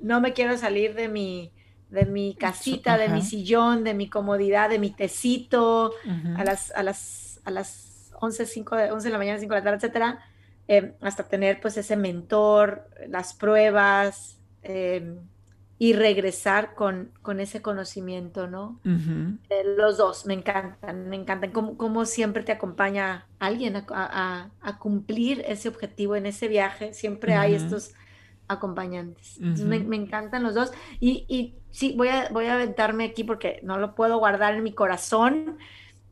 no 0.00 0.20
me 0.20 0.32
quiero 0.32 0.56
salir 0.56 0.94
de 0.94 1.08
mi, 1.08 1.50
de 1.90 2.06
mi 2.06 2.36
casita, 2.36 2.96
de 2.96 3.08
mi 3.08 3.22
sillón, 3.22 3.82
de 3.82 3.92
mi 3.92 4.08
comodidad, 4.08 4.70
de 4.70 4.78
mi 4.78 4.90
tecito, 4.90 5.92
a 6.36 6.44
las, 6.44 6.70
a 6.70 6.84
las, 6.84 7.40
a 7.44 7.50
las 7.50 8.12
11, 8.20 8.46
5 8.46 8.76
de, 8.76 8.92
11 8.92 9.08
de 9.08 9.12
la 9.12 9.18
mañana, 9.18 9.40
5 9.40 9.52
de 9.52 9.60
la 9.60 9.64
tarde, 9.64 9.76
etcétera, 9.78 10.20
eh, 10.68 10.94
hasta 11.00 11.24
tener 11.24 11.60
pues 11.60 11.76
ese 11.76 11.96
mentor, 11.96 12.88
las 13.08 13.34
pruebas, 13.34 14.36
Em, 14.68 15.20
y 15.78 15.92
regresar 15.92 16.74
con, 16.74 17.10
con, 17.20 17.38
ese 17.38 17.60
conocimiento, 17.60 18.46
¿no? 18.46 18.80
Eh, 18.84 19.62
los 19.76 19.98
dos 19.98 20.24
me 20.24 20.32
encantan, 20.32 21.08
me 21.10 21.16
encantan. 21.16 21.50
Cómo, 21.50 22.06
siempre 22.06 22.42
te 22.42 22.52
acompaña 22.52 23.26
alguien 23.38 23.84
a, 23.90 24.50
cumplir 24.78 25.44
ese 25.46 25.68
objetivo 25.68 26.16
en 26.16 26.26
ese 26.26 26.48
viaje. 26.48 26.94
Siempre 26.94 27.34
hay 27.34 27.54
estos 27.54 27.92
acompañantes. 28.48 29.38
me, 29.38 29.96
encantan 29.96 30.42
los 30.42 30.54
dos. 30.54 30.72
Y, 30.98 31.26
y, 31.28 31.54
sí, 31.70 31.94
voy 31.94 32.08
a, 32.08 32.28
voy 32.30 32.46
a 32.46 32.54
aventarme 32.54 33.04
aquí 33.04 33.22
porque 33.22 33.60
no 33.62 33.78
lo 33.78 33.94
puedo 33.94 34.18
guardar 34.18 34.54
en 34.54 34.62
mi 34.62 34.72
corazón. 34.72 35.58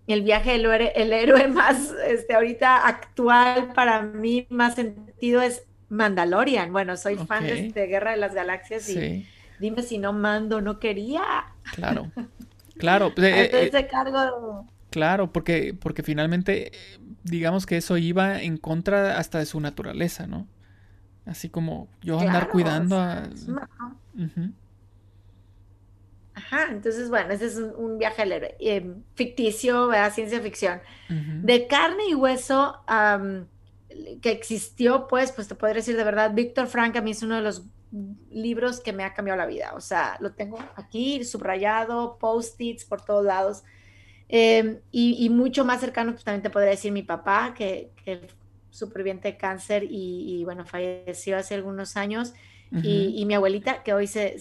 El 0.06 0.20
viaje 0.20 0.52
del 0.52 0.66
héroe, 0.66 0.92
el 0.94 1.12
héroe 1.14 1.48
más, 1.48 1.90
este, 2.06 2.34
ahorita 2.34 2.86
actual 2.86 3.72
para 3.72 4.02
mí, 4.02 4.46
más 4.50 4.74
sentido 4.74 5.40
es 5.40 5.64
Mandalorian. 5.88 6.70
Bueno, 6.70 6.98
soy 6.98 7.16
fan 7.16 7.46
de, 7.46 7.86
Guerra 7.86 8.10
de 8.10 8.18
las 8.18 8.34
Galaxias 8.34 8.90
y 8.90 9.26
dime 9.60 9.82
si 9.82 9.98
no 9.98 10.12
mando, 10.12 10.60
no 10.60 10.78
quería. 10.78 11.22
Claro, 11.74 12.10
claro. 12.78 13.14
Pues, 13.14 13.52
eh, 13.52 13.70
eh, 13.72 13.86
cargo 13.86 14.66
Claro, 14.94 15.32
porque, 15.32 15.74
porque 15.74 16.04
finalmente, 16.04 16.70
digamos 17.24 17.66
que 17.66 17.78
eso 17.78 17.96
iba 17.96 18.40
en 18.40 18.58
contra 18.58 19.18
hasta 19.18 19.40
de 19.40 19.46
su 19.46 19.58
naturaleza, 19.58 20.28
¿no? 20.28 20.46
Así 21.26 21.48
como 21.48 21.88
yo 22.00 22.20
andar 22.20 22.48
cuidando 22.48 23.00
a... 23.00 23.28
Ajá, 26.34 26.68
entonces 26.70 27.10
bueno, 27.10 27.32
ese 27.32 27.46
es 27.46 27.56
un, 27.56 27.98
viaje 27.98 28.22
al 28.22 28.30
héroe. 28.30 28.54
Eh, 28.60 28.94
ficticio, 29.14 29.88
¿verdad? 29.88 30.12
Ciencia 30.12 30.40
ficción. 30.40 30.80
De 31.08 31.66
carne 31.66 32.04
y 32.08 32.14
hueso, 32.14 32.80
que 34.22 34.30
existió, 34.30 35.08
pues, 35.08 35.32
pues 35.32 35.48
te 35.48 35.56
podría 35.56 35.76
decir 35.76 35.96
de 35.96 36.04
verdad, 36.04 36.32
Víctor 36.34 36.68
Frank 36.68 36.94
a 36.94 37.02
mí 37.02 37.10
es 37.10 37.22
uno 37.24 37.34
de 37.34 37.42
los 37.42 37.64
libros 38.30 38.80
que 38.80 38.92
me 38.92 39.04
ha 39.04 39.14
cambiado 39.14 39.38
la 39.38 39.46
vida. 39.46 39.72
O 39.74 39.80
sea, 39.80 40.16
lo 40.20 40.32
tengo 40.32 40.58
aquí 40.76 41.24
subrayado, 41.24 42.18
post-its 42.18 42.84
por 42.84 43.02
todos 43.02 43.24
lados. 43.24 43.64
Em, 44.28 44.80
y, 44.90 45.28
mucho 45.30 45.64
más 45.64 45.80
cercano, 45.80 46.12
pues 46.12 46.24
también 46.24 46.42
te 46.42 46.50
podría 46.50 46.70
decir 46.70 46.92
mi 46.92 47.02
papá, 47.02 47.54
que, 47.56 47.90
que 48.04 48.28
superviviente 48.70 49.28
de 49.28 49.36
cáncer 49.36 49.84
y, 49.88 50.42
bueno, 50.44 50.64
falleció 50.64 51.36
hace 51.36 51.54
algunos 51.54 51.96
años. 51.96 52.34
y, 52.82 53.24
mi 53.26 53.34
abuelita, 53.34 53.82
que 53.84 53.94
hoy 53.94 54.06
se, 54.06 54.36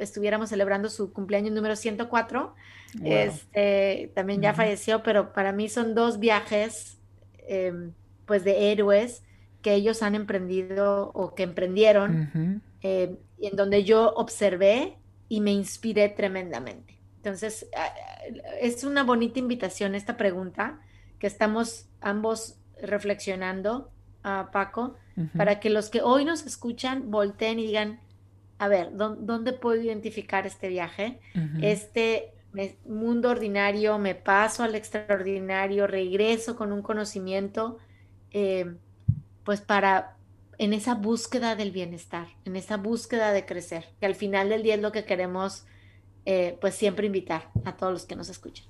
estuviéramos 0.00 0.48
celebrando 0.48 0.88
su 0.88 1.12
cumpleaños 1.12 1.52
número 1.52 1.76
104, 1.76 2.54
este, 3.02 4.12
también 4.14 4.40
ya 4.40 4.54
falleció, 4.54 5.02
pero 5.02 5.32
para 5.32 5.52
mí 5.52 5.68
son 5.68 5.94
dos 5.94 6.18
viajes. 6.18 6.98
Eh, 7.46 7.90
pues 8.24 8.44
de 8.44 8.72
héroes 8.72 9.22
que 9.62 9.74
ellos 9.74 10.02
han 10.02 10.14
emprendido 10.14 11.10
o 11.14 11.34
que 11.34 11.42
emprendieron, 11.42 12.62
eh, 12.84 13.16
en 13.40 13.56
donde 13.56 13.82
yo 13.82 14.12
observé 14.14 14.98
y 15.30 15.40
me 15.40 15.52
inspiré 15.52 16.10
tremendamente. 16.10 17.00
Entonces, 17.16 17.66
es 18.60 18.84
una 18.84 19.02
bonita 19.04 19.38
invitación 19.38 19.94
esta 19.94 20.18
pregunta 20.18 20.78
que 21.18 21.26
estamos 21.26 21.88
ambos 22.02 22.58
reflexionando, 22.82 23.90
a 24.22 24.50
Paco, 24.52 24.96
para 25.36 25.60
que 25.60 25.70
los 25.70 25.88
que 25.88 26.02
hoy 26.02 26.24
nos 26.24 26.44
escuchan 26.44 27.10
volteen 27.10 27.58
y 27.58 27.66
digan, 27.66 28.00
a 28.58 28.68
ver, 28.68 28.90
¿dónde, 28.94 29.52
puedo 29.54 29.80
identificar 29.80 30.46
este 30.46 30.68
viaje? 30.68 31.20
Este 31.62 32.34
mundo 32.84 33.30
ordinario, 33.30 33.98
me 33.98 34.14
paso 34.14 34.62
al 34.62 34.74
extraordinario, 34.74 35.86
regreso 35.86 36.54
con 36.54 36.72
un 36.72 36.82
conocimiento 36.82 37.78
eh, 38.30 38.74
pues 39.44 39.60
para, 39.60 40.13
en 40.58 40.72
esa 40.72 40.94
búsqueda 40.94 41.56
del 41.56 41.70
bienestar, 41.70 42.28
en 42.44 42.56
esa 42.56 42.76
búsqueda 42.76 43.32
de 43.32 43.46
crecer, 43.46 43.86
que 44.00 44.06
al 44.06 44.14
final 44.14 44.48
del 44.48 44.62
día 44.62 44.74
es 44.74 44.80
lo 44.80 44.92
que 44.92 45.04
queremos, 45.04 45.64
eh, 46.26 46.56
pues 46.60 46.74
siempre 46.74 47.06
invitar 47.06 47.50
a 47.64 47.76
todos 47.76 47.92
los 47.92 48.06
que 48.06 48.16
nos 48.16 48.28
escuchan. 48.28 48.66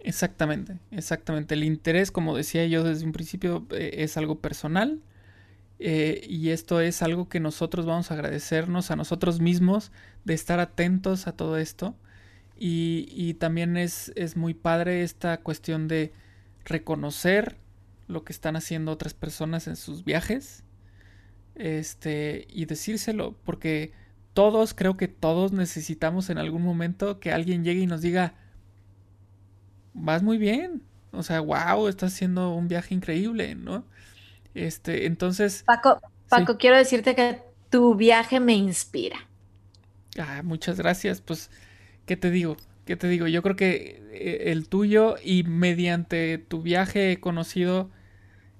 Exactamente, 0.00 0.78
exactamente. 0.90 1.54
El 1.54 1.64
interés, 1.64 2.10
como 2.10 2.36
decía 2.36 2.66
yo 2.66 2.84
desde 2.84 3.04
un 3.04 3.12
principio, 3.12 3.66
eh, 3.70 3.96
es 3.98 4.16
algo 4.16 4.40
personal. 4.40 5.00
y 5.80 6.50
esto 6.50 6.80
es 6.80 7.02
algo 7.02 7.28
que 7.28 7.38
nosotros 7.38 7.86
vamos 7.86 8.10
a 8.10 8.14
agradecernos 8.14 8.90
a 8.90 8.96
nosotros 8.96 9.40
mismos 9.40 9.92
de 10.24 10.34
estar 10.34 10.58
atentos 10.58 11.28
a 11.28 11.32
todo 11.32 11.56
esto. 11.56 11.94
Y, 12.56 13.06
y 13.10 13.34
también 13.34 13.76
es, 13.76 14.12
es, 14.16 14.36
muy 14.36 14.54
padre 14.54 15.04
esta 15.04 15.38
cuestión 15.38 15.86
de 15.86 16.12
reconocer 16.64 17.56
lo 18.08 18.24
que 18.24 18.32
están 18.32 18.56
haciendo 18.56 18.90
otras 18.90 19.14
personas 19.14 19.68
en 19.68 19.76
sus 19.76 20.04
viajes. 20.04 20.64
Este, 21.58 22.46
y 22.50 22.66
decírselo, 22.66 23.36
porque 23.44 23.92
todos, 24.32 24.72
creo 24.74 24.96
que 24.96 25.08
todos 25.08 25.52
necesitamos 25.52 26.30
en 26.30 26.38
algún 26.38 26.62
momento 26.62 27.18
que 27.18 27.32
alguien 27.32 27.64
llegue 27.64 27.80
y 27.80 27.86
nos 27.86 28.00
diga, 28.00 28.34
vas 29.92 30.22
muy 30.22 30.38
bien, 30.38 30.82
o 31.10 31.24
sea, 31.24 31.40
wow, 31.40 31.88
estás 31.88 32.14
haciendo 32.14 32.54
un 32.54 32.68
viaje 32.68 32.94
increíble, 32.94 33.56
¿no? 33.56 33.84
Este, 34.54 35.06
entonces... 35.06 35.64
Paco, 35.66 36.00
Paco, 36.28 36.58
quiero 36.58 36.76
decirte 36.76 37.16
que 37.16 37.42
tu 37.70 37.96
viaje 37.96 38.38
me 38.38 38.54
inspira. 38.54 39.26
Ah, 40.18 40.42
muchas 40.44 40.78
gracias. 40.78 41.20
Pues, 41.20 41.50
¿qué 42.06 42.16
te 42.16 42.30
digo? 42.30 42.56
¿Qué 42.84 42.96
te 42.96 43.08
digo? 43.08 43.26
Yo 43.26 43.42
creo 43.42 43.56
que 43.56 44.02
eh, 44.12 44.52
el 44.52 44.68
tuyo 44.68 45.16
y 45.22 45.42
mediante 45.42 46.38
tu 46.38 46.62
viaje 46.62 47.12
he 47.12 47.20
conocido 47.20 47.90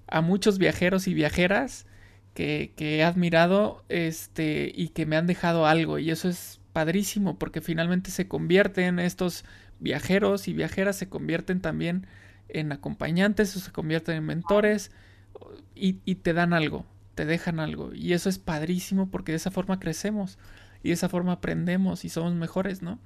a 0.07 0.21
muchos 0.21 0.59
viajeros 0.59 1.07
y 1.07 1.15
viajeras 1.15 1.87
que, 2.39 2.99
he 2.99 3.03
admirado 3.03 3.85
este, 3.89 4.71
y 4.73 4.91
que 4.91 5.07
me 5.07 5.17
han 5.17 5.27
dejado 5.27 5.67
algo. 5.67 5.99
Y 5.99 6.11
eso 6.11 6.29
es 6.29 6.61
padrísimo 6.73 7.37
porque 7.37 7.61
finalmente 7.61 8.13
se 8.13 8.29
convierten 8.29 9.01
estos 9.01 9.45
viajeros 9.81 10.47
y 10.47 10.53
viajeras, 10.53 10.97
se 10.97 11.09
convierten 11.09 11.61
también 11.61 12.07
en 12.49 12.71
acompañantes 12.71 13.57
o 13.57 13.61
se 13.61 13.73
convierten 13.73 14.17
en 14.17 14.25
mentores 14.25 14.93
y, 15.75 15.95
te 15.95 16.33
dan 16.33 16.53
algo, 16.53 16.87
te 17.17 17.25
dejan 17.25 17.59
algo. 17.59 17.93
Y 17.93 18.13
eso 18.13 18.29
es 18.29 18.39
padrísimo 18.39 19.11
porque 19.11 19.33
de 19.33 19.37
esa 19.37 19.51
forma 19.51 19.81
crecemos 19.81 20.39
y 20.85 20.89
de 20.89 20.95
esa 20.95 21.09
forma 21.09 21.33
aprendemos 21.33 22.05
y 22.05 22.09
somos 22.09 22.35
mejores, 22.35 22.83
¿no? 22.83 23.01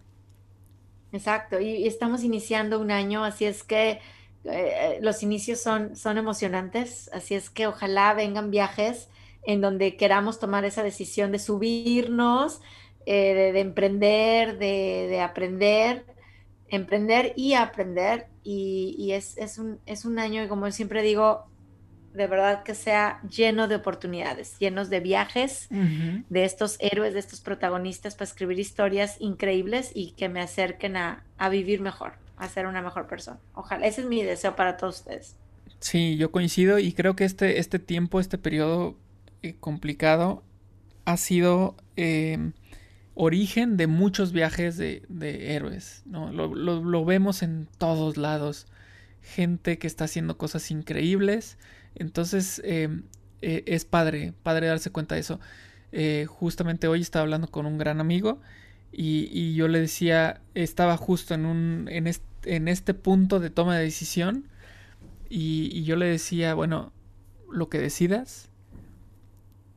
Exacto, 1.12 1.58
y, 1.58 1.86
estamos 1.86 2.22
iniciando 2.22 2.78
un 2.80 2.90
año, 2.90 3.24
así 3.24 3.46
es 3.46 3.62
que 3.62 4.00
eh, 4.44 4.98
los 5.00 5.22
inicios 5.22 5.60
son, 5.60 5.96
son 5.96 6.18
emocionantes, 6.18 7.10
así 7.14 7.34
es 7.34 7.48
que 7.48 7.66
ojalá 7.66 8.12
vengan 8.14 8.50
viajes 8.50 9.08
en 9.44 9.60
donde 9.60 9.96
queramos 9.96 10.38
tomar 10.38 10.64
esa 10.64 10.82
decisión 10.82 11.32
de 11.32 11.38
subirnos, 11.38 12.60
eh, 13.06 13.52
de, 13.52 13.60
emprender, 13.60 14.58
de, 14.58 15.20
aprender, 15.20 16.04
emprender 16.68 17.32
y 17.36 17.54
aprender. 17.54 18.28
Y, 18.44 19.12
es, 19.12 19.36
es, 19.38 19.58
un, 19.58 19.78
es 19.86 20.04
un 20.04 20.18
año, 20.18 20.48
como 20.48 20.70
siempre 20.70 21.02
digo, 21.02 21.46
de 22.14 22.26
verdad 22.26 22.62
que 22.62 22.74
sea 22.74 23.20
lleno 23.28 23.68
de 23.68 23.76
oportunidades, 23.76 24.58
llenos 24.58 24.90
de 24.90 25.00
viajes 25.00 25.68
de 25.70 26.44
estos 26.44 26.76
héroes, 26.80 27.14
de 27.14 27.20
estos 27.20 27.40
protagonistas 27.40 28.14
para 28.14 28.24
escribir 28.24 28.58
historias 28.58 29.16
increíbles 29.18 29.90
y 29.94 30.12
que 30.12 30.28
me 30.28 30.40
acerquen 30.40 30.96
a, 30.96 31.24
vivir 31.50 31.80
mejor, 31.80 32.12
a 32.36 32.48
ser 32.48 32.66
una 32.66 32.82
mejor 32.82 33.06
persona. 33.06 33.38
Ojalá, 33.54 33.86
ese 33.86 34.02
es 34.02 34.06
mi 34.06 34.22
deseo 34.22 34.54
para 34.56 34.76
todos 34.76 34.98
ustedes. 34.98 35.36
Sí, 35.80 36.16
yo 36.16 36.30
coincido 36.30 36.78
y 36.78 36.92
creo 36.92 37.16
que 37.16 37.24
este, 37.24 37.58
este 37.58 37.78
tiempo, 37.78 38.20
este 38.20 38.38
periodo 38.38 38.96
complicado 39.60 40.42
ha 41.04 41.16
sido 41.16 41.76
eh, 41.96 42.52
origen 43.14 43.76
de 43.76 43.86
muchos 43.86 44.32
viajes 44.32 44.76
de, 44.76 45.02
héroes, 45.54 46.02
¿no? 46.06 46.32
Lo, 46.32 46.54
lo 46.54 47.04
vemos 47.04 47.42
en 47.42 47.68
todos 47.78 48.16
lados. 48.16 48.66
Gente 49.20 49.78
que 49.78 49.86
está 49.86 50.04
haciendo 50.04 50.36
cosas 50.36 50.70
increíbles, 50.70 51.58
entonces 51.94 52.60
eh, 52.64 52.88
eh, 53.40 53.62
es 53.66 53.84
padre, 53.84 54.32
padre 54.42 54.66
darse 54.66 54.90
cuenta 54.90 55.14
de 55.14 55.20
eso. 55.20 55.40
Justamente 56.26 56.88
hoy 56.88 57.02
estaba 57.02 57.24
hablando 57.24 57.48
con 57.48 57.66
un 57.66 57.76
gran 57.76 58.00
amigo 58.00 58.40
y, 58.92 59.54
yo 59.54 59.68
le 59.68 59.80
decía, 59.80 60.40
estaba 60.54 60.96
justo 60.96 61.34
en, 61.34 61.46
un, 61.46 61.88
en, 61.90 62.68
este, 62.68 62.94
punto 62.94 63.40
de 63.40 63.50
toma 63.50 63.76
de 63.76 63.84
decisión 63.84 64.48
y, 65.28 65.82
yo 65.84 65.96
le 65.96 66.06
decía, 66.06 66.54
bueno, 66.54 66.92
lo 67.50 67.68
que 67.68 67.78
decidas, 67.78 68.50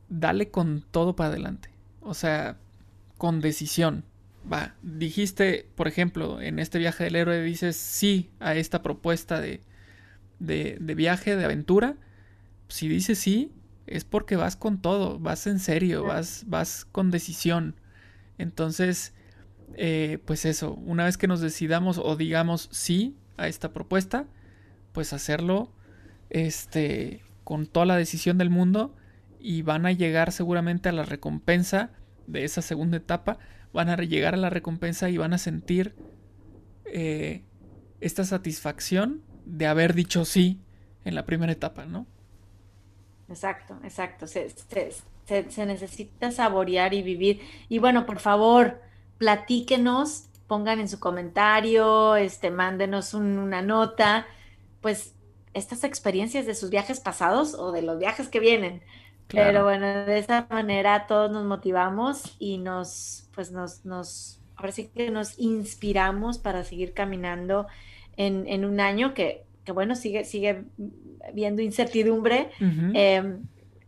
dale 0.09 0.49
con 0.49 0.85
todo 0.91 1.15
para 1.15 1.29
adelante. 1.29 1.69
O 2.01 2.13
sea, 2.13 2.57
con 3.17 3.41
decisión. 3.41 4.03
Va, 4.51 4.75
dijiste, 4.83 5.67
por 5.75 5.87
ejemplo, 5.87 6.41
en 6.41 6.59
este 6.59 6.77
viaje 6.77 7.05
del 7.05 7.15
héroe, 7.15 7.41
dices 7.41 7.75
sí 7.75 8.29
a 8.39 8.55
esta 8.55 8.83
propuesta 8.83 9.41
de, 9.41 9.61
de, 10.39 10.77
de 10.79 10.95
viaje, 10.95 11.35
de 11.35 11.45
aventura, 11.45 11.95
si 12.67 12.87
dices 12.87 13.17
sí, 13.19 13.51
es 13.87 14.03
porque 14.03 14.35
vas 14.35 14.55
con 14.55 14.81
todo, 14.81 15.19
vas 15.19 15.47
en 15.47 15.59
serio, 15.59 16.03
vas, 16.03 16.43
vas 16.47 16.85
con 16.85 17.11
decisión. 17.11 17.75
Entonces, 18.37 19.13
eh, 19.75 20.19
pues 20.25 20.45
eso, 20.45 20.73
una 20.73 21.05
vez 21.05 21.17
que 21.17 21.27
nos 21.27 21.41
decidamos 21.41 21.97
o 21.97 22.15
digamos 22.15 22.69
sí 22.71 23.15
a 23.37 23.47
esta 23.47 23.73
propuesta, 23.73 24.25
pues 24.91 25.13
hacerlo 25.13 25.71
este, 26.29 27.21
con 27.43 27.67
toda 27.67 27.85
la 27.85 27.97
decisión 27.97 28.37
del 28.37 28.49
mundo 28.49 28.95
y 29.45 29.61
van 29.61 29.85
a 29.85 29.91
llegar 29.91 30.31
seguramente 30.31 30.89
a 30.89 30.91
la 30.91 31.03
recompensa 31.03 31.91
de 32.25 32.45
esa 32.45 32.63
segunda 32.63 32.97
etapa, 32.97 33.37
van 33.73 33.89
a 33.89 33.95
llegar 33.97 34.33
a 34.33 34.37
la 34.37 34.49
recompensa 34.49 35.07
y 35.11 35.17
van 35.17 35.33
a 35.33 35.37
sentir 35.37 35.95
eh, 36.85 37.43
esta 38.01 38.23
satisfacción 38.23 39.21
de 39.45 39.67
haber 39.67 39.93
dicho 39.93 40.25
sí 40.25 40.61
en 41.03 41.13
la 41.13 41.27
primera 41.27 41.51
etapa, 41.51 41.85
¿no? 41.85 42.07
Exacto, 43.29 43.77
exacto. 43.83 44.25
Se, 44.25 44.47
necesita 45.67 46.31
saborear 46.31 46.95
y 46.95 47.03
vivir. 47.03 47.41
Y 47.69 47.77
bueno, 47.77 48.07
por 48.07 48.17
favor, 48.17 48.81
platíquenos, 49.19 50.27
pongan 50.47 50.79
en 50.79 50.89
su 50.89 50.99
comentario, 50.99 52.15
este, 52.15 52.49
mándenos 52.49 53.13
una 53.13 53.61
nota, 53.61 54.25
pues 54.81 55.13
estas 55.53 55.83
experiencias 55.83 56.47
de 56.47 56.55
sus 56.55 56.71
viajes 56.71 56.99
pasados 56.99 57.53
o 57.53 57.71
de 57.71 57.83
los 57.83 57.99
viajes 57.99 58.27
que 58.27 58.39
vienen. 58.39 58.81
Pero 59.27 59.63
bueno, 59.63 60.05
de 60.05 60.19
esa 60.19 60.47
manera 60.49 61.07
todos 61.07 61.31
nos 61.31 61.45
motivamos 61.45 62.35
y 62.39 62.57
nos, 62.57 63.29
pues 63.33 63.51
nos, 63.51 63.83
nos, 63.85 64.39
ahora 64.55 64.71
sí 64.71 64.89
que 64.93 65.09
nos 65.09 65.37
inspiramos 65.39 66.37
para 66.37 66.63
seguir 66.63 66.93
caminando 66.93 67.67
en, 68.17 68.47
en 68.47 68.65
un 68.65 68.79
año 68.79 69.13
que 69.13 69.45
que 69.65 69.71
bueno, 69.71 69.95
sigue, 69.95 70.23
sigue 70.23 70.63
viendo 71.33 71.61
incertidumbre. 71.61 72.51
Em, 72.59 73.43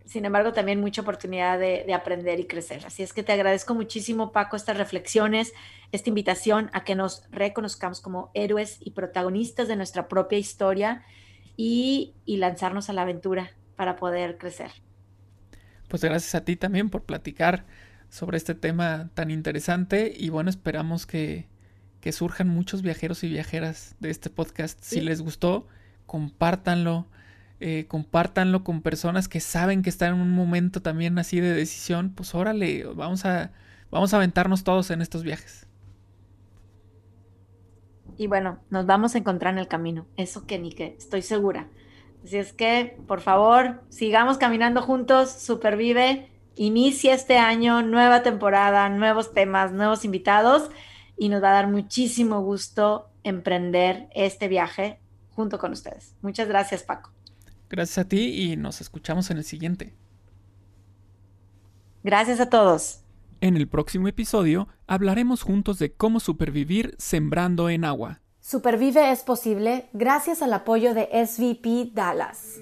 sin 0.05 0.25
embargo, 0.25 0.51
también 0.51 0.81
mucha 0.81 1.01
oportunidad 1.01 1.59
de, 1.59 1.93
aprender 1.93 2.39
y 2.39 2.45
crecer. 2.45 2.85
Así 2.85 3.03
es 3.03 3.13
que 3.13 3.23
te 3.23 3.31
agradezco 3.31 3.75
muchísimo, 3.75 4.31
Paco, 4.31 4.55
estas 4.55 4.77
reflexiones, 4.77 5.53
esta 5.91 6.09
invitación 6.09 6.69
a 6.73 6.83
que 6.83 6.95
nos 6.95 7.23
reconozcamos 7.31 8.01
como 8.01 8.31
héroes 8.33 8.79
y 8.81 8.91
protagonistas 8.91 9.67
de 9.67 9.75
nuestra 9.75 10.07
propia 10.07 10.39
historia 10.39 11.03
y, 11.55 12.15
y 12.25 12.38
lanzarnos 12.38 12.89
a 12.89 12.93
la 12.93 13.03
aventura 13.03 13.51
para 13.75 13.95
poder 13.95 14.38
crecer. 14.38 14.71
Pues 15.88 16.03
gracias 16.03 16.35
a 16.35 16.43
ti 16.43 16.55
también 16.55 16.89
por 16.89 17.03
platicar 17.03 17.65
sobre 18.09 18.38
este 18.38 18.55
tema 18.55 19.09
tan 19.13 19.31
interesante 19.31 20.13
y 20.15 20.29
bueno, 20.29 20.49
esperamos 20.49 21.05
que, 21.05 21.47
que 22.01 22.11
surjan 22.11 22.47
muchos 22.47 22.81
viajeros 22.81 23.23
y 23.23 23.29
viajeras 23.29 23.95
de 23.99 24.09
este 24.09 24.29
podcast. 24.29 24.79
Si 24.81 25.01
les 25.01 25.21
gustó, 25.21 25.67
compártanlo. 26.05 27.07
Eh, 27.59 27.85
compártanlo 27.88 28.63
con 28.63 28.83
personas 28.83 29.27
que 29.27 29.39
saben 29.39 29.81
que 29.81 29.89
están 29.89 30.13
en 30.13 30.21
un 30.21 30.31
momento 30.31 30.81
también 30.81 31.17
así 31.17 31.39
de 31.39 31.53
decisión. 31.53 32.11
Pues 32.11 32.35
órale, 32.35 32.83
vamos 32.95 33.25
a, 33.25 33.51
vamos 33.89 34.13
a 34.13 34.17
aventarnos 34.17 34.63
todos 34.63 34.91
en 34.91 35.01
estos 35.01 35.23
viajes. 35.23 35.67
Y 38.17 38.27
bueno, 38.27 38.59
nos 38.69 38.85
vamos 38.85 39.15
a 39.15 39.17
encontrar 39.19 39.53
en 39.53 39.59
el 39.59 39.67
camino. 39.67 40.07
Eso 40.17 40.45
que 40.45 40.59
ni 40.59 40.71
que, 40.71 40.95
estoy 40.97 41.21
segura. 41.21 41.69
Así 42.24 42.38
es 42.38 42.53
que, 42.53 42.97
por 43.07 43.22
favor, 43.22 43.82
sigamos 43.89 44.38
caminando 44.38 44.82
juntos. 44.82 45.32
Supervive. 45.32 46.30
Inicia 46.55 47.13
este 47.13 47.38
año, 47.38 47.84
nueva 47.84 48.24
temporada, 48.24 48.89
nuevos 48.89 49.34
temas, 49.34 49.72
nuevos 49.72 50.03
invitados 50.05 50.72
y 51.18 51.30
nos 51.30 51.43
va 51.43 51.49
a 51.49 51.53
dar 51.53 51.68
muchísimo 51.68 52.41
gusto 52.41 53.09
emprender 53.24 54.07
este 54.15 54.47
viaje 54.47 54.99
junto 55.32 55.59
con 55.59 55.72
ustedes. 55.72 56.15
Muchas 56.22 56.47
gracias, 56.47 56.84
Paco. 56.84 57.11
Gracias 57.70 57.97
a 57.97 58.07
ti 58.07 58.51
y 58.51 58.55
nos 58.55 58.82
escuchamos 58.82 59.30
en 59.30 59.38
el 59.38 59.43
siguiente. 59.43 59.95
Gracias 62.03 62.39
a 62.39 62.49
todos. 62.49 63.01
En 63.41 63.57
el 63.57 63.68
próximo 63.68 64.07
episodio 64.07 64.68
hablaremos 64.88 65.43
juntos 65.43 65.78
de 65.78 65.93
cómo 65.93 66.20
supervivir 66.20 66.95
sembrando 66.97 67.70
en 67.70 67.86
agua. 67.86 68.22
Supervive 68.49 69.11
es 69.11 69.23
posible 69.23 69.89
gracias 69.91 70.41
al 70.41 70.53
apoyo 70.53 70.93
de 70.93 71.09
SVP 71.11 71.91
Dallas. 71.93 72.61